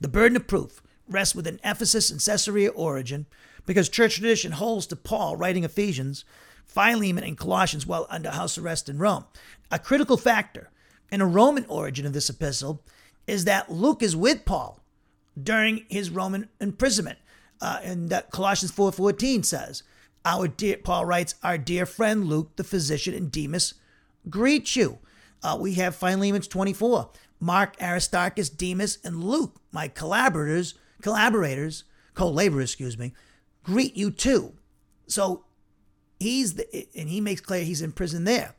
The 0.00 0.08
burden 0.08 0.36
of 0.36 0.46
proof 0.46 0.82
rests 1.08 1.34
with 1.34 1.46
an 1.46 1.60
Ephesus 1.64 2.10
and 2.10 2.24
Caesarea 2.24 2.70
origin 2.70 3.26
because 3.66 3.88
church 3.88 4.16
tradition 4.16 4.52
holds 4.52 4.86
to 4.88 4.96
Paul 4.96 5.36
writing 5.36 5.64
Ephesians, 5.64 6.24
Philemon, 6.66 7.24
and 7.24 7.38
Colossians 7.38 7.86
while 7.86 8.06
under 8.10 8.30
house 8.30 8.58
arrest 8.58 8.88
in 8.88 8.98
Rome. 8.98 9.24
A 9.70 9.78
critical 9.78 10.16
factor 10.16 10.70
in 11.14 11.20
a 11.20 11.26
Roman 11.26 11.64
origin 11.68 12.06
of 12.06 12.12
this 12.12 12.28
epistle 12.28 12.82
is 13.28 13.44
that 13.44 13.70
Luke 13.70 14.02
is 14.02 14.16
with 14.16 14.44
Paul 14.44 14.80
during 15.40 15.84
his 15.88 16.10
Roman 16.10 16.48
imprisonment. 16.60 17.20
Uh, 17.60 17.78
and 17.84 18.10
that 18.10 18.32
Colossians 18.32 18.72
4.14 18.72 19.44
says, 19.44 19.84
our 20.24 20.48
dear, 20.48 20.76
Paul 20.76 21.04
writes, 21.04 21.36
our 21.44 21.56
dear 21.56 21.86
friend 21.86 22.24
Luke, 22.24 22.56
the 22.56 22.64
physician, 22.64 23.14
and 23.14 23.30
Demas 23.30 23.74
greet 24.28 24.74
you. 24.74 24.98
Uh, 25.40 25.56
we 25.60 25.74
have 25.74 25.94
Philemon's 25.94 26.48
24. 26.48 27.10
Mark, 27.38 27.76
Aristarchus, 27.80 28.48
Demas, 28.48 28.98
and 29.04 29.22
Luke, 29.22 29.60
my 29.70 29.86
collaborators, 29.86 30.74
collaborators, 31.00 31.84
co-laborers, 32.14 32.70
excuse 32.70 32.98
me, 32.98 33.12
greet 33.62 33.96
you 33.96 34.10
too. 34.10 34.52
So 35.06 35.44
he's 36.18 36.54
the, 36.54 36.88
and 36.96 37.08
he 37.08 37.20
makes 37.20 37.40
clear 37.40 37.62
he's 37.62 37.82
in 37.82 37.92
prison 37.92 38.24
there. 38.24 38.56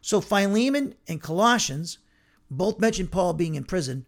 So 0.00 0.20
Philemon 0.20 0.94
and 1.08 1.20
Colossians 1.20 1.98
both 2.50 2.80
mention 2.80 3.06
Paul 3.06 3.34
being 3.34 3.54
in 3.54 3.64
prison, 3.64 4.06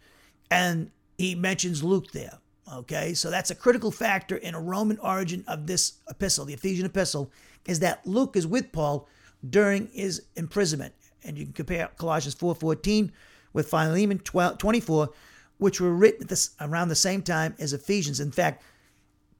and 0.50 0.90
he 1.18 1.34
mentions 1.34 1.82
Luke 1.82 2.12
there. 2.12 2.38
Okay, 2.72 3.12
so 3.12 3.30
that's 3.30 3.50
a 3.50 3.54
critical 3.54 3.90
factor 3.90 4.36
in 4.36 4.54
a 4.54 4.60
Roman 4.60 4.98
origin 4.98 5.44
of 5.46 5.66
this 5.66 5.94
epistle, 6.08 6.46
the 6.46 6.54
Ephesian 6.54 6.86
epistle, 6.86 7.30
is 7.66 7.80
that 7.80 8.06
Luke 8.06 8.36
is 8.36 8.46
with 8.46 8.72
Paul 8.72 9.08
during 9.48 9.88
his 9.92 10.22
imprisonment. 10.36 10.94
And 11.22 11.36
you 11.36 11.44
can 11.44 11.52
compare 11.52 11.90
Colossians 11.98 12.34
4.14 12.34 13.10
with 13.52 13.68
Philemon 13.68 14.18
12, 14.20 14.58
24, 14.58 15.10
which 15.58 15.80
were 15.80 15.94
written 15.94 16.26
this, 16.26 16.50
around 16.60 16.88
the 16.88 16.94
same 16.94 17.22
time 17.22 17.54
as 17.58 17.72
Ephesians. 17.72 18.20
In 18.20 18.32
fact, 18.32 18.62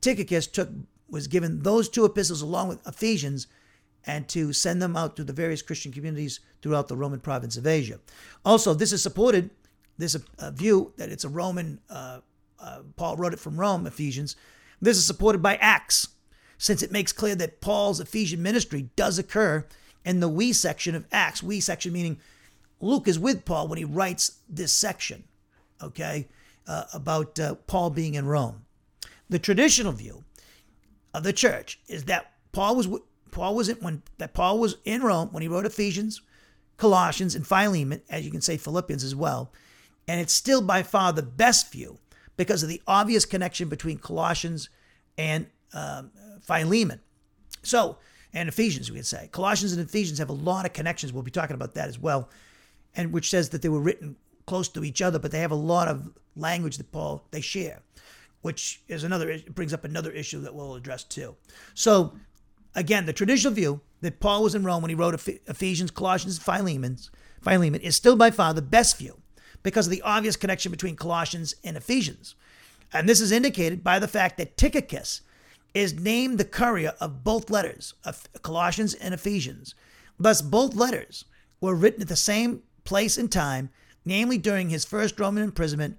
Tychicus 0.00 0.46
took 0.46 0.68
was 1.08 1.26
given 1.26 1.62
those 1.62 1.88
two 1.88 2.04
epistles 2.04 2.42
along 2.42 2.68
with 2.68 2.86
Ephesians 2.86 3.46
and 4.04 4.28
to 4.28 4.52
send 4.52 4.82
them 4.82 4.96
out 4.96 5.16
to 5.16 5.24
the 5.24 5.32
various 5.32 5.62
Christian 5.62 5.92
communities 5.92 6.40
throughout 6.60 6.88
the 6.88 6.96
Roman 6.96 7.20
province 7.20 7.56
of 7.56 7.66
Asia. 7.66 8.00
Also, 8.44 8.74
this 8.74 8.92
is 8.92 9.02
supported, 9.02 9.50
this 9.98 10.16
uh, 10.38 10.50
view 10.50 10.92
that 10.96 11.10
it's 11.10 11.24
a 11.24 11.28
Roman, 11.28 11.80
uh, 11.88 12.20
uh, 12.58 12.80
Paul 12.96 13.16
wrote 13.16 13.32
it 13.32 13.40
from 13.40 13.58
Rome, 13.58 13.86
Ephesians. 13.86 14.36
This 14.80 14.96
is 14.96 15.06
supported 15.06 15.42
by 15.42 15.56
Acts, 15.56 16.08
since 16.58 16.82
it 16.82 16.92
makes 16.92 17.12
clear 17.12 17.34
that 17.36 17.60
Paul's 17.60 18.00
Ephesian 18.00 18.42
ministry 18.42 18.90
does 18.96 19.18
occur 19.18 19.66
in 20.04 20.20
the 20.20 20.28
we 20.28 20.52
section 20.52 20.94
of 20.94 21.06
Acts. 21.12 21.42
We 21.42 21.60
section 21.60 21.92
meaning 21.92 22.18
Luke 22.80 23.06
is 23.06 23.18
with 23.18 23.44
Paul 23.44 23.68
when 23.68 23.78
he 23.78 23.84
writes 23.84 24.38
this 24.48 24.72
section, 24.72 25.24
okay, 25.80 26.28
uh, 26.66 26.84
about 26.92 27.38
uh, 27.38 27.54
Paul 27.66 27.90
being 27.90 28.14
in 28.14 28.26
Rome. 28.26 28.64
The 29.28 29.38
traditional 29.38 29.92
view 29.92 30.24
of 31.14 31.22
the 31.22 31.32
church 31.32 31.80
is 31.88 32.04
that 32.04 32.32
Paul 32.52 32.76
was 32.76 32.88
Paul 33.32 33.56
was 33.56 33.68
in, 33.68 33.76
when 33.78 34.02
that 34.18 34.34
Paul 34.34 34.60
was 34.60 34.76
in 34.84 35.02
Rome 35.02 35.30
when 35.32 35.42
he 35.42 35.48
wrote 35.48 35.66
Ephesians, 35.66 36.22
Colossians, 36.76 37.34
and 37.34 37.44
Philemon, 37.44 38.02
as 38.08 38.24
you 38.24 38.30
can 38.30 38.40
say 38.40 38.56
Philippians 38.56 39.02
as 39.02 39.16
well, 39.16 39.50
and 40.06 40.20
it's 40.20 40.32
still 40.32 40.62
by 40.62 40.84
far 40.84 41.12
the 41.12 41.22
best 41.22 41.72
view 41.72 41.98
because 42.36 42.62
of 42.62 42.68
the 42.68 42.80
obvious 42.86 43.24
connection 43.24 43.68
between 43.68 43.98
Colossians 43.98 44.68
and 45.18 45.46
um, 45.74 46.12
Philemon. 46.42 47.00
So, 47.62 47.98
and 48.32 48.48
Ephesians, 48.48 48.90
we 48.90 48.98
could 48.98 49.06
say. 49.06 49.28
Colossians 49.32 49.72
and 49.72 49.80
Ephesians 49.80 50.18
have 50.20 50.30
a 50.30 50.34
lot 50.34 50.64
of 50.64 50.72
connections. 50.72 51.12
We'll 51.12 51.22
be 51.22 51.30
talking 51.30 51.54
about 51.54 51.74
that 51.74 51.88
as 51.88 51.98
well 51.98 52.30
and 52.94 53.12
which 53.12 53.30
says 53.30 53.50
that 53.50 53.62
they 53.62 53.68
were 53.68 53.80
written 53.80 54.16
close 54.46 54.68
to 54.68 54.84
each 54.84 55.00
other, 55.02 55.18
but 55.18 55.30
they 55.30 55.40
have 55.40 55.50
a 55.50 55.56
lot 55.56 55.88
of 55.88 56.10
language 56.36 56.76
that 56.78 56.90
Paul 56.92 57.24
they 57.30 57.40
share, 57.40 57.80
which 58.42 58.82
is 58.88 59.04
another 59.04 59.38
brings 59.50 59.72
up 59.72 59.84
another 59.84 60.10
issue 60.10 60.40
that 60.40 60.54
we'll 60.54 60.74
address 60.74 61.04
too. 61.04 61.36
So 61.74 62.14
again, 62.74 63.06
the 63.06 63.12
traditional 63.12 63.52
view 63.52 63.80
that 64.00 64.20
Paul 64.20 64.42
was 64.42 64.54
in 64.54 64.64
Rome 64.64 64.82
when 64.82 64.88
he 64.88 64.94
wrote 64.94 65.14
Ephesians, 65.14 65.90
Colossians, 65.90 66.36
and 66.36 66.44
Philemon, 66.44 66.98
Philemon 67.42 67.80
is 67.80 67.96
still 67.96 68.16
by 68.16 68.30
far 68.30 68.54
the 68.54 68.62
best 68.62 68.98
view 68.98 69.18
because 69.62 69.86
of 69.86 69.90
the 69.90 70.02
obvious 70.02 70.36
connection 70.36 70.70
between 70.70 70.96
Colossians 70.96 71.54
and 71.64 71.76
Ephesians. 71.76 72.34
And 72.92 73.08
this 73.08 73.20
is 73.20 73.32
indicated 73.32 73.82
by 73.82 73.98
the 73.98 74.08
fact 74.08 74.36
that 74.38 74.56
Tychicus 74.56 75.22
is 75.74 75.94
named 75.94 76.38
the 76.38 76.44
courier 76.44 76.94
of 77.00 77.24
both 77.24 77.50
letters, 77.50 77.94
of 78.04 78.28
Colossians 78.42 78.94
and 78.94 79.14
Ephesians. 79.14 79.74
Thus, 80.18 80.42
both 80.42 80.74
letters 80.74 81.24
were 81.60 81.74
written 81.74 82.02
at 82.02 82.08
the 82.08 82.16
same 82.16 82.62
place, 82.84 83.16
and 83.16 83.30
time, 83.30 83.70
namely 84.04 84.36
during 84.36 84.68
his 84.68 84.84
first 84.84 85.18
Roman 85.18 85.42
imprisonment, 85.42 85.96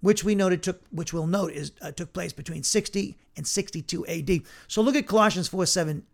which 0.00 0.24
we 0.24 0.34
noted 0.34 0.62
took, 0.62 0.82
which 0.90 1.12
we'll 1.12 1.26
note 1.26 1.52
is 1.52 1.72
uh, 1.82 1.90
took 1.90 2.12
place 2.12 2.32
between 2.32 2.62
60 2.62 3.16
and 3.36 3.46
62 3.46 4.04
A.D. 4.08 4.44
So 4.66 4.82
look 4.82 4.96
at 4.96 5.06
Colossians 5.06 5.48
4 5.48 5.66
7, 5.66 6.04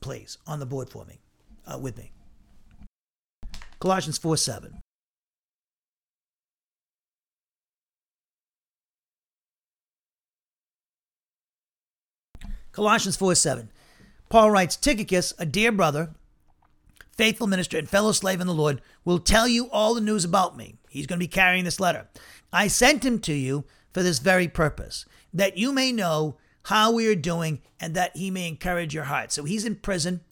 please, 0.00 0.38
on 0.46 0.60
the 0.60 0.66
board 0.66 0.88
for 0.88 1.04
me, 1.04 1.18
uh, 1.66 1.78
with 1.78 1.96
me. 1.96 2.12
Colossians 3.80 4.18
4 4.18 4.36
7. 4.36 4.78
Colossians 12.72 13.16
4 13.16 13.34
7. 13.34 13.70
Paul 14.28 14.50
writes, 14.52 14.76
Tychicus, 14.76 15.34
a 15.38 15.46
dear 15.46 15.72
brother, 15.72 16.10
faithful 17.20 17.46
minister 17.46 17.76
and 17.76 17.86
fellow 17.86 18.12
slave 18.12 18.40
in 18.40 18.46
the 18.46 18.54
Lord, 18.54 18.80
will 19.04 19.18
tell 19.18 19.46
you 19.46 19.68
all 19.68 19.92
the 19.92 20.00
news 20.00 20.24
about 20.24 20.56
me. 20.56 20.76
He's 20.88 21.06
going 21.06 21.18
to 21.18 21.22
be 21.22 21.28
carrying 21.28 21.64
this 21.64 21.78
letter. 21.78 22.08
I 22.50 22.66
sent 22.66 23.04
him 23.04 23.18
to 23.20 23.34
you 23.34 23.64
for 23.92 24.02
this 24.02 24.20
very 24.20 24.48
purpose, 24.48 25.04
that 25.34 25.58
you 25.58 25.70
may 25.70 25.92
know 25.92 26.36
how 26.62 26.90
we 26.90 27.06
are 27.08 27.14
doing 27.14 27.60
and 27.78 27.94
that 27.94 28.16
he 28.16 28.30
may 28.30 28.48
encourage 28.48 28.94
your 28.94 29.04
heart. 29.04 29.32
So 29.32 29.44
he's 29.44 29.66
in 29.66 29.76
prison. 29.76 30.22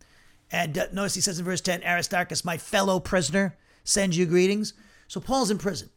And 0.50 0.78
uh, 0.78 0.86
notice 0.90 1.14
he 1.14 1.20
says 1.20 1.38
in 1.38 1.44
verse 1.44 1.60
10 1.60 1.82
Aristarchus, 1.84 2.42
my 2.42 2.56
fellow 2.56 3.00
prisoner, 3.00 3.54
sends 3.84 4.16
you 4.16 4.24
greetings. 4.24 4.72
So 5.08 5.20
Paul's 5.20 5.50
in 5.50 5.58
prison. 5.58 5.90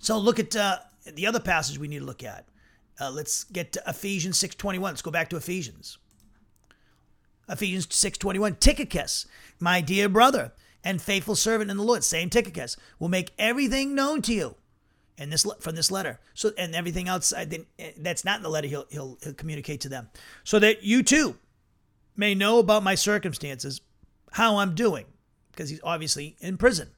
So 0.00 0.18
look 0.18 0.38
at 0.38 0.54
uh, 0.54 0.80
the 1.06 1.26
other 1.26 1.40
passage 1.40 1.78
we 1.78 1.88
need 1.88 2.00
to 2.00 2.04
look 2.04 2.22
at. 2.22 2.44
Uh, 3.00 3.10
let's 3.10 3.44
get 3.44 3.72
to 3.72 3.82
Ephesians 3.86 4.38
6.21. 4.38 4.82
Let's 4.82 5.00
go 5.00 5.10
back 5.10 5.30
to 5.30 5.38
Ephesians. 5.38 5.96
Ephesians 7.48 7.86
6.21. 7.86 8.58
Tychicus, 8.60 9.26
my 9.58 9.80
dear 9.80 10.08
brother 10.08 10.52
and 10.84 11.02
faithful 11.02 11.34
servant 11.34 11.70
in 11.70 11.76
the 11.76 11.82
Lord, 11.82 12.04
same 12.04 12.30
Tychicus, 12.30 12.76
will 12.98 13.08
make 13.08 13.32
everything 13.38 13.94
known 13.94 14.22
to 14.22 14.34
you 14.34 14.54
and 15.18 15.32
this 15.32 15.46
from 15.60 15.74
this 15.74 15.90
letter. 15.90 16.20
So 16.34 16.52
and 16.56 16.74
everything 16.74 17.08
outside 17.08 17.52
eh, 17.78 17.90
that's 17.98 18.24
not 18.24 18.36
in 18.38 18.42
the 18.42 18.48
letter, 18.48 18.68
he'll, 18.68 18.86
he'll 18.88 19.18
he'll 19.22 19.34
communicate 19.34 19.80
to 19.82 19.88
them, 19.88 20.08
so 20.44 20.58
that 20.60 20.84
you 20.84 21.02
too 21.02 21.36
may 22.16 22.34
know 22.34 22.58
about 22.58 22.82
my 22.82 22.94
circumstances, 22.94 23.80
how 24.32 24.58
I'm 24.58 24.74
doing, 24.74 25.06
because 25.50 25.70
he's 25.70 25.80
obviously 25.82 26.36
in 26.40 26.56
prison. 26.56 26.90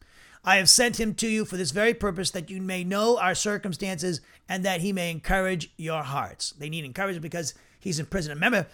I 0.43 0.57
have 0.57 0.71
sent 0.71 0.99
him 0.99 1.15
to 1.17 1.29
you 1.29 1.45
for 1.45 1.59
this 1.59 1.71
very 1.71 1.93
purpose, 1.93 2.31
that 2.31 2.49
you 2.49 2.63
may 2.63 2.83
know 2.83 3.19
our 3.19 3.35
circumstances 3.35 4.23
and 4.49 4.65
that 4.65 4.81
he 4.81 4.93
may 4.93 5.11
encourage 5.11 5.71
your 5.77 6.03
hearts. 6.03 6.53
They 6.53 6.71
need 6.71 6.87
encouragement 6.87 7.23
because 7.23 7.53
he's 7.79 7.99
in 7.99 8.07
prison. 8.07 8.33
Remember, 8.33 8.67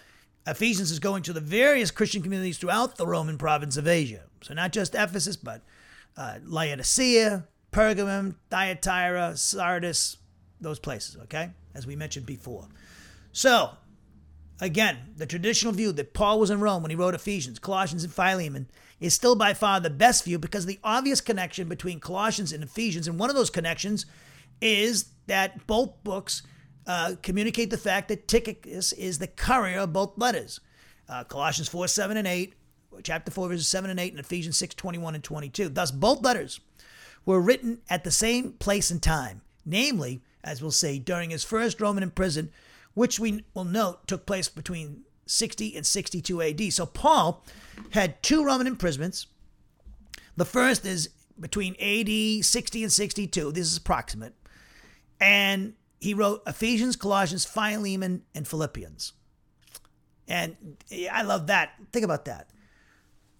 Ephesians 0.46 0.90
is 0.90 0.98
going 0.98 1.22
to 1.24 1.32
the 1.32 1.40
various 1.40 1.90
Christian 1.90 2.22
communities 2.22 2.58
throughout 2.58 2.96
the 2.96 3.06
Roman 3.06 3.36
province 3.36 3.76
of 3.76 3.88
Asia. 3.88 4.22
So 4.42 4.54
not 4.54 4.72
just 4.72 4.94
Ephesus, 4.94 5.36
but 5.36 5.62
uh, 6.16 6.38
Laodicea, 6.44 7.46
Pergamum, 7.72 8.36
Thyatira, 8.50 9.36
Sardis, 9.36 10.18
those 10.60 10.78
places, 10.78 11.16
okay? 11.24 11.50
As 11.74 11.86
we 11.86 11.96
mentioned 11.96 12.26
before. 12.26 12.68
So, 13.32 13.70
again, 14.60 14.96
the 15.16 15.26
traditional 15.26 15.72
view 15.72 15.92
that 15.92 16.14
Paul 16.14 16.40
was 16.40 16.50
in 16.50 16.60
Rome 16.60 16.82
when 16.82 16.90
he 16.90 16.96
wrote 16.96 17.14
Ephesians, 17.14 17.58
Colossians, 17.58 18.04
and 18.04 18.12
Philemon 18.12 18.68
is 19.00 19.12
still 19.12 19.34
by 19.34 19.52
far 19.52 19.80
the 19.80 19.90
best 19.90 20.24
view 20.24 20.38
because 20.38 20.64
the 20.64 20.78
obvious 20.82 21.20
connection 21.20 21.68
between 21.68 22.00
Colossians 22.00 22.52
and 22.52 22.62
Ephesians, 22.64 23.06
and 23.06 23.18
one 23.18 23.28
of 23.28 23.36
those 23.36 23.50
connections 23.50 24.06
is 24.62 25.10
that 25.26 25.66
both 25.66 26.02
books 26.02 26.42
uh, 26.86 27.14
communicate 27.22 27.70
the 27.70 27.78
fact 27.78 28.08
that 28.08 28.28
Tychicus 28.28 28.92
is 28.92 29.18
the 29.18 29.26
courier 29.26 29.80
of 29.80 29.92
both 29.92 30.12
letters. 30.16 30.60
Uh, 31.08 31.24
Colossians 31.24 31.68
4, 31.68 31.88
7, 31.88 32.16
and 32.16 32.26
8, 32.26 32.54
chapter 33.02 33.30
4, 33.30 33.48
verses 33.48 33.68
7 33.68 33.90
and 33.90 34.00
8, 34.00 34.12
and 34.12 34.20
Ephesians 34.20 34.56
6, 34.56 34.74
21 34.74 35.14
and 35.14 35.24
22. 35.24 35.68
Thus, 35.68 35.90
both 35.90 36.22
letters 36.22 36.60
were 37.24 37.40
written 37.40 37.78
at 37.90 38.04
the 38.04 38.10
same 38.10 38.52
place 38.52 38.90
and 38.90 39.02
time, 39.02 39.42
namely, 39.64 40.22
as 40.42 40.62
we'll 40.62 40.70
say, 40.70 40.98
during 40.98 41.30
his 41.30 41.44
first 41.44 41.80
Roman 41.80 42.02
imprisonment, 42.02 42.52
which 42.94 43.20
we 43.20 43.44
will 43.54 43.64
note 43.64 44.06
took 44.06 44.26
place 44.26 44.48
between 44.48 45.02
60 45.26 45.76
and 45.76 45.84
62 45.84 46.42
AD. 46.42 46.72
So 46.72 46.86
Paul 46.86 47.44
had 47.90 48.22
two 48.22 48.44
Roman 48.44 48.66
imprisonments. 48.66 49.26
The 50.36 50.44
first 50.44 50.86
is 50.86 51.10
between 51.38 51.74
AD 51.80 52.44
60 52.44 52.82
and 52.82 52.92
62. 52.92 53.52
This 53.52 53.66
is 53.66 53.76
approximate. 53.76 54.34
And 55.20 55.74
he 55.98 56.14
wrote 56.14 56.42
Ephesians, 56.46 56.96
Colossians, 56.96 57.44
Philemon, 57.44 58.22
and 58.34 58.46
Philippians. 58.46 59.12
And 60.28 60.56
I 61.10 61.22
love 61.22 61.46
that. 61.46 61.74
Think 61.92 62.04
about 62.04 62.24
that. 62.24 62.50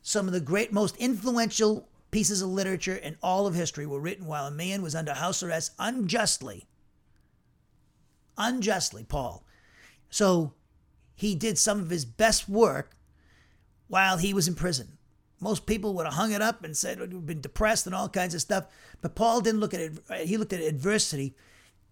Some 0.03 0.27
of 0.27 0.33
the 0.33 0.41
great, 0.41 0.73
most 0.73 0.97
influential 0.97 1.89
pieces 2.11 2.41
of 2.41 2.49
literature 2.49 2.95
in 2.95 3.17
all 3.23 3.47
of 3.47 3.55
history 3.55 3.87
were 3.87 4.01
written 4.01 4.27
while 4.27 4.47
a 4.47 4.51
man 4.51 4.83
was 4.83 4.95
under 4.95 5.13
house 5.13 5.43
arrest 5.43 5.73
unjustly. 5.79 6.67
Unjustly, 8.39 9.05
Paul. 9.05 9.45
So 10.11 10.55
he 11.15 11.35
did 11.35 11.59
some 11.59 11.81
of 11.81 11.91
his 11.91 12.05
best 12.05 12.49
work 12.49 12.97
while 13.89 14.19
he 14.19 14.33
was 14.33 14.47
in 14.47 14.55
prison. 14.55 14.99
Most 15.41 15.67
people 15.67 15.93
would 15.95 16.07
have 16.07 16.15
hung 16.15 16.33
it 16.33 16.41
up 16.41 16.65
and 16.65 16.77
said 16.77 16.99
oh, 17.01 17.07
we've 17.07 17.27
been 17.27 17.41
depressed 17.41 17.87
and 17.87 17.95
all 17.95 18.09
kinds 18.09 18.35
of 18.35 18.41
stuff. 18.41 18.67
But 19.03 19.15
Paul 19.15 19.41
didn't 19.41 19.61
look 19.61 19.75
at 19.75 19.81
it, 19.81 20.27
he 20.27 20.37
looked 20.37 20.53
at 20.53 20.61
adversity 20.61 21.35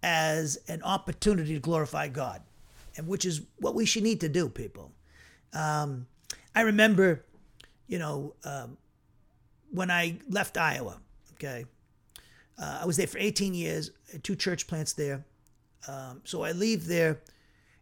as 0.04 0.58
an 0.68 0.82
opportunity 0.82 1.54
to 1.54 1.60
glorify 1.60 2.08
God, 2.08 2.42
and 2.94 3.08
which 3.08 3.24
is 3.24 3.40
what 3.56 3.74
we 3.74 3.86
should 3.86 4.02
need 4.02 4.20
to 4.20 4.28
do, 4.28 4.50
people. 4.50 4.92
Um, 5.54 6.06
I 6.54 6.60
remember, 6.60 7.24
you 7.86 7.98
know, 7.98 8.34
um, 8.44 8.76
when 9.70 9.90
I 9.90 10.18
left 10.28 10.58
Iowa, 10.58 11.00
okay, 11.32 11.64
uh, 12.60 12.80
I 12.82 12.84
was 12.84 12.98
there 12.98 13.06
for 13.06 13.18
18 13.18 13.54
years, 13.54 13.92
two 14.22 14.36
church 14.36 14.66
plants 14.66 14.92
there. 14.92 15.24
Um, 15.88 16.20
so 16.24 16.42
I 16.42 16.52
leave 16.52 16.86
there, 16.86 17.22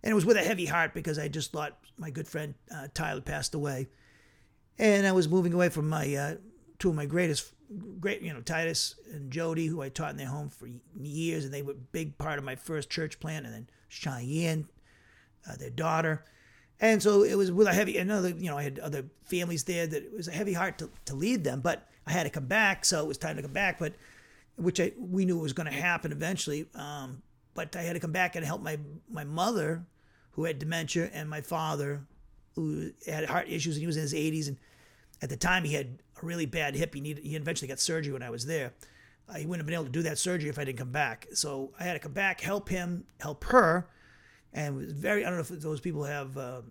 and 0.04 0.12
it 0.12 0.14
was 0.14 0.24
with 0.24 0.36
a 0.36 0.42
heavy 0.42 0.66
heart 0.66 0.94
because 0.94 1.18
I 1.18 1.26
just 1.26 1.50
thought 1.50 1.76
my 1.98 2.10
good 2.10 2.28
friend 2.28 2.54
uh, 2.72 2.86
Tyler 2.94 3.20
passed 3.20 3.52
away, 3.52 3.88
and 4.78 5.08
I 5.08 5.12
was 5.12 5.28
moving 5.28 5.54
away 5.54 5.70
from 5.70 5.88
my 5.88 6.14
uh, 6.14 6.34
two 6.78 6.90
of 6.90 6.94
my 6.94 7.06
greatest, 7.06 7.52
great, 8.00 8.22
you 8.22 8.32
know, 8.32 8.40
Titus 8.40 8.96
and 9.12 9.30
Jody, 9.30 9.66
who 9.66 9.82
I 9.82 9.88
taught 9.88 10.10
in 10.10 10.16
their 10.16 10.26
home 10.26 10.48
for 10.48 10.68
years, 11.00 11.44
and 11.44 11.52
they 11.52 11.62
were 11.62 11.72
a 11.72 11.76
big 11.92 12.18
part 12.18 12.38
of 12.38 12.44
my 12.44 12.56
first 12.56 12.90
church 12.90 13.20
plant, 13.20 13.46
and 13.46 13.54
then 13.54 13.68
Cheyenne, 13.88 14.68
uh, 15.48 15.56
their 15.56 15.70
daughter. 15.70 16.24
And 16.80 17.02
so 17.02 17.22
it 17.22 17.36
was 17.36 17.52
with 17.52 17.68
a 17.68 17.72
heavy, 17.72 17.96
another, 17.98 18.30
you 18.30 18.50
know, 18.50 18.58
I 18.58 18.64
had 18.64 18.78
other 18.80 19.04
families 19.24 19.64
there 19.64 19.86
that 19.86 20.02
it 20.02 20.12
was 20.12 20.28
a 20.28 20.32
heavy 20.32 20.52
heart 20.52 20.78
to, 20.78 20.90
to 21.04 21.14
lead 21.14 21.44
them, 21.44 21.60
but 21.60 21.88
I 22.06 22.12
had 22.12 22.24
to 22.24 22.30
come 22.30 22.46
back. 22.46 22.84
So 22.84 23.00
it 23.00 23.06
was 23.06 23.18
time 23.18 23.36
to 23.36 23.42
come 23.42 23.52
back, 23.52 23.78
but 23.78 23.94
which 24.56 24.80
I, 24.80 24.92
we 24.98 25.24
knew 25.24 25.38
was 25.38 25.52
going 25.52 25.68
to 25.68 25.72
happen 25.72 26.10
eventually. 26.10 26.66
Um, 26.74 27.22
but 27.54 27.76
I 27.76 27.82
had 27.82 27.92
to 27.92 28.00
come 28.00 28.12
back 28.12 28.34
and 28.34 28.44
help 28.44 28.62
my, 28.62 28.78
my 29.08 29.24
mother 29.24 29.84
who 30.32 30.44
had 30.44 30.58
dementia 30.58 31.10
and 31.12 31.28
my 31.28 31.40
father 31.40 32.04
who 32.54 32.90
had 33.06 33.26
heart 33.26 33.48
issues 33.48 33.76
and 33.76 33.80
he 33.80 33.86
was 33.86 33.96
in 33.96 34.02
his 34.02 34.14
80s. 34.14 34.48
And 34.48 34.56
at 35.22 35.28
the 35.28 35.36
time 35.36 35.64
he 35.64 35.74
had 35.74 35.98
really 36.22 36.46
bad 36.46 36.74
hip. 36.74 36.94
He 36.94 37.00
needed, 37.00 37.24
he 37.24 37.36
eventually 37.36 37.68
got 37.68 37.80
surgery 37.80 38.12
when 38.12 38.22
I 38.22 38.30
was 38.30 38.46
there. 38.46 38.72
Uh, 39.28 39.34
he 39.34 39.46
wouldn't 39.46 39.60
have 39.60 39.66
been 39.66 39.74
able 39.74 39.84
to 39.84 39.90
do 39.90 40.02
that 40.02 40.18
surgery 40.18 40.50
if 40.50 40.58
I 40.58 40.64
didn't 40.64 40.78
come 40.78 40.90
back. 40.90 41.28
So 41.34 41.72
I 41.78 41.84
had 41.84 41.94
to 41.94 41.98
come 41.98 42.12
back, 42.12 42.40
help 42.40 42.68
him, 42.68 43.04
help 43.20 43.44
her 43.44 43.88
and 44.52 44.76
was 44.76 44.92
very. 44.92 45.24
I 45.24 45.28
don't 45.28 45.36
know 45.36 45.54
if 45.54 45.62
those 45.62 45.80
people 45.80 46.04
have 46.04 46.36
uh, 46.36 46.62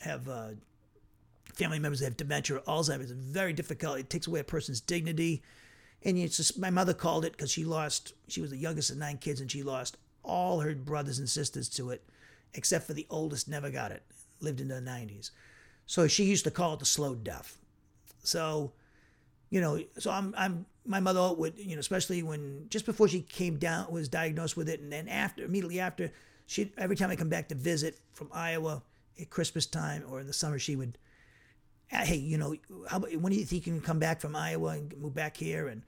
have 0.00 0.28
uh, 0.28 0.48
family 1.54 1.78
members 1.78 2.00
that 2.00 2.06
have 2.06 2.16
dementia 2.16 2.56
or 2.56 2.60
Alzheimer's. 2.60 3.10
It's 3.10 3.12
very 3.12 3.52
difficult. 3.52 3.98
It 3.98 4.10
takes 4.10 4.26
away 4.26 4.40
a 4.40 4.44
person's 4.44 4.80
dignity, 4.80 5.42
and 6.02 6.18
it's 6.18 6.36
just 6.36 6.58
my 6.58 6.70
mother 6.70 6.94
called 6.94 7.24
it 7.24 7.32
because 7.32 7.50
she 7.50 7.64
lost. 7.64 8.14
She 8.28 8.40
was 8.40 8.50
the 8.50 8.56
youngest 8.56 8.90
of 8.90 8.96
nine 8.96 9.18
kids, 9.18 9.40
and 9.40 9.50
she 9.50 9.62
lost 9.62 9.96
all 10.22 10.60
her 10.60 10.74
brothers 10.74 11.18
and 11.18 11.28
sisters 11.28 11.68
to 11.70 11.90
it, 11.90 12.08
except 12.54 12.86
for 12.86 12.94
the 12.94 13.06
oldest. 13.10 13.48
Never 13.48 13.70
got 13.70 13.92
it. 13.92 14.02
Lived 14.40 14.60
in 14.60 14.68
the 14.68 14.80
nineties, 14.80 15.30
so 15.86 16.06
she 16.08 16.24
used 16.24 16.44
to 16.44 16.50
call 16.50 16.74
it 16.74 16.80
the 16.80 16.86
slow 16.86 17.14
death. 17.14 17.58
So, 18.22 18.72
you 19.50 19.60
know, 19.60 19.80
so 19.98 20.10
I'm 20.10 20.34
I'm 20.36 20.66
my 20.84 21.00
mother 21.00 21.32
would 21.32 21.58
you 21.58 21.74
know 21.74 21.80
especially 21.80 22.22
when 22.22 22.66
just 22.68 22.86
before 22.86 23.08
she 23.08 23.20
came 23.20 23.56
down 23.56 23.90
was 23.90 24.08
diagnosed 24.08 24.56
with 24.56 24.68
it, 24.68 24.80
and 24.80 24.92
then 24.92 25.08
after 25.08 25.44
immediately 25.44 25.80
after 25.80 26.12
she 26.46 26.72
every 26.76 26.96
time 26.96 27.10
I 27.10 27.16
come 27.16 27.28
back 27.28 27.48
to 27.48 27.54
visit 27.54 27.98
from 28.12 28.28
Iowa 28.32 28.82
at 29.20 29.30
Christmas 29.30 29.66
time 29.66 30.04
or 30.08 30.20
in 30.20 30.26
the 30.26 30.32
summer, 30.32 30.58
she 30.58 30.76
would, 30.76 30.98
ah, 31.92 32.02
hey, 32.04 32.16
you 32.16 32.38
know, 32.38 32.54
how 32.88 33.00
when 33.00 33.32
do 33.32 33.38
you 33.38 33.44
think 33.44 33.66
you 33.66 33.72
can 33.72 33.80
come 33.80 33.98
back 33.98 34.20
from 34.20 34.36
Iowa 34.36 34.70
and 34.70 34.96
move 34.98 35.14
back 35.14 35.36
here 35.36 35.68
and 35.68 35.82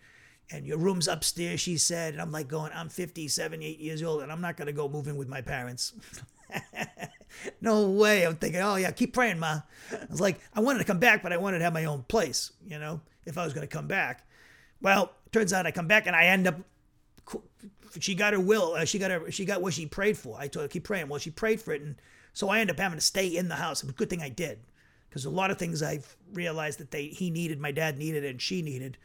and 0.50 0.66
your 0.66 0.78
room's 0.78 1.08
upstairs, 1.08 1.60
she 1.60 1.76
said. 1.76 2.14
And 2.14 2.22
I'm 2.22 2.32
like 2.32 2.48
going, 2.48 2.72
I'm 2.74 2.88
57, 2.88 3.62
8 3.62 3.78
years 3.78 4.02
old, 4.02 4.22
and 4.22 4.32
I'm 4.32 4.40
not 4.40 4.56
going 4.56 4.66
to 4.66 4.72
go 4.72 4.88
move 4.88 5.06
in 5.06 5.16
with 5.16 5.28
my 5.28 5.42
parents. 5.42 5.92
no 7.60 7.88
way. 7.88 8.24
I'm 8.24 8.36
thinking, 8.36 8.60
oh, 8.60 8.76
yeah, 8.76 8.90
keep 8.90 9.12
praying, 9.12 9.38
Ma. 9.38 9.60
I 9.92 10.06
was 10.10 10.20
like, 10.20 10.40
I 10.54 10.60
wanted 10.60 10.80
to 10.80 10.84
come 10.84 10.98
back, 10.98 11.22
but 11.22 11.32
I 11.32 11.36
wanted 11.36 11.58
to 11.58 11.64
have 11.64 11.72
my 11.74 11.84
own 11.84 12.02
place, 12.04 12.52
you 12.66 12.78
know, 12.78 13.00
if 13.26 13.38
I 13.38 13.44
was 13.44 13.52
going 13.52 13.66
to 13.66 13.72
come 13.72 13.86
back. 13.86 14.26
Well, 14.80 15.12
turns 15.32 15.52
out 15.52 15.66
I 15.66 15.70
come 15.70 15.88
back 15.88 16.06
and 16.06 16.14
I 16.14 16.26
end 16.26 16.46
up 16.46 16.56
she 17.98 18.14
got 18.14 18.32
her 18.32 18.40
will. 18.40 18.74
Uh, 18.74 18.84
she 18.84 18.98
got 18.98 19.10
her. 19.10 19.30
She 19.30 19.44
got 19.44 19.62
what 19.62 19.74
she 19.74 19.86
prayed 19.86 20.16
for. 20.16 20.38
I 20.38 20.48
told 20.48 20.64
her 20.64 20.68
keep 20.68 20.84
praying. 20.84 21.08
Well, 21.08 21.18
she 21.18 21.30
prayed 21.30 21.60
for 21.60 21.72
it, 21.72 21.82
and 21.82 21.96
so 22.32 22.48
I 22.48 22.60
end 22.60 22.70
up 22.70 22.78
having 22.78 22.98
to 22.98 23.04
stay 23.04 23.36
in 23.36 23.48
the 23.48 23.56
house. 23.56 23.82
It 23.82 23.86
was 23.86 23.94
a 23.94 23.96
good 23.96 24.10
thing 24.10 24.22
I 24.22 24.28
did, 24.28 24.60
because 25.08 25.24
a 25.24 25.30
lot 25.30 25.50
of 25.50 25.58
things 25.58 25.82
I've 25.82 26.16
realized 26.32 26.78
that 26.80 26.90
they 26.90 27.06
he 27.06 27.30
needed, 27.30 27.60
my 27.60 27.72
dad 27.72 27.98
needed, 27.98 28.24
and 28.24 28.40
she 28.40 28.62
needed, 28.62 28.98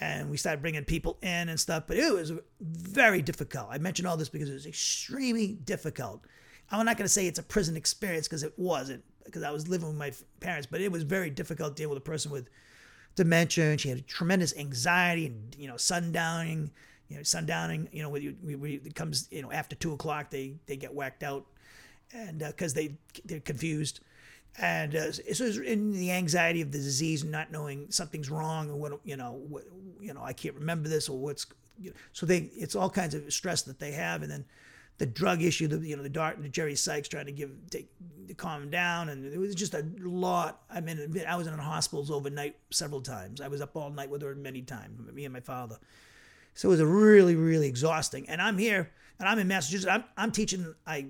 and 0.00 0.30
we 0.30 0.36
started 0.36 0.62
bringing 0.62 0.84
people 0.84 1.18
in 1.22 1.48
and 1.48 1.58
stuff. 1.58 1.84
But 1.86 1.98
it 1.98 2.12
was 2.12 2.32
very 2.60 3.22
difficult. 3.22 3.68
I 3.70 3.78
mention 3.78 4.06
all 4.06 4.16
this 4.16 4.28
because 4.28 4.50
it 4.50 4.54
was 4.54 4.66
extremely 4.66 5.52
difficult. 5.52 6.24
I'm 6.70 6.84
not 6.84 6.96
going 6.96 7.06
to 7.06 7.12
say 7.12 7.26
it's 7.26 7.38
a 7.38 7.42
prison 7.42 7.76
experience 7.76 8.28
because 8.28 8.42
it 8.42 8.52
wasn't, 8.56 9.02
because 9.24 9.42
I 9.42 9.50
was 9.50 9.68
living 9.68 9.88
with 9.88 9.96
my 9.96 10.12
parents, 10.40 10.66
but 10.70 10.80
it 10.80 10.92
was 10.92 11.02
very 11.02 11.30
difficult 11.30 11.76
dealing 11.76 11.90
with 11.90 11.98
a 11.98 12.08
person 12.08 12.30
with 12.30 12.48
dementia, 13.16 13.70
and 13.70 13.80
she 13.80 13.88
had 13.88 14.06
tremendous 14.06 14.56
anxiety 14.56 15.26
and 15.26 15.56
you 15.58 15.66
know 15.66 15.74
sundowning 15.74 16.70
you 17.10 17.16
know, 17.16 17.22
sundowning, 17.22 17.88
you 17.92 18.02
know, 18.02 18.08
when 18.08 18.22
you, 18.22 18.36
it 18.84 18.94
comes, 18.94 19.26
you 19.32 19.42
know, 19.42 19.50
after 19.50 19.74
two 19.74 19.92
o'clock, 19.92 20.30
they, 20.30 20.54
they 20.66 20.76
get 20.76 20.94
whacked 20.94 21.24
out 21.24 21.44
and 22.14 22.38
because 22.38 22.72
uh, 22.72 22.76
they, 22.76 22.94
they're 23.24 23.40
confused. 23.40 24.00
and 24.58 24.94
uh, 24.94 25.12
so 25.12 25.22
it's 25.26 25.40
in 25.58 25.92
the 25.92 26.12
anxiety 26.12 26.60
of 26.60 26.70
the 26.70 26.78
disease 26.78 27.22
and 27.22 27.32
not 27.32 27.50
knowing 27.50 27.90
something's 27.90 28.30
wrong 28.30 28.68
and 28.68 28.78
what 28.78 28.92
you 29.04 29.16
know 29.16 29.40
what, 29.48 29.64
you 30.00 30.12
know 30.12 30.22
I 30.22 30.32
can't 30.32 30.54
remember 30.56 30.88
this 30.88 31.08
or 31.08 31.18
what's 31.18 31.46
you 31.80 31.90
know, 31.90 31.96
so 32.12 32.26
they 32.26 32.50
it's 32.56 32.74
all 32.74 32.90
kinds 32.90 33.14
of 33.14 33.32
stress 33.32 33.62
that 33.62 33.78
they 33.78 33.92
have 33.92 34.22
and 34.22 34.30
then 34.30 34.44
the 35.00 35.06
drug 35.06 35.42
issue 35.42 35.66
the 35.66 35.78
you 35.78 35.96
know 35.96 36.02
the 36.02 36.08
Dart 36.08 36.40
the 36.40 36.48
Jerry 36.48 36.76
Sykes 36.76 37.08
trying 37.08 37.26
to 37.26 37.32
give 37.32 37.50
take 37.70 37.88
to 38.28 38.34
calm 38.34 38.62
him 38.62 38.70
down 38.70 39.08
and 39.08 39.24
it 39.24 39.38
was 39.38 39.54
just 39.54 39.74
a 39.74 39.84
lot 39.98 40.62
I 40.70 40.80
mean 40.80 41.22
I 41.26 41.36
was 41.36 41.46
in 41.46 41.58
hospitals 41.58 42.10
overnight 42.10 42.56
several 42.70 43.00
times 43.00 43.40
I 43.40 43.48
was 43.48 43.60
up 43.60 43.74
all 43.76 43.90
night 43.90 44.10
with 44.10 44.22
her 44.22 44.34
many 44.34 44.62
times 44.62 45.00
me 45.12 45.24
and 45.24 45.32
my 45.32 45.40
father 45.40 45.78
so 46.54 46.68
it 46.68 46.72
was 46.72 46.80
a 46.80 46.86
really 46.86 47.34
really 47.34 47.66
exhausting 47.66 48.28
and 48.28 48.40
I'm 48.40 48.58
here 48.58 48.90
and 49.18 49.28
I'm 49.28 49.38
in 49.38 49.48
Massachusetts 49.48 49.90
I'm, 49.90 50.04
I'm 50.16 50.32
teaching 50.32 50.74
I 50.86 51.08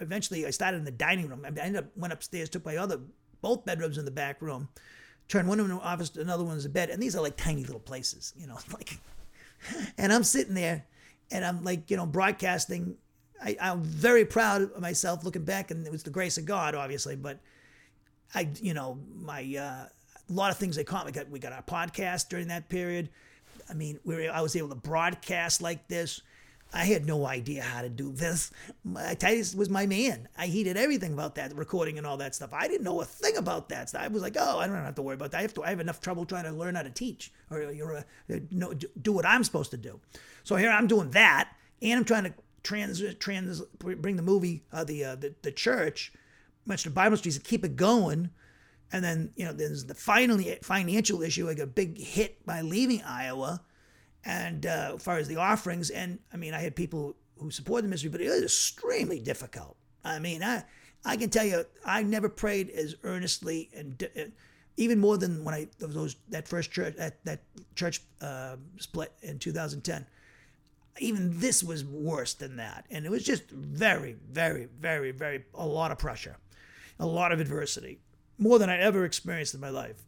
eventually 0.00 0.46
I 0.46 0.50
started 0.50 0.78
in 0.78 0.84
the 0.84 0.90
dining 0.90 1.28
room. 1.28 1.44
I 1.44 1.48
ended 1.48 1.76
up 1.76 1.96
went 1.96 2.12
upstairs, 2.12 2.48
took 2.48 2.64
my 2.64 2.76
other 2.76 3.00
both 3.40 3.64
bedrooms 3.64 3.98
in 3.98 4.04
the 4.04 4.10
back 4.10 4.40
room, 4.40 4.68
turned 5.28 5.48
one 5.48 5.58
of 5.58 5.66
them 5.66 5.76
into 5.76 5.84
an 5.84 5.92
office, 5.92 6.14
another 6.16 6.44
one 6.44 6.56
is 6.56 6.64
a 6.64 6.68
bed, 6.68 6.90
and 6.90 7.02
these 7.02 7.16
are 7.16 7.22
like 7.22 7.36
tiny 7.36 7.64
little 7.64 7.80
places, 7.80 8.32
you 8.36 8.46
know, 8.46 8.58
like. 8.72 8.98
And 9.96 10.12
I'm 10.12 10.24
sitting 10.24 10.54
there, 10.54 10.86
and 11.30 11.44
I'm 11.44 11.62
like, 11.62 11.90
you 11.90 11.96
know, 11.96 12.06
broadcasting. 12.06 12.96
I, 13.42 13.56
I'm 13.60 13.82
very 13.82 14.24
proud 14.24 14.62
of 14.62 14.80
myself 14.80 15.24
looking 15.24 15.44
back, 15.44 15.70
and 15.70 15.86
it 15.86 15.92
was 15.92 16.02
the 16.02 16.10
grace 16.10 16.38
of 16.38 16.44
God, 16.44 16.74
obviously. 16.74 17.16
But 17.16 17.40
I, 18.34 18.48
you 18.60 18.74
know, 18.74 18.98
my 19.20 19.40
uh, 19.40 19.86
a 20.28 20.32
lot 20.32 20.50
of 20.50 20.58
things 20.58 20.76
they 20.76 20.84
caught. 20.84 21.06
We 21.06 21.12
got 21.12 21.28
we 21.28 21.38
got 21.38 21.52
our 21.52 21.62
podcast 21.62 22.28
during 22.28 22.48
that 22.48 22.68
period. 22.68 23.10
I 23.68 23.74
mean, 23.74 23.98
we 24.04 24.14
were, 24.14 24.30
I 24.32 24.40
was 24.40 24.56
able 24.56 24.68
to 24.70 24.74
broadcast 24.74 25.62
like 25.62 25.88
this. 25.88 26.20
I 26.74 26.84
had 26.84 27.04
no 27.04 27.26
idea 27.26 27.62
how 27.62 27.82
to 27.82 27.90
do 27.90 28.12
this. 28.12 28.50
My, 28.82 29.12
Titus 29.14 29.54
was 29.54 29.68
my 29.68 29.84
man. 29.84 30.26
I 30.38 30.46
hated 30.46 30.78
everything 30.78 31.12
about 31.12 31.34
that 31.34 31.54
recording 31.54 31.98
and 31.98 32.06
all 32.06 32.16
that 32.16 32.34
stuff. 32.34 32.54
I 32.54 32.66
didn't 32.66 32.84
know 32.84 33.02
a 33.02 33.04
thing 33.04 33.36
about 33.36 33.68
that 33.68 33.90
stuff. 33.90 34.02
I 34.02 34.08
was 34.08 34.22
like, 34.22 34.36
oh, 34.38 34.58
I 34.58 34.66
don't 34.66 34.76
have 34.76 34.94
to 34.94 35.02
worry 35.02 35.14
about 35.14 35.32
that. 35.32 35.38
I 35.38 35.42
have 35.42 35.54
to. 35.54 35.64
I 35.64 35.68
have 35.68 35.80
enough 35.80 36.00
trouble 36.00 36.24
trying 36.24 36.44
to 36.44 36.52
learn 36.52 36.74
how 36.74 36.82
to 36.82 36.90
teach 36.90 37.30
or, 37.50 37.62
or 37.62 37.96
uh, 37.96 38.74
do 39.02 39.12
what 39.12 39.26
I'm 39.26 39.44
supposed 39.44 39.70
to 39.72 39.76
do. 39.76 40.00
So 40.44 40.56
here 40.56 40.70
I'm 40.70 40.86
doing 40.86 41.10
that, 41.10 41.50
and 41.82 41.98
I'm 41.98 42.04
trying 42.04 42.24
to 42.24 42.32
trans 42.62 43.02
trans 43.16 43.60
bring 43.78 44.16
the 44.16 44.22
movie, 44.22 44.64
uh, 44.72 44.84
the, 44.84 45.04
uh, 45.04 45.14
the 45.16 45.34
the 45.42 45.52
church, 45.52 46.12
much 46.66 46.84
to 46.84 46.90
Bible 46.90 47.16
Street, 47.16 47.36
and 47.36 47.44
keep 47.44 47.64
it 47.64 47.76
going. 47.76 48.30
And 48.92 49.02
then 49.02 49.32
you 49.36 49.46
know, 49.46 49.52
there's 49.52 49.86
the 49.86 49.94
finally 49.94 50.58
financial 50.62 51.22
issue. 51.22 51.52
Got 51.54 51.62
a 51.62 51.66
big 51.66 51.98
hit 51.98 52.44
by 52.44 52.60
leaving 52.60 53.02
Iowa 53.02 53.62
and 54.24 54.66
uh, 54.66 54.92
as 54.96 55.02
far 55.02 55.18
as 55.18 55.28
the 55.28 55.36
offerings, 55.36 55.90
and 55.90 56.18
I 56.32 56.36
mean, 56.36 56.54
I 56.54 56.60
had 56.60 56.76
people 56.76 57.16
who 57.38 57.50
support 57.50 57.82
the 57.82 57.88
ministry, 57.88 58.10
but 58.10 58.20
it 58.20 58.28
was 58.28 58.42
extremely 58.42 59.18
difficult. 59.18 59.76
I 60.04 60.18
mean, 60.18 60.42
I 60.42 60.64
I 61.04 61.16
can 61.16 61.30
tell 61.30 61.44
you, 61.44 61.64
I 61.84 62.02
never 62.02 62.28
prayed 62.28 62.70
as 62.70 62.94
earnestly 63.02 63.70
and 63.74 64.02
uh, 64.16 64.22
even 64.76 65.00
more 65.00 65.18
than 65.18 65.44
when 65.44 65.54
I 65.54 65.68
those 65.78 66.16
that 66.28 66.46
first 66.46 66.70
church 66.70 66.94
that 66.96 67.24
that 67.24 67.42
church 67.74 68.00
uh, 68.20 68.56
split 68.78 69.12
in 69.22 69.38
2010. 69.38 70.06
Even 70.98 71.40
this 71.40 71.62
was 71.62 71.84
worse 71.84 72.34
than 72.34 72.56
that, 72.56 72.86
and 72.90 73.06
it 73.06 73.10
was 73.10 73.24
just 73.24 73.48
very, 73.50 74.16
very, 74.30 74.68
very, 74.78 75.10
very 75.10 75.44
a 75.54 75.66
lot 75.66 75.90
of 75.90 75.98
pressure, 75.98 76.36
a 76.98 77.06
lot 77.06 77.32
of 77.32 77.40
adversity, 77.40 77.98
more 78.38 78.58
than 78.58 78.68
I 78.68 78.78
ever 78.78 79.04
experienced 79.04 79.54
in 79.54 79.60
my 79.60 79.70
life. 79.70 80.04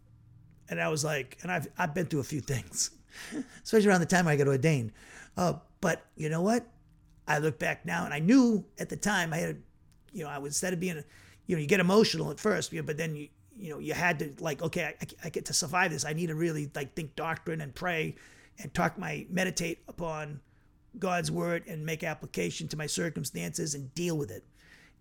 And 0.69 0.81
I 0.81 0.89
was 0.89 1.03
like, 1.05 1.39
and 1.43 1.51
I've 1.51 1.69
I've 1.79 1.95
been 1.95 2.07
through 2.07 2.21
a 2.21 2.25
few 2.25 2.41
things 2.41 2.91
especially 3.65 3.89
around 3.89 4.01
the 4.01 4.07
time 4.07 4.29
I 4.29 4.37
got 4.37 4.49
ordained. 4.49 4.93
Uh, 5.37 5.55
but 5.81 6.05
you 6.17 6.29
know 6.29 6.41
what? 6.41 6.67
I 7.27 7.39
look 7.39 7.59
back 7.59 7.87
now, 7.87 8.05
and 8.05 8.13
I 8.13 8.19
knew 8.19 8.65
at 8.79 8.89
the 8.89 8.97
time 8.97 9.33
I 9.33 9.39
had, 9.39 9.63
you 10.13 10.25
know, 10.25 10.31
I 10.31 10.39
was 10.39 10.51
instead 10.51 10.73
of 10.73 10.81
being, 10.81 11.03
you 11.47 11.57
know, 11.57 11.61
you 11.61 11.67
get 11.67 11.81
emotional 11.81 12.31
at 12.31 12.39
first, 12.39 12.75
but 12.85 12.97
then 12.97 13.17
you, 13.17 13.29
you 13.57 13.71
know, 13.71 13.79
you 13.79 13.95
had 13.95 14.19
to 14.19 14.35
like, 14.41 14.63
okay, 14.63 14.95
I, 15.01 15.07
I 15.25 15.29
get 15.31 15.47
to 15.47 15.55
survive 15.55 15.91
this. 15.91 16.05
I 16.05 16.13
need 16.13 16.27
to 16.27 16.35
really 16.35 16.71
like 16.75 16.95
think 16.95 17.17
doctrine 17.17 17.61
and 17.61 17.75
pray, 17.75 18.17
and 18.59 18.73
talk 18.75 18.99
my 18.99 19.27
meditate 19.31 19.83
upon 19.89 20.41
God's 20.99 21.31
word 21.31 21.65
and 21.67 21.85
make 21.85 22.05
application 22.05 22.69
to 22.69 22.77
my 22.77 22.87
circumstances 22.87 23.75
and 23.75 23.95
deal 23.95 24.17
with 24.17 24.31
it 24.31 24.45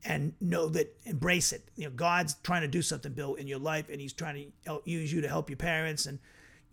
and 0.06 0.34
know 0.42 0.68
that 0.70 0.96
embrace 1.06 1.54
it. 1.54 1.70
You 1.76 1.86
know, 1.86 1.92
God's 1.92 2.36
trying 2.44 2.62
to 2.62 2.68
do 2.68 2.82
something, 2.82 3.14
Bill, 3.14 3.36
in 3.36 3.48
your 3.48 3.60
life, 3.60 3.90
and 3.90 4.02
He's 4.02 4.14
trying 4.14 4.52
to 4.66 4.82
use 4.86 5.14
you 5.14 5.22
to 5.22 5.28
help 5.28 5.50
your 5.50 5.58
parents 5.58 6.06
and 6.06 6.20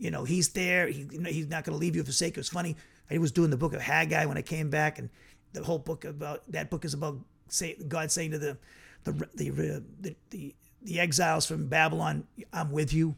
you 0.01 0.11
know, 0.11 0.25
he's 0.25 0.49
there. 0.49 0.89
He, 0.89 1.07
he's 1.27 1.49
not 1.49 1.63
going 1.65 1.75
to 1.75 1.81
leave 1.81 1.95
you 1.95 2.03
for 2.03 2.11
sake. 2.11 2.37
It 2.37 2.41
was 2.41 2.49
funny. 2.49 2.75
I 3.11 3.19
was 3.19 3.31
doing 3.31 3.51
the 3.51 3.57
book 3.57 3.75
of 3.75 3.83
Haggai 3.83 4.25
when 4.25 4.39
I 4.39 4.43
came 4.43 4.71
back, 4.71 4.99
and 4.99 5.11
the 5.53 5.63
whole 5.63 5.79
book 5.79 6.05
about 6.05 6.51
that 6.51 6.71
book 6.71 6.85
is 6.85 6.95
about 6.95 7.19
say, 7.49 7.77
God 7.87 8.11
saying 8.11 8.31
to 8.31 8.39
the 8.39 8.57
the 9.05 9.13
the, 9.35 9.51
the 9.51 10.15
the 10.31 10.55
the 10.83 11.01
exiles 11.01 11.45
from 11.45 11.69
Babylon, 11.69 12.27
"I'm 12.53 12.73
with 12.73 12.95
you," 12.95 13.15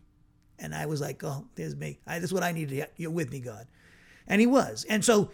and 0.58 0.74
I 0.74 0.86
was 0.86 1.00
like, 1.00 1.22
"Oh, 1.22 1.46
there's 1.54 1.76
me. 1.76 2.00
I, 2.06 2.18
that's 2.18 2.32
what 2.32 2.42
I 2.42 2.50
needed. 2.50 2.88
You're 2.96 3.10
with 3.12 3.30
me, 3.30 3.38
God," 3.38 3.68
and 4.26 4.40
He 4.40 4.46
was. 4.46 4.84
And 4.88 5.04
so 5.04 5.30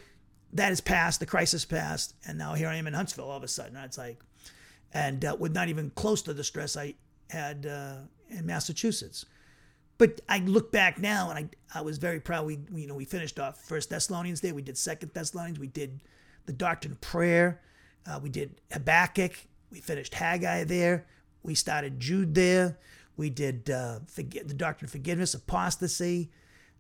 that 0.53 0.73
is 0.73 0.81
past. 0.81 1.21
The 1.21 1.27
crisis 1.27 1.65
passed, 1.65 2.15
and 2.27 2.39
now 2.39 2.55
here 2.55 2.69
I 2.69 2.77
am 2.77 2.87
in 2.87 2.95
Huntsville. 2.95 3.31
All 3.31 3.37
of 3.37 3.43
a 3.43 3.49
sudden, 3.49 3.77
it's 3.77 3.99
like, 3.99 4.21
and 4.93 5.25
uh, 5.25 5.37
with 5.39 5.55
not 5.55 5.69
even 5.69 5.91
close 5.91 6.23
to 6.23 6.35
the 6.35 6.45
stress 6.45 6.77
I 6.77 6.95
had 7.31 7.67
uh, 7.67 7.97
in 8.31 8.47
Massachusetts. 8.47 9.27
But 9.99 10.21
I 10.29 10.39
look 10.39 10.71
back 10.71 10.99
now, 10.99 11.31
and 11.31 11.39
I 11.39 11.79
I 11.79 11.83
was 11.83 11.99
very 11.99 12.21
proud. 12.21 12.47
We, 12.47 12.59
we 12.73 12.83
you 12.83 12.87
know 12.87 12.95
we 12.95 13.05
finished 13.05 13.39
off 13.39 13.61
First 13.61 13.91
Thessalonians 13.91 14.41
there. 14.41 14.55
We 14.55 14.63
did 14.63 14.79
Second 14.79 15.13
Thessalonians. 15.13 15.59
We 15.59 15.67
did 15.67 16.01
the 16.47 16.53
doctrine 16.53 16.93
of 16.93 17.01
prayer. 17.01 17.61
Uh, 18.07 18.21
we 18.23 18.31
did 18.31 18.61
Habakkuk. 18.73 19.33
We 19.71 19.81
finished 19.81 20.15
Haggai 20.15 20.65
there. 20.65 21.07
We 21.43 21.55
started 21.55 22.01
Jude 22.01 22.35
there. 22.35 22.79
We 23.17 23.29
did 23.31 23.69
uh, 23.69 24.01
forget, 24.07 24.49
the 24.49 24.55
doctrine 24.55 24.87
of 24.87 24.93
forgiveness, 24.93 25.35
apostasy. 25.35 26.31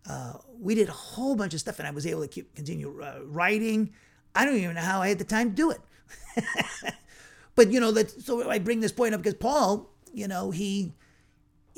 Uh, 0.08 0.34
we 0.58 0.74
did 0.74 0.88
a 0.88 0.92
whole 0.92 1.36
bunch 1.36 1.54
of 1.54 1.60
stuff, 1.60 1.78
and 1.78 1.86
I 1.86 1.90
was 1.90 2.06
able 2.06 2.22
to 2.22 2.28
keep 2.28 2.54
continue 2.54 3.02
uh, 3.02 3.20
writing. 3.24 3.92
I 4.34 4.44
don't 4.44 4.56
even 4.56 4.74
know 4.74 4.80
how 4.80 5.02
I 5.02 5.08
had 5.08 5.18
the 5.18 5.24
time 5.24 5.50
to 5.50 5.56
do 5.56 5.70
it. 5.70 5.80
but 7.54 7.70
you 7.70 7.80
know 7.80 7.90
that. 7.92 8.10
So 8.10 8.48
I 8.48 8.58
bring 8.58 8.80
this 8.80 8.92
point 8.92 9.14
up 9.14 9.22
because 9.22 9.34
Paul, 9.34 9.90
you 10.12 10.28
know, 10.28 10.50
he 10.50 10.92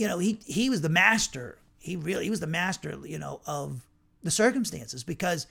you 0.00 0.08
know, 0.08 0.18
he 0.18 0.40
he 0.46 0.70
was 0.70 0.80
the 0.80 0.88
master. 0.88 1.58
He 1.78 1.94
really 1.94 2.24
he 2.24 2.30
was 2.30 2.40
the 2.40 2.46
master, 2.46 2.98
you 3.04 3.18
know, 3.18 3.42
of 3.46 3.86
the 4.22 4.30
circumstances 4.30 5.04
because 5.04 5.46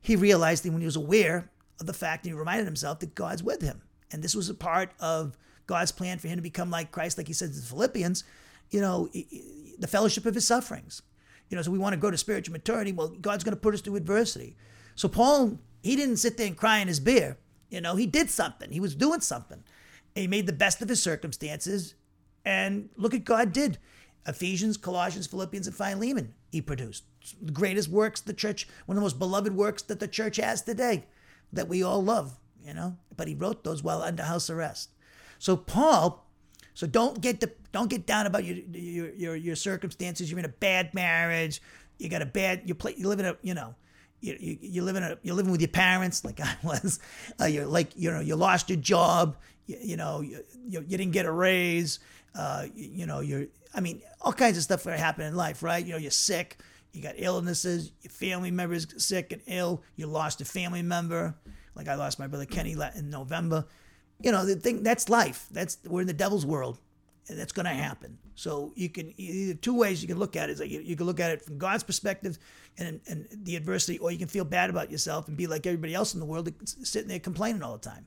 he 0.00 0.16
realized 0.16 0.64
that 0.64 0.72
when 0.72 0.80
he 0.80 0.86
was 0.86 0.96
aware 0.96 1.48
of 1.78 1.86
the 1.86 1.92
fact 1.92 2.24
and 2.24 2.34
he 2.34 2.38
reminded 2.38 2.66
himself 2.66 2.98
that 2.98 3.14
God's 3.14 3.44
with 3.44 3.62
him. 3.62 3.80
And 4.10 4.20
this 4.20 4.34
was 4.34 4.48
a 4.48 4.54
part 4.54 4.90
of 4.98 5.38
God's 5.68 5.92
plan 5.92 6.18
for 6.18 6.26
him 6.26 6.34
to 6.34 6.42
become 6.42 6.68
like 6.68 6.90
Christ, 6.90 7.16
like 7.16 7.28
he 7.28 7.32
says 7.32 7.50
in 7.50 7.56
the 7.56 7.62
Philippians, 7.62 8.24
you 8.70 8.80
know, 8.80 9.08
the 9.78 9.86
fellowship 9.86 10.26
of 10.26 10.34
his 10.34 10.48
sufferings. 10.48 11.02
You 11.52 11.56
know, 11.56 11.62
so 11.62 11.70
we 11.70 11.78
want 11.78 11.92
to 11.92 12.00
go 12.00 12.10
to 12.10 12.16
spiritual 12.16 12.54
maturity. 12.54 12.92
Well, 12.92 13.08
God's 13.08 13.44
going 13.44 13.54
to 13.54 13.60
put 13.60 13.74
us 13.74 13.82
through 13.82 13.96
adversity. 13.96 14.56
So 14.94 15.06
Paul, 15.06 15.58
he 15.82 15.96
didn't 15.96 16.16
sit 16.16 16.38
there 16.38 16.46
and 16.46 16.56
cry 16.56 16.78
in 16.78 16.88
his 16.88 16.98
beer. 16.98 17.36
You 17.68 17.82
know, 17.82 17.94
he 17.94 18.06
did 18.06 18.30
something. 18.30 18.70
He 18.72 18.80
was 18.80 18.94
doing 18.94 19.20
something. 19.20 19.62
He 20.14 20.26
made 20.26 20.46
the 20.46 20.54
best 20.54 20.80
of 20.80 20.88
his 20.88 21.02
circumstances. 21.02 21.94
And 22.42 22.88
look 22.96 23.12
at 23.12 23.26
God 23.26 23.52
did. 23.52 23.76
Ephesians, 24.26 24.78
Colossians, 24.78 25.26
Philippians, 25.26 25.66
and 25.66 25.76
Philemon 25.76 26.32
he 26.50 26.62
produced. 26.62 27.04
The 27.42 27.52
greatest 27.52 27.90
works 27.90 28.22
the 28.22 28.32
church, 28.32 28.66
one 28.86 28.96
of 28.96 29.02
the 29.02 29.04
most 29.04 29.18
beloved 29.18 29.54
works 29.54 29.82
that 29.82 30.00
the 30.00 30.08
church 30.08 30.36
has 30.36 30.62
today, 30.62 31.04
that 31.52 31.68
we 31.68 31.82
all 31.82 32.02
love, 32.02 32.38
you 32.64 32.72
know. 32.72 32.96
But 33.14 33.28
he 33.28 33.34
wrote 33.34 33.62
those 33.62 33.82
while 33.82 34.00
under 34.00 34.22
house 34.22 34.48
arrest. 34.48 34.88
So 35.38 35.58
Paul, 35.58 36.26
so 36.74 36.86
don't 36.86 37.20
get 37.20 37.40
the, 37.40 37.52
don't 37.72 37.88
get 37.88 38.06
down 38.06 38.26
about 38.26 38.44
your, 38.44 38.56
your 38.56 39.10
your 39.14 39.36
your 39.36 39.56
circumstances. 39.56 40.30
You're 40.30 40.38
in 40.38 40.44
a 40.44 40.48
bad 40.48 40.94
marriage. 40.94 41.60
You 41.98 42.08
got 42.08 42.22
a 42.22 42.26
bad 42.26 42.62
you 42.66 42.74
play 42.74 42.94
you 42.96 43.08
live 43.08 43.20
in 43.20 43.26
a 43.26 43.36
you 43.42 43.54
know 43.54 43.74
you, 44.20 44.36
you, 44.38 44.58
you're 44.60 44.84
living 44.84 45.02
a, 45.02 45.18
you're 45.22 45.34
living 45.34 45.52
with 45.52 45.60
your 45.60 45.68
parents 45.68 46.24
like 46.24 46.40
I 46.40 46.56
was. 46.62 47.00
Uh, 47.40 47.46
you're 47.46 47.66
like 47.66 47.90
you 47.96 48.10
know 48.10 48.20
you 48.20 48.36
lost 48.36 48.70
your 48.70 48.78
job. 48.78 49.36
You, 49.66 49.76
you 49.80 49.96
know 49.96 50.20
you, 50.20 50.42
you, 50.66 50.80
you 50.80 50.96
didn't 50.98 51.12
get 51.12 51.26
a 51.26 51.32
raise. 51.32 51.98
Uh, 52.34 52.66
you, 52.74 52.88
you 52.92 53.06
know 53.06 53.20
you're 53.20 53.46
I 53.74 53.80
mean, 53.80 54.02
all 54.20 54.32
kinds 54.32 54.56
of 54.56 54.62
stuff 54.62 54.84
that 54.84 54.98
happen 54.98 55.24
in 55.26 55.34
life, 55.34 55.62
right? 55.62 55.84
You 55.84 55.92
know, 55.92 55.98
you're 55.98 56.10
sick, 56.10 56.58
you 56.92 57.02
got 57.02 57.14
illnesses, 57.16 57.92
your 58.02 58.10
family 58.10 58.50
member's 58.50 58.86
sick 59.02 59.32
and 59.32 59.40
ill, 59.46 59.82
you 59.96 60.06
lost 60.06 60.40
a 60.40 60.44
family 60.44 60.82
member, 60.82 61.34
like 61.74 61.88
I 61.88 61.94
lost 61.94 62.18
my 62.18 62.26
brother 62.26 62.44
Kenny 62.44 62.76
in 62.96 63.10
November. 63.10 63.64
You 64.22 64.32
know, 64.32 64.44
the 64.44 64.56
thing 64.56 64.82
that's 64.82 65.08
life. 65.08 65.46
That's 65.50 65.78
we're 65.84 66.02
in 66.02 66.06
the 66.06 66.12
devil's 66.12 66.46
world, 66.46 66.78
and 67.28 67.38
that's 67.38 67.52
going 67.52 67.66
to 67.66 67.72
happen. 67.72 68.18
So 68.34 68.72
you 68.74 68.88
can 68.88 69.12
either 69.16 69.54
two 69.54 69.74
ways 69.74 70.02
you 70.02 70.08
can 70.08 70.18
look 70.18 70.36
at 70.36 70.48
it. 70.48 70.52
Is 70.52 70.60
like 70.60 70.70
you, 70.70 70.80
you 70.80 70.96
can 70.96 71.06
look 71.06 71.20
at 71.20 71.30
it 71.30 71.42
from 71.42 71.58
God's 71.58 71.82
perspective 71.82 72.38
and 72.78 73.00
and 73.08 73.26
the 73.44 73.56
adversity, 73.56 73.98
or 73.98 74.10
you 74.10 74.18
can 74.18 74.28
feel 74.28 74.44
bad 74.44 74.70
about 74.70 74.90
yourself 74.90 75.28
and 75.28 75.36
be 75.36 75.46
like 75.46 75.66
everybody 75.66 75.94
else 75.94 76.14
in 76.14 76.20
the 76.20 76.26
world, 76.26 76.50
sitting 76.64 77.08
there 77.08 77.18
complaining 77.18 77.62
all 77.62 77.72
the 77.76 77.88
time. 77.88 78.06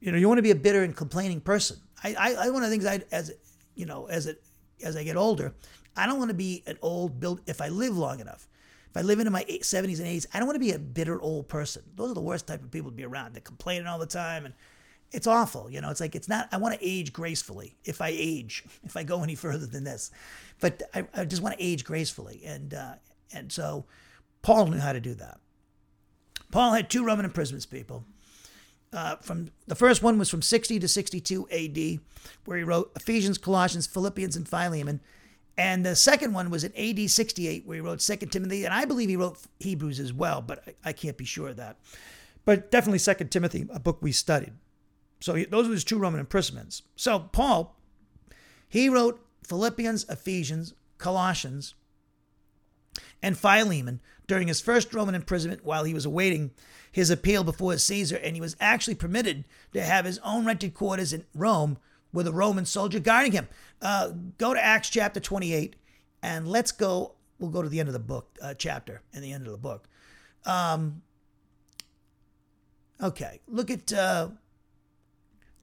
You 0.00 0.12
know, 0.12 0.18
you 0.18 0.28
want 0.28 0.38
to 0.38 0.42
be 0.42 0.50
a 0.50 0.56
bitter 0.56 0.82
and 0.82 0.94
complaining 0.94 1.40
person. 1.40 1.78
I, 2.04 2.14
I, 2.14 2.50
one 2.50 2.62
of 2.62 2.70
the 2.70 2.76
things 2.76 2.86
I, 2.86 3.02
as 3.10 3.32
you 3.74 3.86
know, 3.86 4.06
as 4.06 4.26
it 4.26 4.42
as 4.84 4.96
I 4.96 5.02
get 5.02 5.16
older, 5.16 5.54
I 5.96 6.06
don't 6.06 6.18
want 6.18 6.30
to 6.30 6.36
be 6.36 6.62
an 6.66 6.78
old 6.82 7.18
build 7.18 7.40
if 7.46 7.60
I 7.60 7.68
live 7.68 7.96
long 7.96 8.20
enough. 8.20 8.48
If 8.90 8.96
I 8.96 9.02
live 9.02 9.18
into 9.18 9.30
my 9.30 9.44
70s 9.44 9.98
and 9.98 10.08
80s, 10.08 10.26
I 10.32 10.38
don't 10.38 10.46
want 10.46 10.56
to 10.56 10.60
be 10.60 10.72
a 10.72 10.78
bitter 10.78 11.20
old 11.20 11.48
person. 11.48 11.82
Those 11.94 12.10
are 12.10 12.14
the 12.14 12.20
worst 12.20 12.46
type 12.46 12.62
of 12.62 12.70
people 12.70 12.90
to 12.90 12.96
be 12.96 13.04
around. 13.04 13.34
They're 13.34 13.42
complaining 13.42 13.86
all 13.86 13.98
the 13.98 14.06
time 14.06 14.46
and 14.46 14.54
it's 15.12 15.26
awful. 15.26 15.70
You 15.70 15.80
know, 15.80 15.90
it's 15.90 16.00
like 16.00 16.14
it's 16.14 16.28
not. 16.28 16.48
I 16.52 16.58
want 16.58 16.78
to 16.78 16.86
age 16.86 17.12
gracefully. 17.12 17.76
If 17.84 18.00
I 18.00 18.10
age, 18.12 18.64
if 18.84 18.96
I 18.96 19.02
go 19.02 19.22
any 19.22 19.34
further 19.34 19.66
than 19.66 19.84
this, 19.84 20.10
but 20.60 20.82
I, 20.94 21.06
I 21.14 21.24
just 21.24 21.42
want 21.42 21.58
to 21.58 21.64
age 21.64 21.84
gracefully, 21.84 22.42
and 22.44 22.74
uh, 22.74 22.94
and 23.32 23.50
so 23.52 23.84
Paul 24.42 24.66
knew 24.66 24.78
how 24.78 24.92
to 24.92 25.00
do 25.00 25.14
that. 25.14 25.38
Paul 26.50 26.72
had 26.72 26.88
two 26.88 27.04
Roman 27.04 27.24
imprisonments, 27.24 27.66
people. 27.66 28.04
Uh, 28.90 29.16
from 29.16 29.50
the 29.66 29.74
first 29.74 30.02
one 30.02 30.18
was 30.18 30.30
from 30.30 30.40
60 30.40 30.78
to 30.78 30.88
62 30.88 31.46
AD, 31.50 32.00
where 32.46 32.56
he 32.56 32.64
wrote 32.64 32.90
Ephesians, 32.96 33.36
Colossians, 33.36 33.86
Philippians, 33.86 34.34
and 34.34 34.48
Philemon. 34.48 35.00
And 35.58 35.84
the 35.84 35.96
second 35.96 36.32
one 36.32 36.50
was 36.50 36.64
in 36.64 36.72
AD 36.74 37.10
68, 37.10 37.66
where 37.66 37.74
he 37.74 37.80
wrote 37.80 38.00
Second 38.00 38.30
Timothy, 38.30 38.64
and 38.64 38.72
I 38.72 38.84
believe 38.84 39.08
he 39.08 39.16
wrote 39.16 39.38
Hebrews 39.58 40.00
as 40.00 40.12
well, 40.12 40.40
but 40.40 40.62
I, 40.66 40.90
I 40.90 40.92
can't 40.92 41.16
be 41.16 41.24
sure 41.24 41.48
of 41.48 41.56
that. 41.56 41.76
But 42.44 42.70
definitely 42.70 43.00
Second 43.00 43.30
Timothy, 43.30 43.66
a 43.70 43.80
book 43.80 43.98
we 44.00 44.12
studied. 44.12 44.52
So 45.20 45.34
he, 45.34 45.44
those 45.44 45.66
were 45.66 45.74
his 45.74 45.84
two 45.84 45.98
Roman 45.98 46.20
imprisonments. 46.20 46.82
So 46.96 47.18
Paul, 47.18 47.76
he 48.68 48.88
wrote 48.88 49.20
Philippians, 49.44 50.08
Ephesians, 50.08 50.74
Colossians, 50.98 51.74
and 53.22 53.36
Philemon 53.36 54.00
during 54.26 54.48
his 54.48 54.60
first 54.60 54.92
Roman 54.94 55.14
imprisonment 55.14 55.64
while 55.64 55.84
he 55.84 55.94
was 55.94 56.04
awaiting 56.04 56.50
his 56.92 57.10
appeal 57.10 57.44
before 57.44 57.76
Caesar, 57.76 58.16
and 58.16 58.34
he 58.34 58.40
was 58.40 58.56
actually 58.60 58.94
permitted 58.94 59.44
to 59.72 59.82
have 59.82 60.04
his 60.04 60.18
own 60.18 60.44
rented 60.44 60.74
quarters 60.74 61.12
in 61.12 61.24
Rome 61.34 61.78
with 62.12 62.26
a 62.26 62.32
Roman 62.32 62.64
soldier 62.64 62.98
guarding 62.98 63.32
him. 63.32 63.48
Uh, 63.80 64.10
go 64.38 64.54
to 64.54 64.64
Acts 64.64 64.90
chapter 64.90 65.20
28, 65.20 65.76
and 66.22 66.48
let's 66.48 66.72
go. 66.72 67.14
We'll 67.38 67.50
go 67.50 67.62
to 67.62 67.68
the 67.68 67.78
end 67.78 67.88
of 67.88 67.92
the 67.92 68.00
book, 68.00 68.36
uh, 68.42 68.54
chapter, 68.54 69.02
and 69.12 69.22
the 69.22 69.32
end 69.32 69.46
of 69.46 69.52
the 69.52 69.58
book. 69.58 69.86
Um, 70.44 71.02
okay, 73.00 73.40
look 73.46 73.70
at 73.70 73.92
uh, 73.92 74.28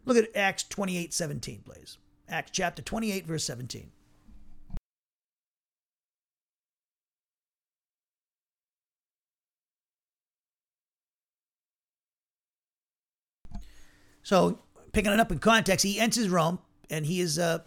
look 0.06 0.18
at 0.18 0.36
Acts 0.36 0.64
28, 0.64 1.14
17, 1.14 1.64
please. 1.66 1.98
Acts 2.30 2.52
chapter 2.52 2.82
28, 2.82 3.26
verse 3.26 3.44
17. 3.44 3.92
So, 14.26 14.58
picking 14.92 15.12
it 15.12 15.20
up 15.20 15.32
in 15.32 15.38
context, 15.38 15.86
he 15.86 16.00
enters 16.00 16.30
Rome, 16.30 16.58
and 16.90 17.06
he 17.06 17.22
is, 17.22 17.38
uh, 17.38 17.60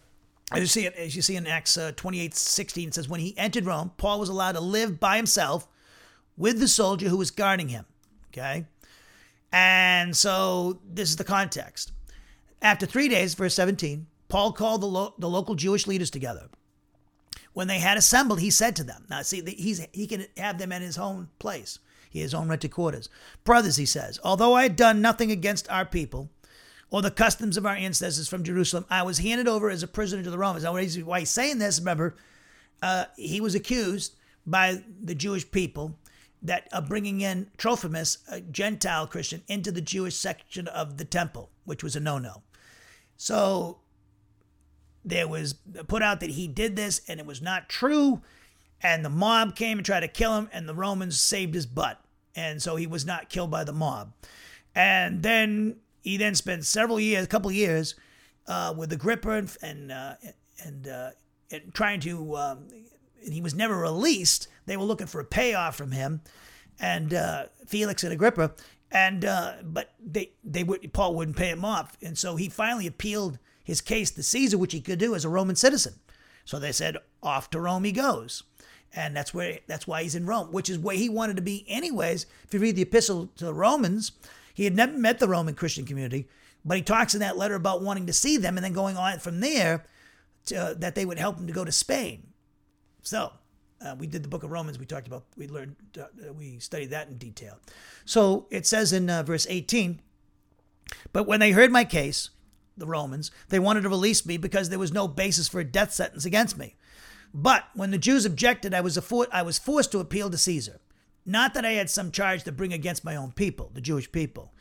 as 0.51 0.59
you 0.59 0.67
see 0.67 0.87
it, 0.87 0.95
as 0.97 1.15
you 1.15 1.23
see 1.23 1.37
in 1.37 1.47
Acts 1.47 1.79
uh, 1.79 1.93
28 1.95 2.35
16, 2.35 2.89
it 2.89 2.95
says, 2.95 3.09
When 3.09 3.21
he 3.21 3.33
entered 3.39 3.65
Rome, 3.65 3.93
Paul 3.97 4.19
was 4.19 4.29
allowed 4.29 4.53
to 4.53 4.61
live 4.61 4.99
by 4.99 5.19
himself 5.19 5.69
with 6.37 6.59
the 6.59 6.67
soldier 6.67 7.09
who 7.09 7.17
was 7.17 7.31
guarding 7.31 7.69
him. 7.69 7.85
Okay? 8.33 8.67
And 9.53 10.17
so, 10.17 10.81
this 10.85 11.11
is 11.11 11.17
the 11.17 11.23
context. 11.23 11.93
After 12.61 12.87
three 12.87 13.09
days, 13.09 13.35
verse 13.35 13.55
17, 13.55 14.07
Paul 14.29 14.53
called 14.53 14.83
the, 14.83 14.87
lo- 14.87 15.15
the 15.19 15.29
local 15.29 15.55
Jewish 15.55 15.87
leaders 15.87 16.11
together. 16.11 16.49
When 17.53 17.69
they 17.69 17.79
had 17.79 17.97
assembled, 17.97 18.41
he 18.41 18.51
said 18.51 18.77
to 18.77 18.85
them, 18.85 19.07
Now, 19.09 19.23
see, 19.23 19.43
he's, 19.43 19.87
he 19.93 20.07
can 20.07 20.27
have 20.37 20.59
them 20.59 20.73
in 20.73 20.83
his 20.83 20.99
own 20.99 21.29
place, 21.39 21.79
his 22.11 22.35
own 22.35 22.49
rented 22.49 22.71
quarters. 22.71 23.09
Brothers, 23.45 23.77
he 23.77 23.87
says, 23.87 24.21
although 24.23 24.55
I 24.55 24.65
had 24.65 24.77
done 24.77 25.01
nothing 25.01 25.31
against 25.31 25.71
our 25.71 25.85
people, 25.85 26.31
or 26.91 27.03
the 27.03 27.11
customs 27.11 27.57
of 27.57 27.67
our 27.67 27.75
ancestors 27.75 28.29
from 28.29 28.43
Jerusalem. 28.45 28.87
I 28.89 29.03
was 29.03 29.19
handed 29.19 29.49
over 29.49 29.71
as 29.71 29.83
a 29.83 29.89
prisoner 29.89 30.23
to 30.23 30.31
the 30.31 30.39
Romans. 30.39 30.65
Now, 30.65 30.73
why 30.73 31.21
he's 31.21 31.31
saying 31.31 31.59
this, 31.59 31.79
remember, 31.79 32.17
uh, 32.83 33.05
he 33.17 33.41
was 33.41 33.55
accused 33.55 34.15
by 34.47 34.83
the 35.03 35.15
Jewish 35.15 35.51
people 35.51 35.99
that 36.41 36.69
of 36.73 36.89
bringing 36.89 37.21
in 37.21 37.51
Trophimus, 37.59 38.19
a 38.31 38.41
Gentile 38.41 39.07
Christian, 39.07 39.43
into 39.49 39.73
the 39.73 39.81
Jewish 39.81 40.17
section 40.17 40.69
of 40.69 40.97
the 40.97 41.05
temple, 41.05 41.51
which 41.65 41.83
was 41.83 41.97
a 41.97 42.01
no-no. 42.01 42.43
So 43.19 43.81
there 45.05 45.29
was 45.29 45.55
put 45.89 46.03
out 46.03 46.21
that 46.21 46.31
he 46.31 46.49
did 46.49 46.77
this 46.77 47.03
and 47.09 47.21
it 47.21 47.27
was 47.27 47.43
not 47.43 47.69
true. 47.69 48.23
And 48.81 49.05
the 49.05 49.11
mob 49.11 49.57
came 49.57 49.79
and 49.79 49.85
tried 49.85 50.01
to 50.01 50.09
kill 50.09 50.37
him, 50.37 50.49
and 50.53 50.69
the 50.69 50.75
Romans 50.75 51.19
saved 51.19 51.53
his 51.53 51.67
butt. 51.67 52.01
And 52.37 52.63
so 52.63 52.77
he 52.77 52.87
was 52.87 53.05
not 53.05 53.29
killed 53.29 53.51
by 53.51 53.65
the 53.65 53.73
mob. 53.73 54.13
And 54.73 55.25
then 55.25 55.79
he 56.03 56.17
then 56.17 56.37
spent 56.37 56.65
several 56.65 57.01
years, 57.01 57.25
a 57.25 57.29
couple 57.29 57.51
years, 57.51 57.97
uh, 58.47 58.73
with 58.77 58.93
Agrippa 58.93 59.31
and 59.33 59.57
and 59.63 59.91
uh, 59.91 60.15
and, 60.65 60.87
uh, 60.87 61.11
and, 61.51 61.75
trying 61.75 61.99
to. 62.01 62.37
Um, 62.37 62.69
and 63.25 63.35
he 63.35 63.41
was 63.41 63.53
never 63.53 63.77
released. 63.77 64.47
They 64.67 64.77
were 64.77 64.85
looking 64.85 65.09
for 65.09 65.21
a 65.21 65.25
payoff 65.25 65.75
from 65.75 65.91
him, 65.91 66.21
and 66.79 67.13
uh, 67.13 67.47
Felix 67.67 68.05
and 68.05 68.13
Agrippa, 68.13 68.53
and 68.91 69.25
uh, 69.25 69.55
but 69.63 69.93
they 69.99 70.33
they 70.45 70.65
would 70.65 70.93
Paul 70.93 71.15
wouldn't 71.15 71.37
pay 71.37 71.51
him 71.51 71.65
off, 71.65 71.97
and 72.03 72.17
so 72.17 72.37
he 72.37 72.49
finally 72.49 72.87
appealed 72.87 73.39
his 73.63 73.81
case 73.81 74.11
to 74.13 74.23
Caesar, 74.23 74.57
which 74.57 74.73
he 74.73 74.81
could 74.81 74.99
do 74.99 75.15
as 75.15 75.25
a 75.25 75.29
Roman 75.29 75.57
citizen. 75.57 75.95
So 76.45 76.59
they 76.59 76.73
said, 76.73 76.97
off 77.23 77.51
to 77.51 77.61
Rome 77.61 77.85
he 77.85 77.93
goes. 77.93 78.43
And 78.95 79.15
that's 79.15 79.35
where 79.35 79.59
that's 79.67 79.87
why 79.87 80.03
he's 80.03 80.15
in 80.15 80.25
Rome, 80.25 80.51
which 80.51 80.71
is 80.71 80.79
where 80.79 80.97
he 80.97 81.11
wanted 81.11 81.37
to 81.37 81.43
be 81.43 81.67
anyways. 81.69 82.25
If 82.45 82.55
you 82.55 82.61
read 82.61 82.77
the 82.77 82.83
epistle 82.83 83.29
to 83.37 83.45
the 83.45 83.53
Romans, 83.53 84.13
he 84.55 84.65
had 84.65 84.75
never 84.75 84.97
met 84.97 85.19
the 85.19 85.29
Roman 85.29 85.55
Christian 85.55 85.85
community, 85.85 86.27
but 86.65 86.79
he 86.79 86.83
talks 86.83 87.13
in 87.13 87.21
that 87.21 87.37
letter 87.37 87.55
about 87.55 87.83
wanting 87.83 88.07
to 88.07 88.15
see 88.15 88.39
them 88.39 88.57
and 88.57 88.65
then 88.65 88.73
going 88.73 88.97
on 88.97 89.19
from 89.19 89.41
there 89.41 89.85
to, 90.47 90.57
uh, 90.57 90.75
that 90.75 90.95
they 90.95 91.05
would 91.05 91.19
help 91.19 91.39
him 91.39 91.47
to 91.47 91.53
go 91.53 91.67
to 91.67 91.71
Spain. 91.71 92.29
So 93.03 93.33
uh, 93.85 93.95
we 93.99 94.07
did 94.07 94.23
the 94.23 94.29
book 94.29 94.43
of 94.43 94.51
Romans. 94.51 94.79
We 94.79 94.87
talked 94.87 95.07
about, 95.07 95.25
we 95.37 95.49
learned, 95.49 95.77
uh, 95.99 96.33
we 96.33 96.59
studied 96.59 96.91
that 96.91 97.09
in 97.09 97.19
detail. 97.19 97.59
So 98.05 98.47
it 98.51 98.67
says 98.67 98.93
in 98.93 99.09
uh, 99.09 99.23
verse 99.23 99.47
18, 99.49 100.01
but 101.13 101.27
when 101.27 101.41
they 101.41 101.53
heard 101.53 101.71
my 101.71 101.85
case, 101.85 102.31
the 102.77 102.87
Romans, 102.87 103.31
they 103.49 103.59
wanted 103.59 103.83
to 103.83 103.89
release 103.89 104.25
me 104.25 104.37
because 104.37 104.69
there 104.69 104.79
was 104.79 104.93
no 104.93 105.09
basis 105.09 105.49
for 105.49 105.61
a 105.61 105.65
death 105.65 105.93
sentence 105.93 106.25
against 106.25 106.57
me. 106.57 106.77
But 107.35 107.65
when 107.75 107.91
the 107.91 107.99
Jews 107.99 108.25
objected, 108.25 108.73
I 108.73 108.81
was, 108.81 108.99
I 109.33 109.43
was 109.43 109.59
forced 109.59 109.93
to 109.93 109.99
appeal 109.99 110.31
to 110.31 110.39
Caesar. 110.39 110.81
Not 111.27 111.55
that 111.55 111.65
I 111.65 111.73
had 111.73 111.91
some 111.91 112.11
charge 112.11 112.45
to 112.45 112.53
bring 112.53 112.73
against 112.73 113.05
my 113.05 113.15
own 113.15 113.33
people, 113.33 113.71
the 113.75 113.81
Jewish 113.81 114.11
people. 114.11 114.53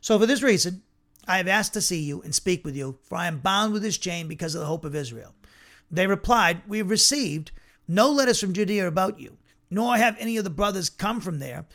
So 0.00 0.18
for 0.18 0.26
this 0.26 0.42
reason, 0.42 0.82
I 1.26 1.38
have 1.38 1.48
asked 1.48 1.72
to 1.74 1.80
see 1.80 2.02
you 2.02 2.22
and 2.22 2.34
speak 2.34 2.64
with 2.64 2.76
you, 2.76 2.98
for 3.02 3.16
I 3.16 3.26
am 3.26 3.40
bound 3.40 3.72
with 3.72 3.82
this 3.82 3.98
chain 3.98 4.28
because 4.28 4.54
of 4.54 4.60
the 4.60 4.66
hope 4.66 4.84
of 4.84 4.94
Israel. 4.94 5.34
They 5.90 6.06
replied, 6.06 6.62
We 6.68 6.78
have 6.78 6.90
received 6.90 7.50
no 7.86 8.10
letters 8.10 8.40
from 8.40 8.52
Judea 8.52 8.86
about 8.86 9.18
you, 9.20 9.36
nor 9.70 9.96
have 9.96 10.16
any 10.18 10.36
of 10.36 10.44
the 10.44 10.50
brothers 10.50 10.90
come 10.90 11.20
from 11.20 11.38
there 11.38 11.66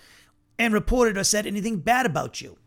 and 0.58 0.74
reported 0.74 1.18
or 1.18 1.24
said 1.24 1.46
anything 1.46 1.80
bad 1.80 2.06
about 2.06 2.42
you. 2.42 2.58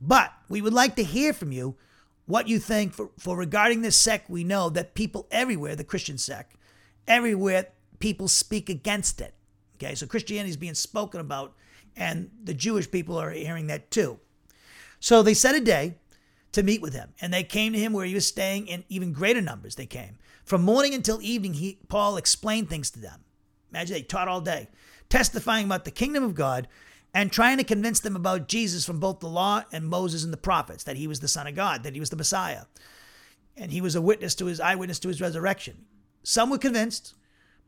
But 0.00 0.32
we 0.48 0.62
would 0.62 0.72
like 0.72 0.96
to 0.96 1.04
hear 1.04 1.32
from 1.32 1.52
you 1.52 1.76
what 2.26 2.46
you 2.46 2.58
think, 2.58 2.92
for, 2.92 3.10
for 3.18 3.36
regarding 3.36 3.80
this 3.80 3.96
sect, 3.96 4.28
we 4.28 4.44
know 4.44 4.68
that 4.70 4.94
people 4.94 5.26
everywhere, 5.30 5.74
the 5.74 5.82
Christian 5.82 6.18
sect, 6.18 6.56
everywhere 7.06 7.68
people 7.98 8.28
speak 8.28 8.68
against 8.68 9.20
it. 9.20 9.34
Okay, 9.76 9.94
so 9.94 10.06
Christianity 10.06 10.50
is 10.50 10.56
being 10.56 10.74
spoken 10.74 11.20
about, 11.20 11.54
and 11.96 12.30
the 12.44 12.52
Jewish 12.52 12.90
people 12.90 13.16
are 13.16 13.30
hearing 13.30 13.66
that 13.68 13.90
too. 13.90 14.18
So 15.00 15.22
they 15.22 15.34
set 15.34 15.54
a 15.54 15.60
day 15.60 15.94
to 16.52 16.62
meet 16.62 16.82
with 16.82 16.92
him, 16.92 17.14
and 17.20 17.32
they 17.32 17.44
came 17.44 17.72
to 17.72 17.78
him 17.78 17.92
where 17.92 18.04
he 18.04 18.14
was 18.14 18.26
staying 18.26 18.66
in 18.66 18.84
even 18.88 19.12
greater 19.12 19.40
numbers. 19.40 19.76
They 19.76 19.86
came. 19.86 20.18
From 20.48 20.62
morning 20.62 20.94
until 20.94 21.20
evening, 21.20 21.52
he, 21.52 21.78
Paul 21.88 22.16
explained 22.16 22.70
things 22.70 22.90
to 22.92 22.98
them. 22.98 23.22
Imagine 23.70 23.92
they 23.92 24.02
taught 24.02 24.28
all 24.28 24.40
day, 24.40 24.70
testifying 25.10 25.66
about 25.66 25.84
the 25.84 25.90
kingdom 25.90 26.24
of 26.24 26.34
God 26.34 26.68
and 27.12 27.30
trying 27.30 27.58
to 27.58 27.64
convince 27.64 28.00
them 28.00 28.16
about 28.16 28.48
Jesus 28.48 28.86
from 28.86 28.98
both 28.98 29.20
the 29.20 29.28
law 29.28 29.64
and 29.72 29.86
Moses 29.86 30.24
and 30.24 30.32
the 30.32 30.38
prophets, 30.38 30.84
that 30.84 30.96
he 30.96 31.06
was 31.06 31.20
the 31.20 31.28
Son 31.28 31.46
of 31.46 31.54
God, 31.54 31.82
that 31.82 31.92
he 31.92 32.00
was 32.00 32.08
the 32.08 32.16
Messiah. 32.16 32.62
And 33.58 33.70
he 33.70 33.82
was 33.82 33.94
a 33.94 34.00
witness 34.00 34.34
to 34.36 34.46
his 34.46 34.58
eyewitness 34.58 34.98
to 35.00 35.08
his 35.08 35.20
resurrection. 35.20 35.84
Some 36.22 36.48
were 36.48 36.56
convinced, 36.56 37.12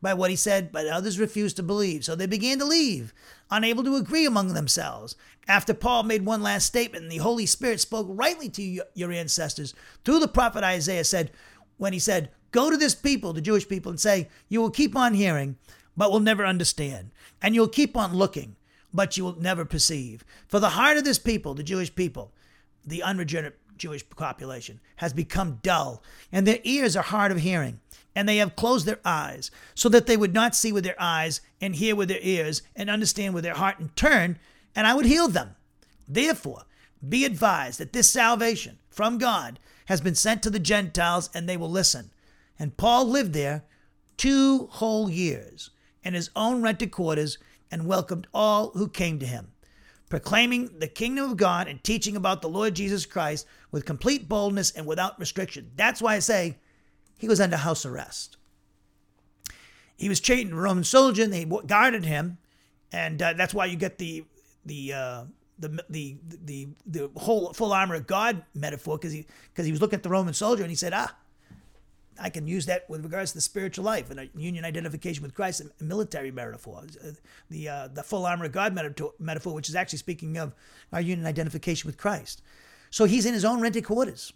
by 0.00 0.14
what 0.14 0.30
he 0.30 0.36
said, 0.36 0.72
but 0.72 0.86
others 0.86 1.18
refused 1.18 1.56
to 1.56 1.62
believe. 1.62 2.06
So 2.06 2.14
they 2.14 2.26
began 2.26 2.58
to 2.60 2.64
leave, 2.64 3.12
unable 3.50 3.84
to 3.84 3.96
agree 3.96 4.24
among 4.24 4.54
themselves. 4.54 5.16
After 5.46 5.74
Paul 5.74 6.04
made 6.04 6.24
one 6.24 6.42
last 6.42 6.64
statement, 6.64 7.02
and 7.02 7.12
the 7.12 7.18
Holy 7.18 7.44
Spirit 7.44 7.78
spoke 7.80 8.06
rightly 8.08 8.48
to 8.48 8.80
your 8.94 9.12
ancestors 9.12 9.74
through 10.02 10.20
the 10.20 10.28
prophet 10.28 10.64
Isaiah, 10.64 11.04
said, 11.04 11.30
when 11.76 11.92
he 11.92 11.98
said, 11.98 12.30
Go 12.50 12.70
to 12.70 12.76
this 12.76 12.94
people, 12.94 13.32
the 13.32 13.40
Jewish 13.40 13.68
people, 13.68 13.90
and 13.90 14.00
say, 14.00 14.28
You 14.48 14.60
will 14.60 14.70
keep 14.70 14.96
on 14.96 15.14
hearing, 15.14 15.56
but 15.96 16.10
will 16.10 16.20
never 16.20 16.44
understand. 16.44 17.10
And 17.42 17.54
you'll 17.54 17.68
keep 17.68 17.96
on 17.96 18.14
looking, 18.14 18.56
but 18.92 19.16
you 19.16 19.24
will 19.24 19.40
never 19.40 19.64
perceive. 19.64 20.24
For 20.48 20.58
the 20.60 20.70
heart 20.70 20.96
of 20.96 21.04
this 21.04 21.18
people, 21.18 21.54
the 21.54 21.62
Jewish 21.62 21.94
people, 21.94 22.32
the 22.84 23.02
unregenerate 23.02 23.58
Jewish 23.76 24.08
population, 24.08 24.80
has 24.96 25.12
become 25.12 25.60
dull, 25.62 26.02
and 26.32 26.46
their 26.46 26.58
ears 26.64 26.96
are 26.96 27.02
hard 27.02 27.32
of 27.32 27.38
hearing 27.38 27.80
and 28.14 28.28
they 28.28 28.38
have 28.38 28.56
closed 28.56 28.86
their 28.86 29.00
eyes, 29.04 29.50
so 29.74 29.88
that 29.88 30.06
they 30.06 30.16
would 30.16 30.34
not 30.34 30.56
see 30.56 30.72
with 30.72 30.84
their 30.84 31.00
eyes, 31.00 31.40
and 31.60 31.76
hear 31.76 31.94
with 31.94 32.08
their 32.08 32.18
ears, 32.22 32.62
and 32.74 32.90
understand 32.90 33.34
with 33.34 33.44
their 33.44 33.54
heart, 33.54 33.78
and 33.78 33.94
turn, 33.96 34.38
and 34.74 34.86
I 34.86 34.94
would 34.94 35.06
heal 35.06 35.28
them. 35.28 35.54
Therefore, 36.08 36.64
be 37.06 37.24
advised 37.24 37.78
that 37.78 37.92
this 37.92 38.10
salvation 38.10 38.78
from 38.90 39.18
God 39.18 39.58
has 39.86 40.00
been 40.00 40.14
sent 40.14 40.42
to 40.42 40.50
the 40.50 40.58
Gentiles, 40.58 41.30
and 41.34 41.48
they 41.48 41.56
will 41.56 41.70
listen. 41.70 42.10
And 42.60 42.76
Paul 42.76 43.06
lived 43.06 43.32
there 43.32 43.64
two 44.16 44.68
whole 44.70 45.10
years 45.10 45.70
in 46.04 46.14
his 46.14 46.30
own 46.36 46.62
rented 46.62 46.92
quarters 46.92 47.38
and 47.70 47.86
welcomed 47.86 48.28
all 48.32 48.70
who 48.72 48.86
came 48.88 49.18
to 49.18 49.26
him. 49.26 49.48
proclaiming 50.10 50.68
the 50.78 50.88
kingdom 50.88 51.30
of 51.30 51.36
God 51.38 51.68
and 51.68 51.82
teaching 51.82 52.16
about 52.16 52.42
the 52.42 52.48
Lord 52.48 52.74
Jesus 52.74 53.06
Christ 53.06 53.46
with 53.70 53.86
complete 53.86 54.28
boldness 54.28 54.72
and 54.72 54.84
without 54.84 55.18
restriction. 55.18 55.70
That's 55.76 56.02
why 56.02 56.16
I 56.16 56.18
say 56.18 56.58
he 57.16 57.28
was 57.28 57.40
under 57.40 57.56
house 57.56 57.86
arrest. 57.86 58.36
He 59.96 60.08
was 60.08 60.20
chained 60.20 60.52
a 60.52 60.56
Roman 60.56 60.84
soldier, 60.84 61.22
and 61.22 61.32
they 61.32 61.44
guarded 61.44 62.04
him, 62.04 62.38
and 62.92 63.22
uh, 63.22 63.34
that's 63.34 63.54
why 63.54 63.66
you 63.66 63.76
get 63.76 63.98
the 63.98 64.24
the 64.64 64.92
uh, 64.92 65.24
the 65.58 65.84
the 65.88 66.16
the 66.44 66.68
the 66.86 67.10
whole 67.16 67.52
full 67.52 67.72
armor 67.72 67.94
of 67.94 68.06
God 68.06 68.42
metaphor 68.54 68.98
because 68.98 69.12
he 69.12 69.26
because 69.52 69.66
he 69.66 69.72
was 69.72 69.80
looking 69.80 69.98
at 69.98 70.02
the 70.02 70.08
Roman 70.08 70.34
soldier 70.34 70.62
and 70.62 70.70
he 70.70 70.76
said, 70.76 70.92
ah, 70.94 71.14
I 72.20 72.28
can 72.30 72.46
use 72.46 72.66
that 72.66 72.88
with 72.88 73.02
regards 73.02 73.32
to 73.32 73.38
the 73.38 73.42
spiritual 73.42 73.84
life 73.84 74.10
and 74.10 74.28
union 74.34 74.64
identification 74.64 75.22
with 75.22 75.34
Christ, 75.34 75.62
a 75.62 75.84
military 75.84 76.30
metaphor, 76.30 76.82
uh, 77.04 77.10
the 77.48 77.68
uh, 77.68 77.88
the 77.88 78.02
full 78.02 78.26
armor 78.26 78.44
of 78.44 78.52
God 78.52 78.78
metaphor, 79.18 79.54
which 79.54 79.68
is 79.68 79.74
actually 79.74 79.98
speaking 79.98 80.36
of 80.36 80.54
our 80.92 81.00
union 81.00 81.26
identification 81.26 81.88
with 81.88 81.96
Christ. 81.96 82.42
So 82.90 83.06
he's 83.06 83.26
in 83.26 83.34
his 83.34 83.44
own 83.44 83.60
rented 83.60 83.84
quarters 83.84 84.32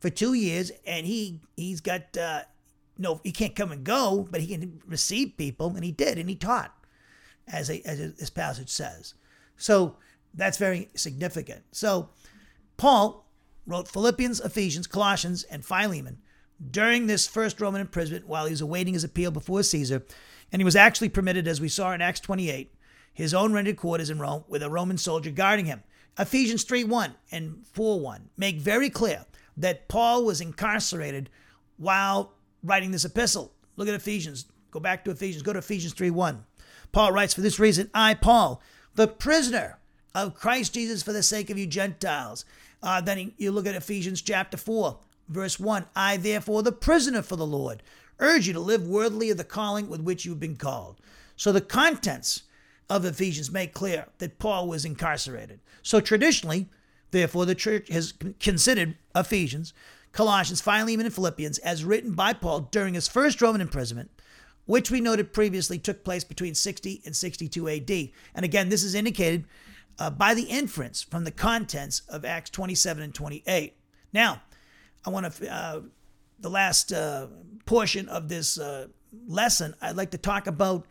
for 0.00 0.10
two 0.10 0.34
years, 0.34 0.72
and 0.84 1.06
he 1.06 1.40
he's 1.56 1.80
got 1.80 2.16
uh, 2.16 2.42
no, 2.98 3.20
he 3.22 3.32
can't 3.32 3.54
come 3.54 3.72
and 3.72 3.84
go, 3.84 4.26
but 4.30 4.40
he 4.40 4.48
can 4.48 4.82
receive 4.86 5.36
people, 5.36 5.74
and 5.74 5.84
he 5.84 5.92
did, 5.92 6.18
and 6.18 6.28
he 6.28 6.34
taught, 6.34 6.74
as 7.46 7.70
a, 7.70 7.80
as 7.86 7.98
this 8.14 8.30
passage 8.30 8.68
says. 8.68 9.14
So 9.56 9.96
that's 10.34 10.58
very 10.58 10.88
significant. 10.94 11.62
So 11.72 12.10
Paul 12.76 13.28
wrote 13.66 13.88
Philippians, 13.88 14.40
Ephesians, 14.40 14.86
Colossians, 14.86 15.44
and 15.44 15.64
Philemon 15.64 16.18
during 16.70 17.06
this 17.06 17.26
first 17.26 17.60
Roman 17.60 17.80
imprisonment 17.80 18.28
while 18.28 18.46
he 18.46 18.52
was 18.52 18.60
awaiting 18.60 18.94
his 18.94 19.04
appeal 19.04 19.30
before 19.30 19.62
Caesar, 19.62 20.04
and 20.50 20.60
he 20.60 20.64
was 20.64 20.76
actually 20.76 21.08
permitted, 21.08 21.48
as 21.48 21.60
we 21.60 21.68
saw 21.68 21.92
in 21.92 22.00
Acts 22.00 22.20
28, 22.20 22.72
his 23.12 23.34
own 23.34 23.52
rented 23.52 23.76
quarters 23.76 24.10
in 24.10 24.18
Rome 24.18 24.44
with 24.48 24.62
a 24.62 24.70
Roman 24.70 24.98
soldier 24.98 25.30
guarding 25.30 25.66
him. 25.66 25.82
Ephesians 26.18 26.64
3 26.64 26.84
1 26.84 27.14
and 27.30 27.66
4 27.72 28.00
1 28.00 28.30
make 28.36 28.56
very 28.56 28.90
clear 28.90 29.24
that 29.56 29.88
Paul 29.88 30.24
was 30.24 30.40
incarcerated 30.40 31.30
while 31.76 32.34
writing 32.62 32.90
this 32.90 33.04
epistle. 33.04 33.52
Look 33.76 33.88
at 33.88 33.94
Ephesians. 33.94 34.46
Go 34.70 34.80
back 34.80 35.04
to 35.04 35.10
Ephesians. 35.10 35.42
Go 35.42 35.52
to 35.52 35.58
Ephesians 35.58 35.94
3 35.94 36.10
1. 36.10 36.44
Paul 36.92 37.12
writes, 37.12 37.34
For 37.34 37.40
this 37.40 37.58
reason, 37.58 37.90
I, 37.94 38.14
Paul, 38.14 38.62
the 38.94 39.08
prisoner 39.08 39.78
of 40.14 40.34
Christ 40.34 40.74
Jesus 40.74 41.02
for 41.02 41.12
the 41.12 41.22
sake 41.22 41.50
of 41.50 41.58
you 41.58 41.66
Gentiles. 41.66 42.44
Uh, 42.82 43.00
then 43.00 43.18
he, 43.18 43.34
you 43.38 43.50
look 43.50 43.66
at 43.66 43.74
Ephesians 43.74 44.20
chapter 44.20 44.56
4, 44.56 44.98
verse 45.28 45.58
1. 45.58 45.86
I, 45.94 46.16
therefore, 46.16 46.62
the 46.62 46.72
prisoner 46.72 47.22
for 47.22 47.36
the 47.36 47.46
Lord, 47.46 47.82
urge 48.18 48.46
you 48.46 48.52
to 48.52 48.60
live 48.60 48.86
worthily 48.86 49.30
of 49.30 49.36
the 49.36 49.44
calling 49.44 49.88
with 49.88 50.00
which 50.00 50.24
you've 50.24 50.40
been 50.40 50.56
called. 50.56 51.00
So 51.36 51.52
the 51.52 51.60
contents 51.60 52.42
of 52.88 53.04
Ephesians 53.04 53.50
make 53.50 53.72
clear 53.72 54.06
that 54.18 54.38
Paul 54.38 54.68
was 54.68 54.84
incarcerated. 54.84 55.60
So 55.82 56.00
traditionally, 56.00 56.68
therefore, 57.10 57.46
the 57.46 57.54
church 57.54 57.88
has 57.88 58.14
considered 58.38 58.96
Ephesians 59.14 59.72
Colossians, 60.12 60.60
Philemon, 60.60 61.06
and 61.06 61.14
Philippians 61.14 61.58
as 61.58 61.84
written 61.84 62.12
by 62.12 62.34
Paul 62.34 62.68
during 62.70 62.94
his 62.94 63.08
first 63.08 63.40
Roman 63.40 63.62
imprisonment, 63.62 64.10
which 64.66 64.90
we 64.90 65.00
noted 65.00 65.32
previously 65.32 65.78
took 65.78 66.04
place 66.04 66.22
between 66.22 66.54
60 66.54 67.02
and 67.04 67.16
62 67.16 67.68
AD. 67.68 67.90
And 68.34 68.44
again, 68.44 68.68
this 68.68 68.84
is 68.84 68.94
indicated 68.94 69.46
uh, 69.98 70.10
by 70.10 70.34
the 70.34 70.44
inference 70.44 71.02
from 71.02 71.24
the 71.24 71.30
contents 71.30 72.02
of 72.08 72.24
Acts 72.24 72.50
27 72.50 73.02
and 73.02 73.14
28. 73.14 73.74
Now, 74.12 74.42
I 75.04 75.10
want 75.10 75.32
to, 75.32 75.52
uh, 75.52 75.80
the 76.40 76.50
last 76.50 76.92
uh, 76.92 77.28
portion 77.64 78.08
of 78.08 78.28
this 78.28 78.58
uh, 78.58 78.88
lesson, 79.26 79.74
I'd 79.80 79.96
like 79.96 80.10
to 80.12 80.18
talk 80.18 80.46
about 80.46 80.86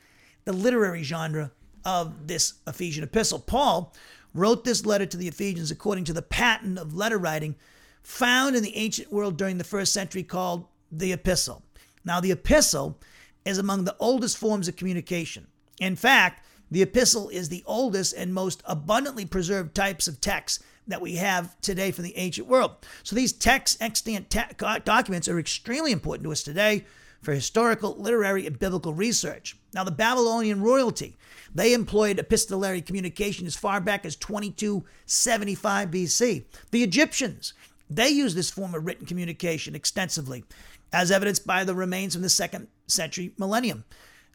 the 0.45 0.53
literary 0.53 1.03
genre 1.03 1.51
of 1.85 2.27
this 2.27 2.53
Ephesian 2.67 3.03
epistle. 3.03 3.39
Paul 3.39 3.93
wrote 4.33 4.63
this 4.63 4.85
letter 4.85 5.05
to 5.05 5.17
the 5.17 5.27
Ephesians 5.27 5.71
according 5.71 6.05
to 6.05 6.13
the 6.13 6.21
pattern 6.21 6.77
of 6.77 6.95
letter 6.95 7.17
writing 7.17 7.55
found 8.03 8.55
in 8.55 8.63
the 8.63 8.75
ancient 8.75 9.11
world 9.11 9.37
during 9.37 9.57
the 9.57 9.63
first 9.63 9.93
century 9.93 10.23
called 10.23 10.65
the 10.91 11.11
epistle. 11.11 11.63
Now, 12.03 12.19
the 12.19 12.31
epistle 12.31 12.99
is 13.45 13.57
among 13.57 13.83
the 13.83 13.95
oldest 13.99 14.37
forms 14.37 14.67
of 14.67 14.75
communication. 14.75 15.47
In 15.79 15.95
fact, 15.95 16.45
the 16.69 16.81
epistle 16.81 17.29
is 17.29 17.49
the 17.49 17.63
oldest 17.65 18.13
and 18.13 18.33
most 18.33 18.63
abundantly 18.65 19.25
preserved 19.25 19.75
types 19.75 20.07
of 20.07 20.21
text 20.21 20.63
that 20.87 21.01
we 21.01 21.15
have 21.15 21.59
today 21.61 21.91
from 21.91 22.03
the 22.03 22.17
ancient 22.17 22.47
world. 22.47 22.75
So 23.03 23.15
these 23.15 23.33
text 23.33 23.81
extant 23.81 24.29
te- 24.29 24.79
documents 24.83 25.27
are 25.27 25.39
extremely 25.39 25.91
important 25.91 26.23
to 26.25 26.31
us 26.31 26.43
today 26.43 26.85
for 27.21 27.33
historical, 27.33 27.95
literary, 27.97 28.47
and 28.47 28.57
biblical 28.57 28.93
research. 28.93 29.55
Now, 29.73 29.83
the 29.83 29.91
Babylonian 29.91 30.61
royalty, 30.61 31.17
they 31.53 31.73
employed 31.73 32.19
epistolary 32.19 32.81
communication 32.81 33.45
as 33.45 33.55
far 33.55 33.79
back 33.79 34.05
as 34.05 34.15
2275 34.15 35.91
BC. 35.91 36.45
The 36.71 36.83
Egyptians, 36.83 37.53
they 37.89 38.09
used 38.09 38.35
this 38.35 38.49
form 38.49 38.73
of 38.73 38.85
written 38.85 39.05
communication 39.05 39.75
extensively, 39.75 40.43
as 40.91 41.11
evidenced 41.11 41.45
by 41.45 41.63
the 41.63 41.75
remains 41.75 42.13
from 42.13 42.23
the 42.23 42.29
second 42.29 42.67
century 42.87 43.33
millennium, 43.37 43.83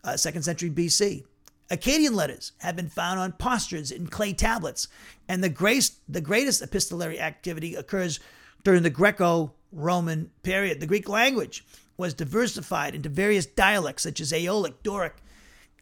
uh, 0.05 0.17
second 0.17 0.43
century 0.43 0.71
BC. 0.71 1.25
Akkadian 1.71 2.15
letters 2.15 2.53
have 2.59 2.77
been 2.77 2.89
found 2.89 3.19
on 3.19 3.33
potsherds 3.33 3.91
in 3.91 4.07
clay 4.07 4.33
tablets, 4.33 4.89
and 5.29 5.43
the, 5.43 5.49
grace, 5.49 5.99
the 6.09 6.21
greatest 6.21 6.63
epistolary 6.63 7.19
activity 7.19 7.75
occurs 7.75 8.21
during 8.63 8.83
the 8.83 8.91
Greco 8.91 9.53
Roman 9.73 10.31
period. 10.43 10.81
The 10.81 10.87
Greek 10.87 11.09
language 11.09 11.65
was 11.97 12.15
diversified 12.15 12.95
into 12.95 13.09
various 13.09 13.47
dialects 13.47 14.05
such 14.05 14.21
as 14.21 14.33
Aeolic, 14.33 14.83
Doric, 14.83 15.15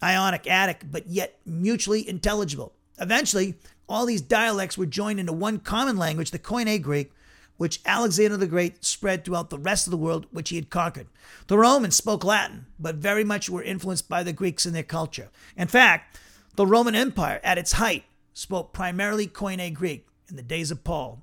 Ionic, 0.02 0.46
Attic, 0.46 0.84
but 0.90 1.06
yet 1.06 1.38
mutually 1.44 2.08
intelligible. 2.08 2.72
Eventually, 2.98 3.56
all 3.88 4.06
these 4.06 4.20
dialects 4.22 4.78
were 4.78 4.86
joined 4.86 5.20
into 5.20 5.32
one 5.32 5.58
common 5.58 5.96
language, 5.96 6.30
the 6.30 6.38
Koine 6.38 6.80
Greek, 6.80 7.12
which 7.56 7.80
Alexander 7.84 8.36
the 8.36 8.46
Great 8.46 8.84
spread 8.84 9.24
throughout 9.24 9.50
the 9.50 9.58
rest 9.58 9.86
of 9.86 9.90
the 9.90 9.96
world 9.96 10.26
which 10.30 10.50
he 10.50 10.56
had 10.56 10.70
conquered. 10.70 11.06
The 11.46 11.58
Romans 11.58 11.96
spoke 11.96 12.24
Latin, 12.24 12.66
but 12.78 12.96
very 12.96 13.24
much 13.24 13.48
were 13.48 13.62
influenced 13.62 14.08
by 14.08 14.22
the 14.22 14.32
Greeks 14.32 14.66
in 14.66 14.72
their 14.72 14.82
culture. 14.82 15.30
In 15.56 15.68
fact, 15.68 16.18
the 16.56 16.66
Roman 16.66 16.94
Empire 16.94 17.40
at 17.44 17.58
its 17.58 17.72
height 17.72 18.04
spoke 18.32 18.72
primarily 18.72 19.26
Koine 19.26 19.72
Greek 19.72 20.06
in 20.28 20.36
the 20.36 20.42
days 20.42 20.70
of 20.70 20.84
Paul. 20.84 21.22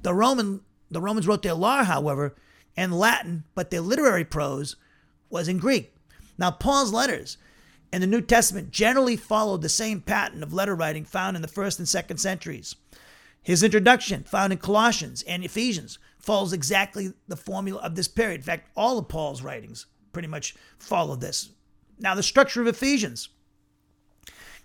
The 0.00 0.14
Roman 0.14 0.60
the 0.92 1.00
Romans 1.00 1.26
wrote 1.26 1.42
their 1.42 1.54
law, 1.54 1.84
however, 1.84 2.34
in 2.76 2.92
Latin, 2.92 3.44
but 3.54 3.70
their 3.70 3.80
literary 3.80 4.24
prose 4.24 4.76
was 5.30 5.48
in 5.48 5.58
Greek. 5.58 5.94
Now, 6.36 6.50
Paul's 6.50 6.92
letters 6.92 7.38
in 7.92 8.02
the 8.02 8.06
New 8.06 8.20
Testament 8.20 8.70
generally 8.70 9.16
followed 9.16 9.62
the 9.62 9.68
same 9.70 10.02
pattern 10.02 10.42
of 10.42 10.52
letter 10.52 10.74
writing 10.74 11.04
found 11.04 11.34
in 11.36 11.42
the 11.42 11.48
first 11.48 11.78
and 11.78 11.88
second 11.88 12.18
centuries. 12.18 12.76
His 13.42 13.62
introduction, 13.62 14.24
found 14.24 14.52
in 14.52 14.58
Colossians 14.58 15.22
and 15.22 15.44
Ephesians, 15.44 15.98
follows 16.18 16.52
exactly 16.52 17.12
the 17.26 17.36
formula 17.36 17.80
of 17.80 17.96
this 17.96 18.08
period. 18.08 18.40
In 18.40 18.44
fact, 18.44 18.70
all 18.76 18.98
of 18.98 19.08
Paul's 19.08 19.42
writings 19.42 19.86
pretty 20.12 20.28
much 20.28 20.54
follow 20.78 21.16
this. 21.16 21.50
Now, 21.98 22.14
the 22.14 22.22
structure 22.22 22.60
of 22.60 22.68
Ephesians 22.68 23.28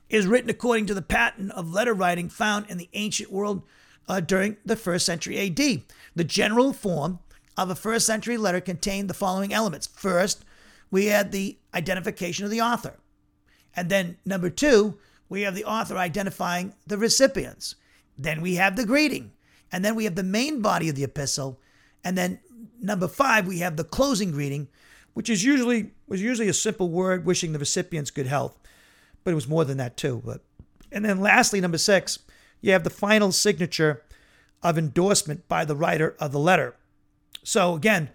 is 0.09 0.27
written 0.27 0.49
according 0.49 0.85
to 0.87 0.93
the 0.93 1.01
pattern 1.01 1.51
of 1.51 1.73
letter 1.73 1.93
writing 1.93 2.29
found 2.29 2.69
in 2.69 2.77
the 2.77 2.89
ancient 2.93 3.31
world 3.31 3.63
uh, 4.07 4.19
during 4.19 4.57
the 4.65 4.75
first 4.75 5.05
century 5.05 5.39
AD. 5.39 5.83
The 6.15 6.23
general 6.23 6.71
form 6.71 7.19
of 7.57 7.69
a 7.69 7.75
first 7.75 8.05
century 8.05 8.37
letter 8.37 8.61
contained 8.61 9.09
the 9.09 9.13
following 9.13 9.53
elements. 9.53 9.87
First, 9.87 10.45
we 10.91 11.07
had 11.07 11.31
the 11.31 11.57
identification 11.73 12.45
of 12.45 12.51
the 12.51 12.61
author. 12.61 12.99
And 13.75 13.89
then, 13.89 14.17
number 14.25 14.49
two, 14.49 14.97
we 15.29 15.41
have 15.41 15.55
the 15.55 15.65
author 15.65 15.97
identifying 15.97 16.73
the 16.85 16.97
recipients. 16.97 17.75
Then 18.17 18.41
we 18.41 18.55
have 18.55 18.75
the 18.75 18.85
greeting. 18.85 19.31
And 19.71 19.83
then 19.83 19.95
we 19.95 20.05
have 20.05 20.15
the 20.15 20.23
main 20.23 20.61
body 20.61 20.89
of 20.89 20.95
the 20.95 21.03
epistle. 21.03 21.59
And 22.03 22.17
then 22.17 22.39
number 22.81 23.07
five, 23.07 23.47
we 23.47 23.59
have 23.59 23.75
the 23.75 23.83
closing 23.83 24.31
greeting, 24.31 24.69
which 25.13 25.29
is 25.29 25.43
usually 25.43 25.91
was 26.07 26.21
usually 26.21 26.47
a 26.47 26.53
simple 26.53 26.89
word 26.89 27.25
wishing 27.25 27.51
the 27.51 27.59
recipients 27.59 28.11
good 28.11 28.27
health. 28.27 28.57
But 29.23 29.31
it 29.31 29.35
was 29.35 29.47
more 29.47 29.65
than 29.65 29.77
that 29.77 29.97
too. 29.97 30.21
But 30.25 30.41
and 30.91 31.03
then 31.03 31.19
lastly, 31.19 31.59
number 31.59 31.77
six, 31.77 32.19
you 32.61 32.71
have 32.71 32.83
the 32.83 32.89
final 32.89 33.31
signature 33.31 34.03
of 34.63 34.77
endorsement 34.77 35.47
by 35.47 35.65
the 35.65 35.75
writer 35.75 36.15
of 36.19 36.31
the 36.31 36.39
letter. 36.39 36.75
So 37.43 37.75
again, 37.75 38.09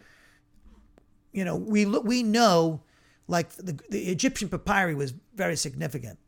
you 1.33 1.45
know, 1.45 1.57
we 1.57 1.85
we 1.85 2.23
know 2.23 2.83
like 3.29 3.51
the, 3.51 3.79
the 3.91 4.05
Egyptian 4.09 4.49
papyri 4.49 4.95
was 4.95 5.15
very 5.35 5.57
significant 5.57 6.19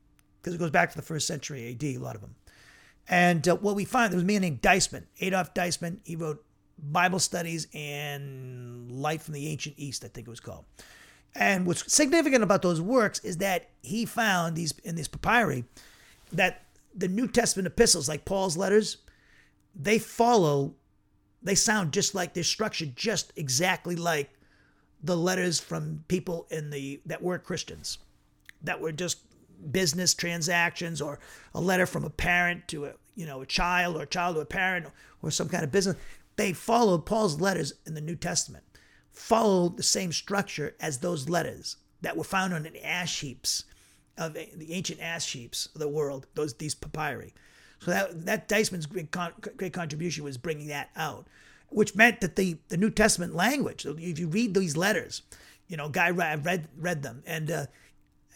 because 0.40 0.54
it 0.54 0.58
goes 0.58 0.70
back 0.70 0.90
to 0.90 0.96
the 0.96 1.02
first 1.02 1.26
century 1.26 1.70
AD, 1.70 1.82
a 1.82 1.98
lot 1.98 2.14
of 2.14 2.20
them. 2.20 2.34
And 3.08 3.46
uh, 3.46 3.56
what 3.56 3.76
we 3.76 3.84
find, 3.84 4.12
there 4.12 4.16
was 4.16 4.24
a 4.24 4.26
man 4.26 4.40
named 4.40 4.62
Deissmann, 4.62 5.04
Adolf 5.20 5.54
Deissmann. 5.54 5.98
He 6.04 6.16
wrote 6.16 6.44
Bible 6.78 7.18
studies 7.18 7.68
and 7.74 8.90
Light 8.90 9.22
from 9.22 9.34
the 9.34 9.48
Ancient 9.48 9.76
East, 9.78 10.04
I 10.04 10.08
think 10.08 10.26
it 10.26 10.30
was 10.30 10.40
called. 10.40 10.64
And 11.34 11.66
what's 11.66 11.92
significant 11.92 12.44
about 12.44 12.62
those 12.62 12.80
works 12.80 13.18
is 13.20 13.38
that 13.38 13.70
he 13.82 14.06
found 14.06 14.56
these 14.56 14.72
in 14.84 14.94
this 14.94 15.08
papyri 15.08 15.64
that 16.32 16.62
the 16.94 17.08
New 17.08 17.26
Testament 17.26 17.66
epistles, 17.66 18.08
like 18.08 18.24
Paul's 18.24 18.56
letters, 18.56 18.98
they 19.74 19.98
follow, 19.98 20.74
they 21.42 21.56
sound 21.56 21.92
just 21.92 22.14
like 22.14 22.34
they're 22.34 22.44
structured 22.44 22.94
just 22.96 23.32
exactly 23.36 23.96
like 23.96 24.30
the 25.02 25.16
letters 25.16 25.58
from 25.60 26.04
people 26.08 26.46
in 26.50 26.70
the 26.70 27.00
that 27.04 27.22
were 27.22 27.38
Christians, 27.38 27.98
that 28.62 28.80
were 28.80 28.92
just 28.92 29.18
business 29.72 30.14
transactions 30.14 31.00
or 31.00 31.18
a 31.54 31.60
letter 31.60 31.86
from 31.86 32.04
a 32.04 32.10
parent 32.10 32.68
to 32.68 32.86
a 32.86 32.94
you 33.14 33.26
know, 33.26 33.42
a 33.42 33.46
child 33.46 33.96
or 33.96 34.02
a 34.02 34.06
child 34.06 34.36
to 34.36 34.40
a 34.40 34.46
parent 34.46 34.86
or 35.22 35.30
some 35.30 35.48
kind 35.48 35.64
of 35.64 35.72
business, 35.72 35.96
they 36.36 36.52
followed 36.52 37.06
Paul's 37.06 37.40
letters 37.40 37.74
in 37.86 37.94
the 37.94 38.00
New 38.00 38.16
Testament, 38.16 38.64
followed 39.12 39.76
the 39.76 39.82
same 39.82 40.12
structure 40.12 40.74
as 40.80 40.98
those 40.98 41.28
letters 41.28 41.76
that 42.00 42.16
were 42.16 42.24
found 42.24 42.52
on 42.52 42.64
the 42.64 42.86
ash 42.86 43.20
heaps 43.20 43.64
of 44.18 44.34
the 44.34 44.72
ancient 44.72 45.00
ash 45.00 45.32
heaps 45.32 45.68
of 45.74 45.80
the 45.80 45.88
world, 45.88 46.26
those 46.34 46.54
these 46.54 46.74
papyri. 46.74 47.34
So 47.80 47.90
that 47.90 48.26
that 48.26 48.48
Deissmann's 48.48 48.86
great, 48.86 49.10
con, 49.10 49.32
great 49.56 49.72
contribution 49.72 50.24
was 50.24 50.38
bringing 50.38 50.68
that 50.68 50.90
out, 50.96 51.26
which 51.68 51.94
meant 51.94 52.20
that 52.20 52.36
the, 52.36 52.58
the 52.68 52.76
New 52.76 52.90
Testament 52.90 53.34
language, 53.34 53.84
if 53.86 54.18
you 54.18 54.28
read 54.28 54.54
these 54.54 54.76
letters, 54.76 55.22
you 55.68 55.76
know, 55.76 55.88
guy 55.88 56.10
read 56.10 56.68
read 56.76 57.02
them, 57.02 57.22
and 57.26 57.50
uh, 57.50 57.66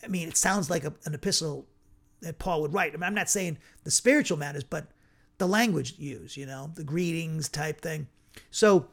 I 0.03 0.09
mean, 0.09 0.29
it 0.29 0.37
sounds 0.37 0.71
like 0.71 0.85
a, 0.85 0.93
an 1.05 1.15
epistle 1.15 1.67
that 2.21 2.39
Paul 2.39 2.63
would 2.63 2.75
write. 2.75 2.93
I 2.93 2.97
mean, 2.97 3.05
I'm 3.05 3.15
not 3.15 3.29
saying 3.29 3.59
the 3.85 3.91
spiritual 3.91 4.39
matters, 4.39 4.65
but 4.65 4.89
the 5.39 5.47
language 5.47 5.95
used, 5.99 6.37
you 6.37 6.47
know, 6.47 6.73
the 6.75 6.85
greetings 6.85 7.49
type 7.49 7.81
thing. 7.81 8.09
So 8.51 8.89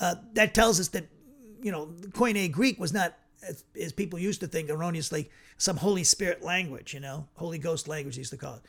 uh, 0.00 0.16
that 0.34 0.54
tells 0.54 0.80
us 0.80 0.88
that, 0.88 1.06
you 1.62 1.72
know, 1.72 1.86
Koine 2.10 2.50
Greek 2.50 2.78
was 2.78 2.92
not, 2.92 3.16
as, 3.46 3.64
as, 3.80 3.92
people 3.92 4.18
used 4.18 4.40
to 4.40 4.46
think 4.46 4.70
erroneously, 4.70 5.30
some 5.58 5.76
Holy 5.76 6.04
Spirit 6.04 6.42
language, 6.42 6.94
you 6.94 7.00
know, 7.00 7.28
Holy 7.34 7.58
Ghost 7.58 7.88
language, 7.88 8.16
used 8.16 8.30
to 8.30 8.36
call 8.36 8.56
it. 8.56 8.62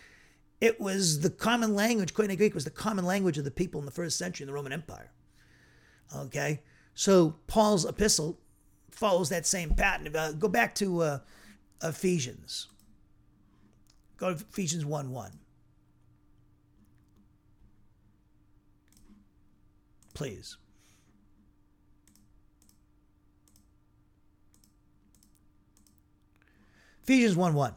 It 0.62 0.80
was 0.80 1.22
the 1.22 1.30
common 1.30 1.76
language, 1.76 2.14
Koine 2.14 2.38
Greek 2.38 2.56
was 2.56 2.64
the 2.64 2.72
common 2.72 3.06
language 3.06 3.38
of 3.38 3.44
the 3.44 3.52
people 3.52 3.80
in 3.80 3.86
the 3.86 3.92
first 3.92 4.18
century 4.18 4.44
in 4.44 4.48
the 4.48 4.54
Roman 4.54 4.74
Empire. 4.74 5.12
Okay? 6.16 6.62
So 6.96 7.36
Paul's 7.48 7.86
epistle 7.86 8.40
follows 8.94 9.30
that 9.30 9.46
same 9.46 9.74
pattern. 9.76 10.16
Uh, 10.16 10.32
go 10.32 10.48
back 10.48 10.76
to 10.76 11.02
uh, 11.02 11.20
Ephesians. 11.84 12.68
Go 14.18 14.34
to 14.34 14.40
Ephesians 14.50 14.86
1 14.86 15.12
1. 15.12 15.32
Please. 20.14 20.58
Ephesians 27.04 27.36
1 27.36 27.54
1. 27.54 27.74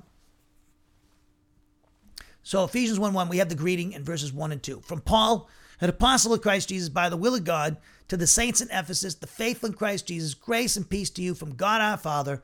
So, 2.43 2.63
Ephesians 2.63 3.01
1 3.01 3.13
1, 3.13 3.29
we 3.29 3.39
have 3.39 3.49
the 3.49 3.57
greeting 3.57 3.93
in 3.93 4.05
verses 4.05 4.33
1 4.33 4.53
and 4.53 4.63
2. 4.63 4.81
From 4.83 5.01
Paul, 5.01 5.49
an 5.81 5.89
apostle 5.89 6.33
of 6.33 6.43
Christ 6.43 6.69
Jesus, 6.69 6.89
by 6.89 7.09
the 7.09 7.17
will 7.17 7.35
of 7.35 7.43
God, 7.43 7.77
to 8.09 8.17
the 8.17 8.27
saints 8.27 8.61
in 8.61 8.69
Ephesus, 8.71 9.15
the 9.15 9.27
faithful 9.27 9.69
in 9.69 9.75
Christ 9.75 10.07
Jesus, 10.07 10.35
grace 10.35 10.77
and 10.77 10.89
peace 10.89 11.11
to 11.11 11.23
you 11.23 11.35
from 11.35 11.55
God 11.55 11.81
our 11.81 11.97
Father 11.97 12.43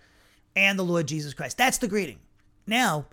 and 0.57 0.79
the 0.79 0.85
Lord 0.85 1.07
Jesus 1.07 1.35
Christ. 1.35 1.59
That's 1.59 1.79
the 1.79 1.89
greeting. 1.89 2.19
Now, 2.67 3.07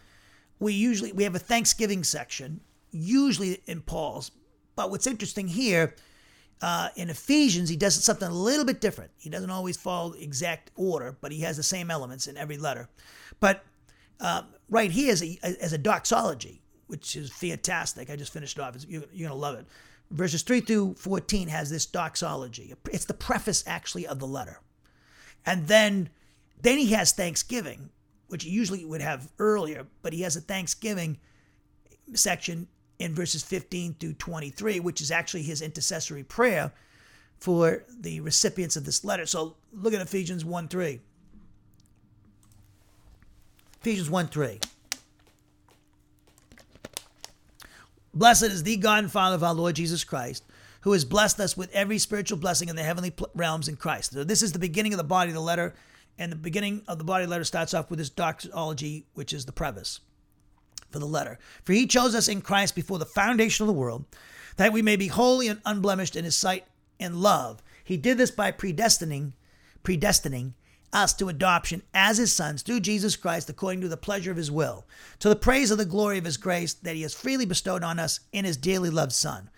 we 0.59 0.73
usually 0.73 1.11
we 1.11 1.23
have 1.23 1.35
a 1.35 1.39
Thanksgiving 1.39 2.03
section, 2.03 2.61
usually 2.91 3.61
in 3.65 3.81
Paul's. 3.81 4.31
But 4.75 4.91
what's 4.91 5.07
interesting 5.07 5.47
here, 5.47 5.95
uh, 6.61 6.89
in 6.95 7.09
Ephesians, 7.09 7.69
he 7.69 7.75
does 7.75 8.01
something 8.03 8.27
a 8.27 8.33
little 8.33 8.65
bit 8.65 8.81
different. 8.81 9.11
He 9.17 9.29
doesn't 9.29 9.49
always 9.49 9.77
follow 9.77 10.13
exact 10.13 10.71
order, 10.75 11.17
but 11.21 11.31
he 11.31 11.41
has 11.41 11.57
the 11.57 11.63
same 11.63 11.89
elements 11.89 12.27
in 12.27 12.37
every 12.37 12.57
letter. 12.57 12.89
But 13.39 13.63
uh, 14.19 14.43
right 14.69 14.91
here 14.91 15.11
is 15.11 15.23
a, 15.23 15.39
as 15.43 15.73
a 15.73 15.77
doxology, 15.77 16.61
which 16.87 17.15
is 17.15 17.31
fantastic. 17.31 18.09
I 18.09 18.15
just 18.15 18.33
finished 18.33 18.57
it 18.57 18.61
off. 18.61 18.75
You're, 18.87 19.03
you're 19.13 19.29
going 19.29 19.39
to 19.39 19.41
love 19.41 19.55
it. 19.55 19.65
Verses 20.11 20.41
3 20.41 20.61
through 20.61 20.95
14 20.95 21.47
has 21.49 21.69
this 21.69 21.85
doxology. 21.85 22.73
It's 22.91 23.05
the 23.05 23.13
preface, 23.13 23.63
actually, 23.67 24.07
of 24.07 24.19
the 24.19 24.27
letter. 24.27 24.59
And 25.45 25.67
then, 25.67 26.09
then 26.61 26.77
he 26.77 26.93
has 26.93 27.11
thanksgiving, 27.11 27.89
which 28.27 28.43
he 28.43 28.49
usually 28.49 28.85
would 28.85 29.01
have 29.01 29.31
earlier, 29.37 29.85
but 30.01 30.13
he 30.13 30.21
has 30.21 30.35
a 30.35 30.41
thanksgiving 30.41 31.19
section 32.13 32.67
in 32.97 33.13
verses 33.13 33.43
15 33.43 33.95
through 33.99 34.13
23, 34.13 34.79
which 34.79 34.99
is 34.99 35.11
actually 35.11 35.43
his 35.43 35.61
intercessory 35.61 36.23
prayer 36.23 36.71
for 37.37 37.83
the 37.89 38.19
recipients 38.19 38.75
of 38.75 38.85
this 38.85 39.05
letter. 39.05 39.25
So 39.25 39.55
look 39.71 39.93
at 39.93 40.01
Ephesians 40.01 40.43
1 40.43 40.67
3. 40.67 40.99
Ephesians 43.81 44.09
1 44.09 44.27
3. 44.27 44.59
Blessed 48.13 48.43
is 48.43 48.63
the 48.63 48.77
God 48.77 49.03
and 49.03 49.11
Father 49.11 49.35
of 49.35 49.43
our 49.43 49.53
Lord 49.53 49.75
Jesus 49.75 50.03
Christ, 50.03 50.43
who 50.81 50.93
has 50.93 51.05
blessed 51.05 51.39
us 51.39 51.55
with 51.55 51.71
every 51.71 51.99
spiritual 51.99 52.37
blessing 52.37 52.69
in 52.69 52.75
the 52.75 52.83
heavenly 52.83 53.13
realms 53.35 53.67
in 53.67 53.75
Christ. 53.75 54.13
So 54.13 54.23
this 54.23 54.41
is 54.41 54.51
the 54.51 54.59
beginning 54.59 54.93
of 54.93 54.97
the 54.97 55.03
body 55.03 55.29
of 55.29 55.35
the 55.35 55.41
letter, 55.41 55.75
and 56.17 56.31
the 56.31 56.37
beginning 56.37 56.81
of 56.87 56.97
the 56.97 57.03
body 57.03 57.23
of 57.23 57.29
the 57.29 57.31
letter 57.31 57.43
starts 57.43 57.73
off 57.73 57.89
with 57.89 57.99
this 57.99 58.09
doxology, 58.09 59.05
which 59.13 59.31
is 59.31 59.45
the 59.45 59.51
preface 59.51 59.99
for 60.89 60.99
the 60.99 61.05
letter. 61.05 61.37
For 61.63 61.73
he 61.73 61.85
chose 61.85 62.15
us 62.15 62.27
in 62.27 62.41
Christ 62.41 62.75
before 62.75 62.99
the 62.99 63.05
foundation 63.05 63.63
of 63.63 63.67
the 63.67 63.79
world, 63.79 64.05
that 64.57 64.73
we 64.73 64.81
may 64.81 64.95
be 64.95 65.07
holy 65.07 65.47
and 65.47 65.61
unblemished 65.65 66.15
in 66.15 66.25
his 66.25 66.35
sight 66.35 66.65
and 66.99 67.15
love. 67.15 67.61
He 67.83 67.95
did 67.95 68.17
this 68.17 68.31
by 68.31 68.51
predestining, 68.51 69.33
predestining 69.83 70.53
us 70.93 71.13
to 71.13 71.29
adoption 71.29 71.81
as 71.93 72.17
his 72.17 72.33
sons 72.33 72.61
through 72.61 72.79
Jesus 72.79 73.15
Christ 73.15 73.49
according 73.49 73.81
to 73.81 73.87
the 73.87 73.97
pleasure 73.97 74.31
of 74.31 74.37
his 74.37 74.51
will, 74.51 74.85
to 75.19 75.29
the 75.29 75.35
praise 75.35 75.71
of 75.71 75.77
the 75.77 75.85
glory 75.85 76.17
of 76.17 76.25
his 76.25 76.37
grace 76.37 76.73
that 76.73 76.95
he 76.95 77.01
has 77.03 77.13
freely 77.13 77.45
bestowed 77.45 77.83
on 77.83 77.99
us 77.99 78.19
in 78.31 78.45
his 78.45 78.57
dearly 78.57 78.89
loved 78.89 79.13
Son. 79.13 79.49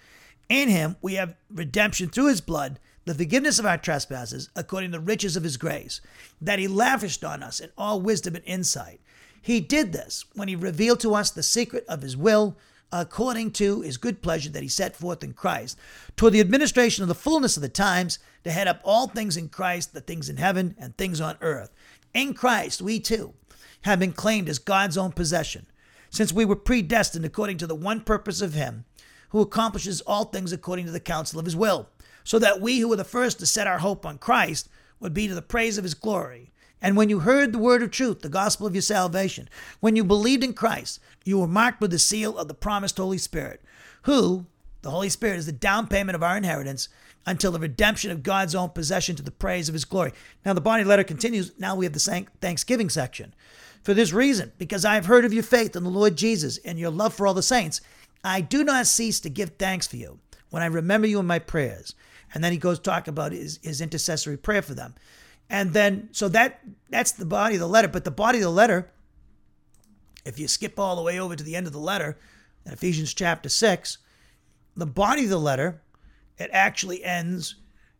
In 0.50 0.70
him 0.70 0.96
we 1.02 1.14
have 1.16 1.36
redemption 1.50 2.10
through 2.10 2.28
his 2.28 2.42
blood, 2.42 2.80
the 3.06 3.16
forgiveness 3.16 3.58
of 3.58 3.66
our 3.66 3.78
trespasses, 3.78 4.50
according 4.56 4.92
to 4.92 4.98
the 4.98 5.04
riches 5.04 5.36
of 5.36 5.44
his 5.44 5.58
grace, 5.58 6.02
that 6.42 6.60
he 6.60 6.68
lavished 6.68 7.24
on 7.24 7.42
us 7.42 7.60
in 7.60 7.70
all 7.78 8.02
wisdom 8.02 8.36
and 8.36 8.44
insight. 8.46 9.00
He 9.42 9.60
did 9.60 9.92
this 9.92 10.26
when 10.36 10.48
he 10.48 10.56
revealed 10.56 11.00
to 11.00 11.16
us 11.16 11.32
the 11.32 11.42
secret 11.42 11.86
of 11.88 12.02
his 12.02 12.16
will 12.16 12.58
according 12.92 13.52
to 13.52 13.82
his 13.82 13.98
good 13.98 14.22
pleasure 14.22 14.50
that 14.50 14.64
he 14.64 14.70
set 14.70 14.96
forth 14.96 15.24
in 15.24 15.34
Christ, 15.34 15.78
toward 16.16 16.34
the 16.34 16.40
administration 16.40 17.04
of 17.04 17.08
the 17.08 17.16
fullness 17.16 17.56
of 17.56 17.62
the 17.62 17.70
times, 17.70 18.20
to 18.44 18.52
head 18.52 18.68
up 18.68 18.82
all 18.84 19.08
things 19.08 19.38
in 19.38 19.50
Christ, 19.50 19.94
the 19.94 20.02
things 20.02 20.30
in 20.30 20.38
heaven 20.38 20.76
and 20.78 20.96
things 20.96 21.22
on 21.22 21.38
earth. 21.42 21.72
In 22.14 22.34
Christ, 22.34 22.82
we 22.82 23.00
too 23.00 23.34
have 23.84 24.00
been 24.00 24.14
claimed 24.14 24.50
as 24.50 24.60
God's 24.60 24.98
own 24.98 25.12
possession, 25.12 25.66
since 26.10 26.34
we 26.34 26.46
were 26.46 26.56
predestined 26.56 27.26
according 27.26 27.58
to 27.58 27.68
the 27.68 27.76
one 27.76 28.02
purpose 28.02 28.42
of 28.42 28.54
him, 28.54 28.86
who 29.30 29.40
accomplishes 29.40 30.02
all 30.02 30.26
things 30.26 30.52
according 30.52 30.86
to 30.86 30.92
the 30.92 31.00
counsel 31.00 31.40
of 31.40 31.46
his 31.46 31.56
will, 31.56 31.88
so 32.24 32.38
that 32.38 32.62
we 32.62 32.80
who 32.80 32.90
were 32.90 32.98
the 32.98 33.04
first 33.04 33.40
to 33.40 33.46
set 33.46 33.68
our 33.68 33.80
hope 33.80 34.06
on 34.06 34.18
Christ 34.18 34.68
would 35.00 35.14
be 35.14 35.28
to 35.28 35.34
the 35.34 35.42
praise 35.42 35.78
of 35.78 35.84
his 35.84 35.94
glory. 35.94 36.51
And 36.82 36.98
when 36.98 37.10
you 37.10 37.20
heard 37.20 37.52
the 37.52 37.60
word 37.60 37.84
of 37.84 37.92
truth, 37.92 38.22
the 38.22 38.30
gospel 38.30 38.66
of 38.66 38.74
your 38.74 38.82
salvation, 38.82 39.48
when 39.80 39.96
you 39.96 40.04
believed 40.04 40.44
in 40.44 40.54
Christ, 40.54 41.00
you 41.24 41.38
were 41.38 41.48
marked 41.48 41.80
with 41.80 41.92
the 41.92 42.00
seal 42.00 42.38
of 42.38 42.48
the 42.48 42.54
promised 42.54 42.98
Holy 42.98 43.20
Spirit, 43.20 43.62
who, 44.04 44.46
the 44.82 44.90
Holy 44.90 45.10
Spirit, 45.10 45.38
is 45.38 45.46
the 45.46 45.52
down 45.52 45.88
payment 45.88 46.16
of 46.16 46.24
our 46.24 46.36
inheritance 46.36 46.90
until 47.26 47.52
the 47.52 47.60
redemption 47.60 48.10
of 48.10 48.24
God's 48.24 48.56
own 48.56 48.70
possession 48.70 49.16
to 49.16 49.24
the 49.24 49.30
praise 49.30 49.70
of 49.70 49.74
his 49.74 49.86
glory. 49.86 50.12
Now, 50.44 50.54
the 50.54 50.62
body 50.62 50.84
letter 50.84 51.04
continues. 51.04 51.52
Now 51.60 51.76
we 51.76 51.86
have 51.86 51.94
the 51.94 52.28
Thanksgiving 52.42 52.90
section. 52.90 53.36
For 53.84 53.94
this 53.94 54.14
reason, 54.14 54.52
because 54.58 54.86
I 54.86 54.96
have 54.96 55.06
heard 55.06 55.26
of 55.26 55.34
your 55.34 55.44
faith 55.44 55.76
in 55.76 55.84
the 55.84 55.90
Lord 55.90 56.16
Jesus 56.16 56.58
and 56.60 56.80
your 56.80 56.92
love 56.92 57.14
for 57.14 57.28
all 57.28 57.34
the 57.34 57.44
saints, 57.44 57.82
I 58.24 58.42
do 58.42 58.64
not 58.64 58.88
cease 58.88 59.20
to 59.22 59.30
give 59.30 59.52
thanks 59.58 59.88
for 59.88 59.98
you 59.98 60.20
when 60.50 60.62
I 60.62 60.68
remember 60.68 61.08
you 61.08 61.20
in 61.20 61.26
my 61.26 61.40
prayers. 61.40 61.96
And 62.34 62.44
then 62.44 62.52
he 62.52 62.58
goes 62.58 62.80
talk 62.80 63.08
about 63.08 63.32
his, 63.32 63.60
his 63.64 63.82
intercessory 63.82 64.38
prayer 64.38 64.62
for 64.62 64.74
them. 64.74 64.96
And 65.52 65.74
then, 65.74 66.08
so 66.14 66.30
that 66.30 66.62
that's 66.90 67.12
the 67.12 67.26
body 67.26 67.56
of 67.56 67.60
the 67.60 67.68
letter. 67.68 67.90
But 67.90 68.06
the 68.06 68.10
body 68.10 68.38
of 68.38 68.44
the 68.44 68.50
letter, 68.50 68.90
if 70.26 70.40
you 70.40 70.48
skip 70.48 70.80
all 70.80 70.96
the 70.96 71.02
way 71.02 71.20
over 71.20 71.36
to 71.36 71.44
the 71.44 71.58
end 71.58 71.68
of 71.68 71.74
the 71.74 71.80
letter, 71.80 72.18
in 72.66 72.72
Ephesians 72.72 73.14
chapter 73.14 73.50
6, 73.50 73.98
the 74.78 74.86
body 74.86 75.26
of 75.26 75.30
the 75.30 75.38
letter, 75.38 75.82
it 76.38 76.50
actually 76.54 77.04
ends 77.04 77.56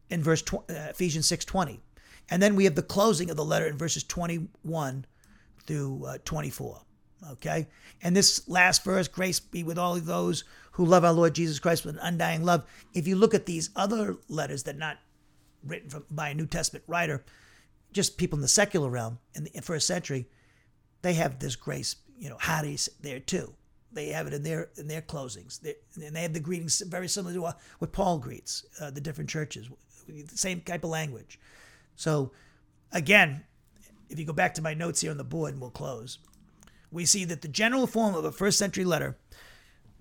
in 0.10 0.24
verse 0.24 0.42
tw- 0.42 0.64
uh, 0.70 0.90
Ephesians 0.92 1.28
6:20. 1.28 1.82
And 2.30 2.42
then 2.42 2.56
we 2.56 2.64
have 2.64 2.76
the 2.76 2.84
closing 2.84 3.30
of 3.30 3.36
the 3.36 3.44
letter 3.44 3.68
in 3.68 3.78
verses 3.78 4.06
21 4.06 5.06
through 5.68 6.06
uh, 6.06 6.18
24. 6.24 6.82
Okay? 7.32 7.68
And 8.02 8.16
this 8.16 8.48
last 8.48 8.86
verse, 8.86 9.10
grace 9.10 9.42
be 9.42 9.64
with 9.64 9.78
all 9.78 9.96
of 9.96 10.06
those 10.06 10.46
who 10.72 10.86
love 10.86 11.04
our 11.04 11.12
Lord 11.12 11.36
Jesus 11.36 11.60
Christ 11.60 11.84
with 11.84 11.96
an 11.96 12.02
undying 12.02 12.46
love. 12.46 12.64
If 12.94 13.08
you 13.08 13.18
look 13.18 13.34
at 13.34 13.46
these 13.46 13.72
other 13.76 14.16
letters 14.30 14.64
that 14.64 14.76
are 14.76 14.80
not 14.80 15.00
written 15.66 15.90
from, 15.90 16.06
by 16.10 16.30
a 16.30 16.34
New 16.34 16.48
Testament 16.48 16.86
writer, 16.88 17.26
just 17.92 18.18
people 18.18 18.38
in 18.38 18.42
the 18.42 18.48
secular 18.48 18.90
realm 18.90 19.20
in 19.36 19.44
the 19.44 19.62
first 19.62 19.88
century, 19.88 20.28
they 21.02 21.14
have 21.14 21.40
this 21.40 21.56
grace, 21.56 21.96
you 22.18 22.30
know, 22.30 22.38
Hades 22.38 22.90
there 23.02 23.20
too. 23.20 23.54
They 23.94 24.08
have 24.10 24.28
it 24.28 24.34
in 24.34 24.44
their 24.44 24.70
in 24.78 24.88
their 24.88 25.02
closings, 25.02 25.60
they, 25.60 25.76
and 26.02 26.16
they 26.16 26.22
have 26.22 26.34
the 26.34 26.40
greetings 26.40 26.82
very 26.82 27.10
similar 27.10 27.34
to 27.34 27.56
what 27.80 27.92
Paul 27.92 28.20
greets 28.20 28.66
uh, 28.80 28.90
the 28.90 29.02
different 29.02 29.30
churches, 29.30 29.70
the 30.08 30.38
same 30.38 30.62
type 30.62 30.86
of 30.86 30.90
language. 30.90 31.40
So, 31.98 32.32
again, 32.94 33.44
if 34.10 34.18
you 34.18 34.26
go 34.26 34.34
back 34.34 34.54
to 34.54 34.62
my 34.62 34.74
notes 34.74 35.02
here 35.02 35.12
on 35.12 35.18
the 35.18 35.26
board, 35.26 35.52
and 35.52 35.62
we'll 35.62 35.72
close, 35.72 36.20
we 36.90 37.06
see 37.06 37.26
that 37.26 37.42
the 37.42 37.50
general 37.50 37.86
form 37.86 38.16
of 38.16 38.24
a 38.24 38.32
first 38.32 38.58
century 38.58 38.86
letter, 38.86 39.18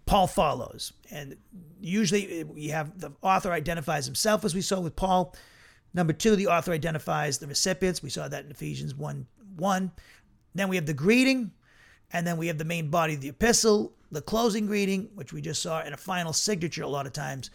Paul 0.07 0.29
follows, 0.29 0.93
and 1.11 1.37
usually 1.81 2.45
we 2.45 2.69
have 2.69 3.01
the 3.01 3.11
author 3.23 3.51
identifies 3.51 4.07
himself, 4.07 4.45
as 4.45 4.55
we 4.55 4.61
saw 4.61 4.79
with 4.79 4.95
Paul. 4.95 5.35
Number 5.93 6.13
two, 6.13 6.37
the 6.37 6.47
author 6.47 6.73
identifies 6.73 7.39
the 7.39 7.47
recipients. 7.47 8.03
We 8.03 8.11
saw 8.11 8.29
that 8.29 8.45
in 8.45 8.51
Ephesians 8.51 8.95
1 8.95 9.27
1. 9.57 9.93
Then 10.55 10.69
we 10.69 10.77
have 10.77 10.87
the 10.87 10.95
greeting. 10.95 11.53
And 12.13 12.27
then 12.27 12.37
we 12.37 12.49
have 12.49 12.59
the 12.59 12.65
main 12.65 12.91
body 12.91 13.15
of 13.15 13.21
the 13.21 13.29
epistle, 13.29 13.93
the 14.11 14.23
closing 14.23 14.67
greeting, 14.67 15.11
which 15.15 15.33
we 15.33 15.41
just 15.41 15.63
saw, 15.63 15.81
and 15.81 15.95
a 15.95 15.97
final 15.97 16.33
signature 16.33 16.83
a 16.83 16.89
lot 16.89 17.07
of 17.07 17.13
times 17.13 17.51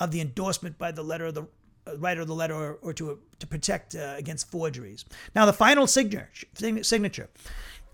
of 0.00 0.10
the 0.10 0.20
endorsement 0.20 0.78
by 0.78 0.92
the 0.92 1.02
letter 1.02 1.26
of 1.26 1.34
the 1.34 1.42
uh, 1.86 1.96
writer 1.98 2.22
of 2.22 2.28
the 2.28 2.34
letter 2.34 2.54
or, 2.54 2.78
or 2.80 2.92
to, 2.94 3.18
to 3.38 3.46
protect 3.46 3.94
uh, 3.94 4.14
against 4.16 4.50
forgeries. 4.50 5.04
Now, 5.34 5.44
the 5.44 5.52
final 5.52 5.86
signature, 5.86 6.28
signature 6.82 7.28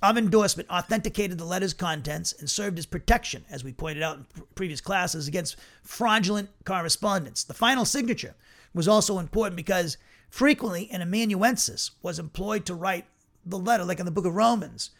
of 0.02 0.18
endorsement 0.18 0.68
authenticated 0.68 1.38
the 1.38 1.44
letter's 1.44 1.74
contents 1.74 2.32
and 2.34 2.48
served 2.48 2.78
as 2.78 2.86
protection, 2.86 3.44
as 3.50 3.64
we 3.64 3.72
pointed 3.72 4.02
out 4.02 4.18
in 4.18 4.26
previous 4.54 4.80
classes, 4.80 5.26
against 5.26 5.56
fraudulent 5.82 6.50
correspondence. 6.64 7.42
The 7.42 7.54
final 7.54 7.84
signature 7.84 8.34
was 8.74 8.88
also 8.88 9.18
important 9.18 9.56
because 9.56 9.96
frequently 10.28 10.90
an 10.90 11.00
amanuensis 11.00 11.92
was 12.02 12.18
employed 12.18 12.66
to 12.66 12.74
write 12.74 13.06
the 13.46 13.58
letter, 13.58 13.84
like 13.84 14.00
in 14.00 14.06
the 14.06 14.10
book 14.10 14.26
of 14.26 14.34
Romans. 14.34 14.90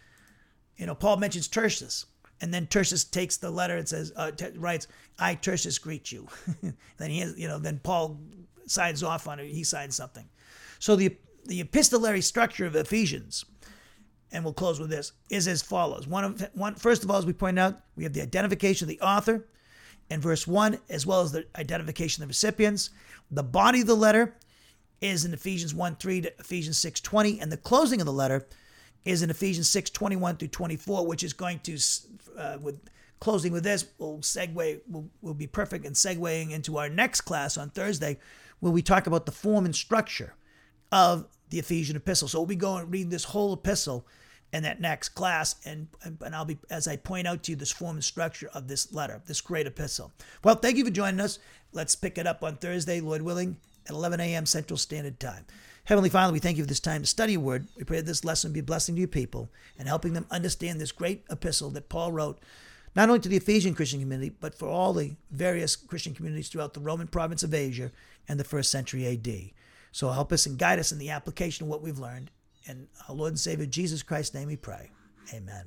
You 0.76 0.86
know, 0.86 0.94
Paul 0.94 1.16
mentions 1.16 1.48
Tertius, 1.48 2.06
and 2.40 2.52
then 2.52 2.66
Tertius 2.66 3.04
takes 3.04 3.36
the 3.36 3.50
letter 3.50 3.76
and 3.76 3.88
says, 3.88 4.12
uh, 4.16 4.30
t- 4.30 4.50
writes, 4.56 4.86
"I 5.18 5.34
Tertius 5.34 5.78
greet 5.78 6.12
you." 6.12 6.28
then 6.98 7.10
he, 7.10 7.20
has, 7.20 7.38
you 7.38 7.48
know, 7.48 7.58
then 7.58 7.80
Paul 7.82 8.20
signs 8.66 9.02
off 9.02 9.28
on 9.28 9.40
it. 9.40 9.48
He 9.48 9.64
signs 9.64 9.94
something. 9.94 10.28
So 10.78 10.96
the 10.96 11.16
the 11.46 11.60
epistolary 11.60 12.22
structure 12.22 12.66
of 12.66 12.74
Ephesians, 12.74 13.44
and 14.32 14.44
we'll 14.44 14.54
close 14.54 14.80
with 14.80 14.90
this, 14.90 15.12
is 15.30 15.46
as 15.46 15.62
follows. 15.62 16.06
One 16.06 16.24
of 16.24 16.48
one 16.54 16.74
first 16.74 17.04
of 17.04 17.10
all, 17.10 17.18
as 17.18 17.26
we 17.26 17.32
point 17.32 17.58
out, 17.58 17.80
we 17.96 18.04
have 18.04 18.12
the 18.12 18.22
identification 18.22 18.86
of 18.86 18.88
the 18.88 19.00
author 19.00 19.46
in 20.11 20.20
verse 20.20 20.46
one, 20.46 20.78
as 20.88 21.07
well 21.07 21.20
as 21.22 21.32
the 21.32 21.46
identification 21.57 22.22
of 22.22 22.28
the 22.28 22.30
recipients. 22.30 22.90
The 23.30 23.42
body 23.42 23.80
of 23.80 23.86
the 23.86 23.96
letter 23.96 24.36
is 25.00 25.24
in 25.24 25.34
Ephesians 25.34 25.74
1 25.74 25.96
3 25.96 26.20
to 26.22 26.32
Ephesians 26.38 26.78
6 26.78 27.00
20, 27.00 27.40
and 27.40 27.50
the 27.50 27.57
closing 27.57 28.00
of 28.00 28.07
the 28.07 28.12
letter 28.12 28.46
is 29.05 29.22
in 29.22 29.30
Ephesians 29.30 29.68
6 29.68 29.90
21 29.90 30.36
through 30.36 30.48
24, 30.48 31.07
which 31.07 31.22
is 31.22 31.32
going 31.32 31.59
to, 31.61 31.78
uh, 32.38 32.59
with 32.61 32.80
closing 33.20 33.52
with 33.52 33.64
this, 33.64 33.86
will 33.98 34.18
segue, 34.18 34.80
will, 34.88 35.09
will 35.20 35.34
be 35.34 35.46
perfect 35.46 35.84
in 35.84 35.92
segueing 35.92 36.50
into 36.50 36.78
our 36.78 36.88
next 36.88 37.22
class 37.22 37.57
on 37.57 37.70
Thursday, 37.70 38.18
where 38.61 38.72
we 38.72 38.82
talk 38.82 39.07
about 39.07 39.26
the 39.26 39.32
form 39.32 39.64
and 39.64 39.74
structure 39.74 40.34
of 40.90 41.26
the 41.50 41.59
Ephesian 41.59 41.96
epistle. 41.96 42.28
So 42.28 42.40
we'll 42.40 42.46
be 42.46 42.57
going 42.57 42.90
reading 42.90 43.11
this 43.11 43.24
whole 43.24 43.52
epistle 43.52 44.07
in 44.55 44.62
that 44.62 44.80
next 44.80 45.11
class, 45.11 45.57
and, 45.66 45.88
and 46.05 46.32
I'll 46.32 46.44
be, 46.44 46.59
as 46.70 46.86
I 46.86 46.94
point 46.94 47.26
out 47.26 47.42
to 47.42 47.52
you, 47.52 47.57
this 47.57 47.72
form 47.72 47.96
and 47.96 48.05
structure 48.05 48.48
of 48.55 48.68
this 48.68 48.92
letter, 48.92 49.20
this 49.26 49.40
great 49.40 49.66
epistle. 49.66 50.12
Well, 50.44 50.55
thank 50.55 50.76
you 50.76 50.84
for 50.84 50.92
joining 50.92 51.18
us. 51.18 51.40
Let's 51.72 51.96
pick 51.96 52.18
it 52.18 52.26
up 52.26 52.44
on 52.44 52.57
Thursday, 52.57 53.00
Lord 53.00 53.22
willing, 53.22 53.57
at 53.86 53.90
11 53.90 54.20
a.m. 54.20 54.46
Central 54.46 54.76
Standard 54.76 55.18
Time. 55.18 55.44
Heavenly 55.86 56.09
Father, 56.09 56.32
we 56.32 56.38
thank 56.38 56.57
you 56.57 56.62
for 56.62 56.68
this 56.68 56.78
time 56.78 57.00
to 57.00 57.07
study 57.09 57.32
your 57.32 57.40
word. 57.40 57.66
We 57.76 57.82
pray 57.82 57.96
that 57.96 58.07
this 58.07 58.24
lesson 58.24 58.52
be 58.52 58.61
a 58.61 58.62
blessing 58.62 58.94
to 58.94 59.00
your 59.00 59.09
people 59.09 59.50
and 59.76 59.88
helping 59.88 60.12
them 60.12 60.26
understand 60.30 60.80
this 60.80 60.92
great 60.92 61.24
epistle 61.28 61.70
that 61.70 61.88
Paul 61.88 62.12
wrote, 62.12 62.38
not 62.94 63.09
only 63.09 63.20
to 63.20 63.28
the 63.28 63.36
Ephesian 63.38 63.74
Christian 63.74 63.98
community, 63.98 64.30
but 64.40 64.55
for 64.55 64.68
all 64.68 64.92
the 64.92 65.16
various 65.32 65.74
Christian 65.74 66.14
communities 66.14 66.48
throughout 66.48 66.74
the 66.74 66.80
Roman 66.80 67.09
province 67.09 67.42
of 67.42 67.55
Asia 67.55 67.90
and 68.28 68.38
the 68.38 68.44
first 68.44 68.70
century 68.70 69.05
AD. 69.05 69.50
So 69.90 70.11
help 70.11 70.32
us 70.32 70.46
and 70.46 70.57
guide 70.57 70.78
us 70.78 70.92
in 70.92 70.98
the 70.98 71.11
application 71.11 71.64
of 71.64 71.70
what 71.70 71.82
we've 71.82 71.98
learned. 71.98 72.30
In 72.66 72.88
our 73.08 73.14
Lord 73.14 73.32
and 73.32 73.40
Savior 73.40 73.66
Jesus 73.66 74.02
Christ's 74.02 74.34
name 74.34 74.48
we 74.48 74.56
pray. 74.56 74.90
Amen. 75.32 75.64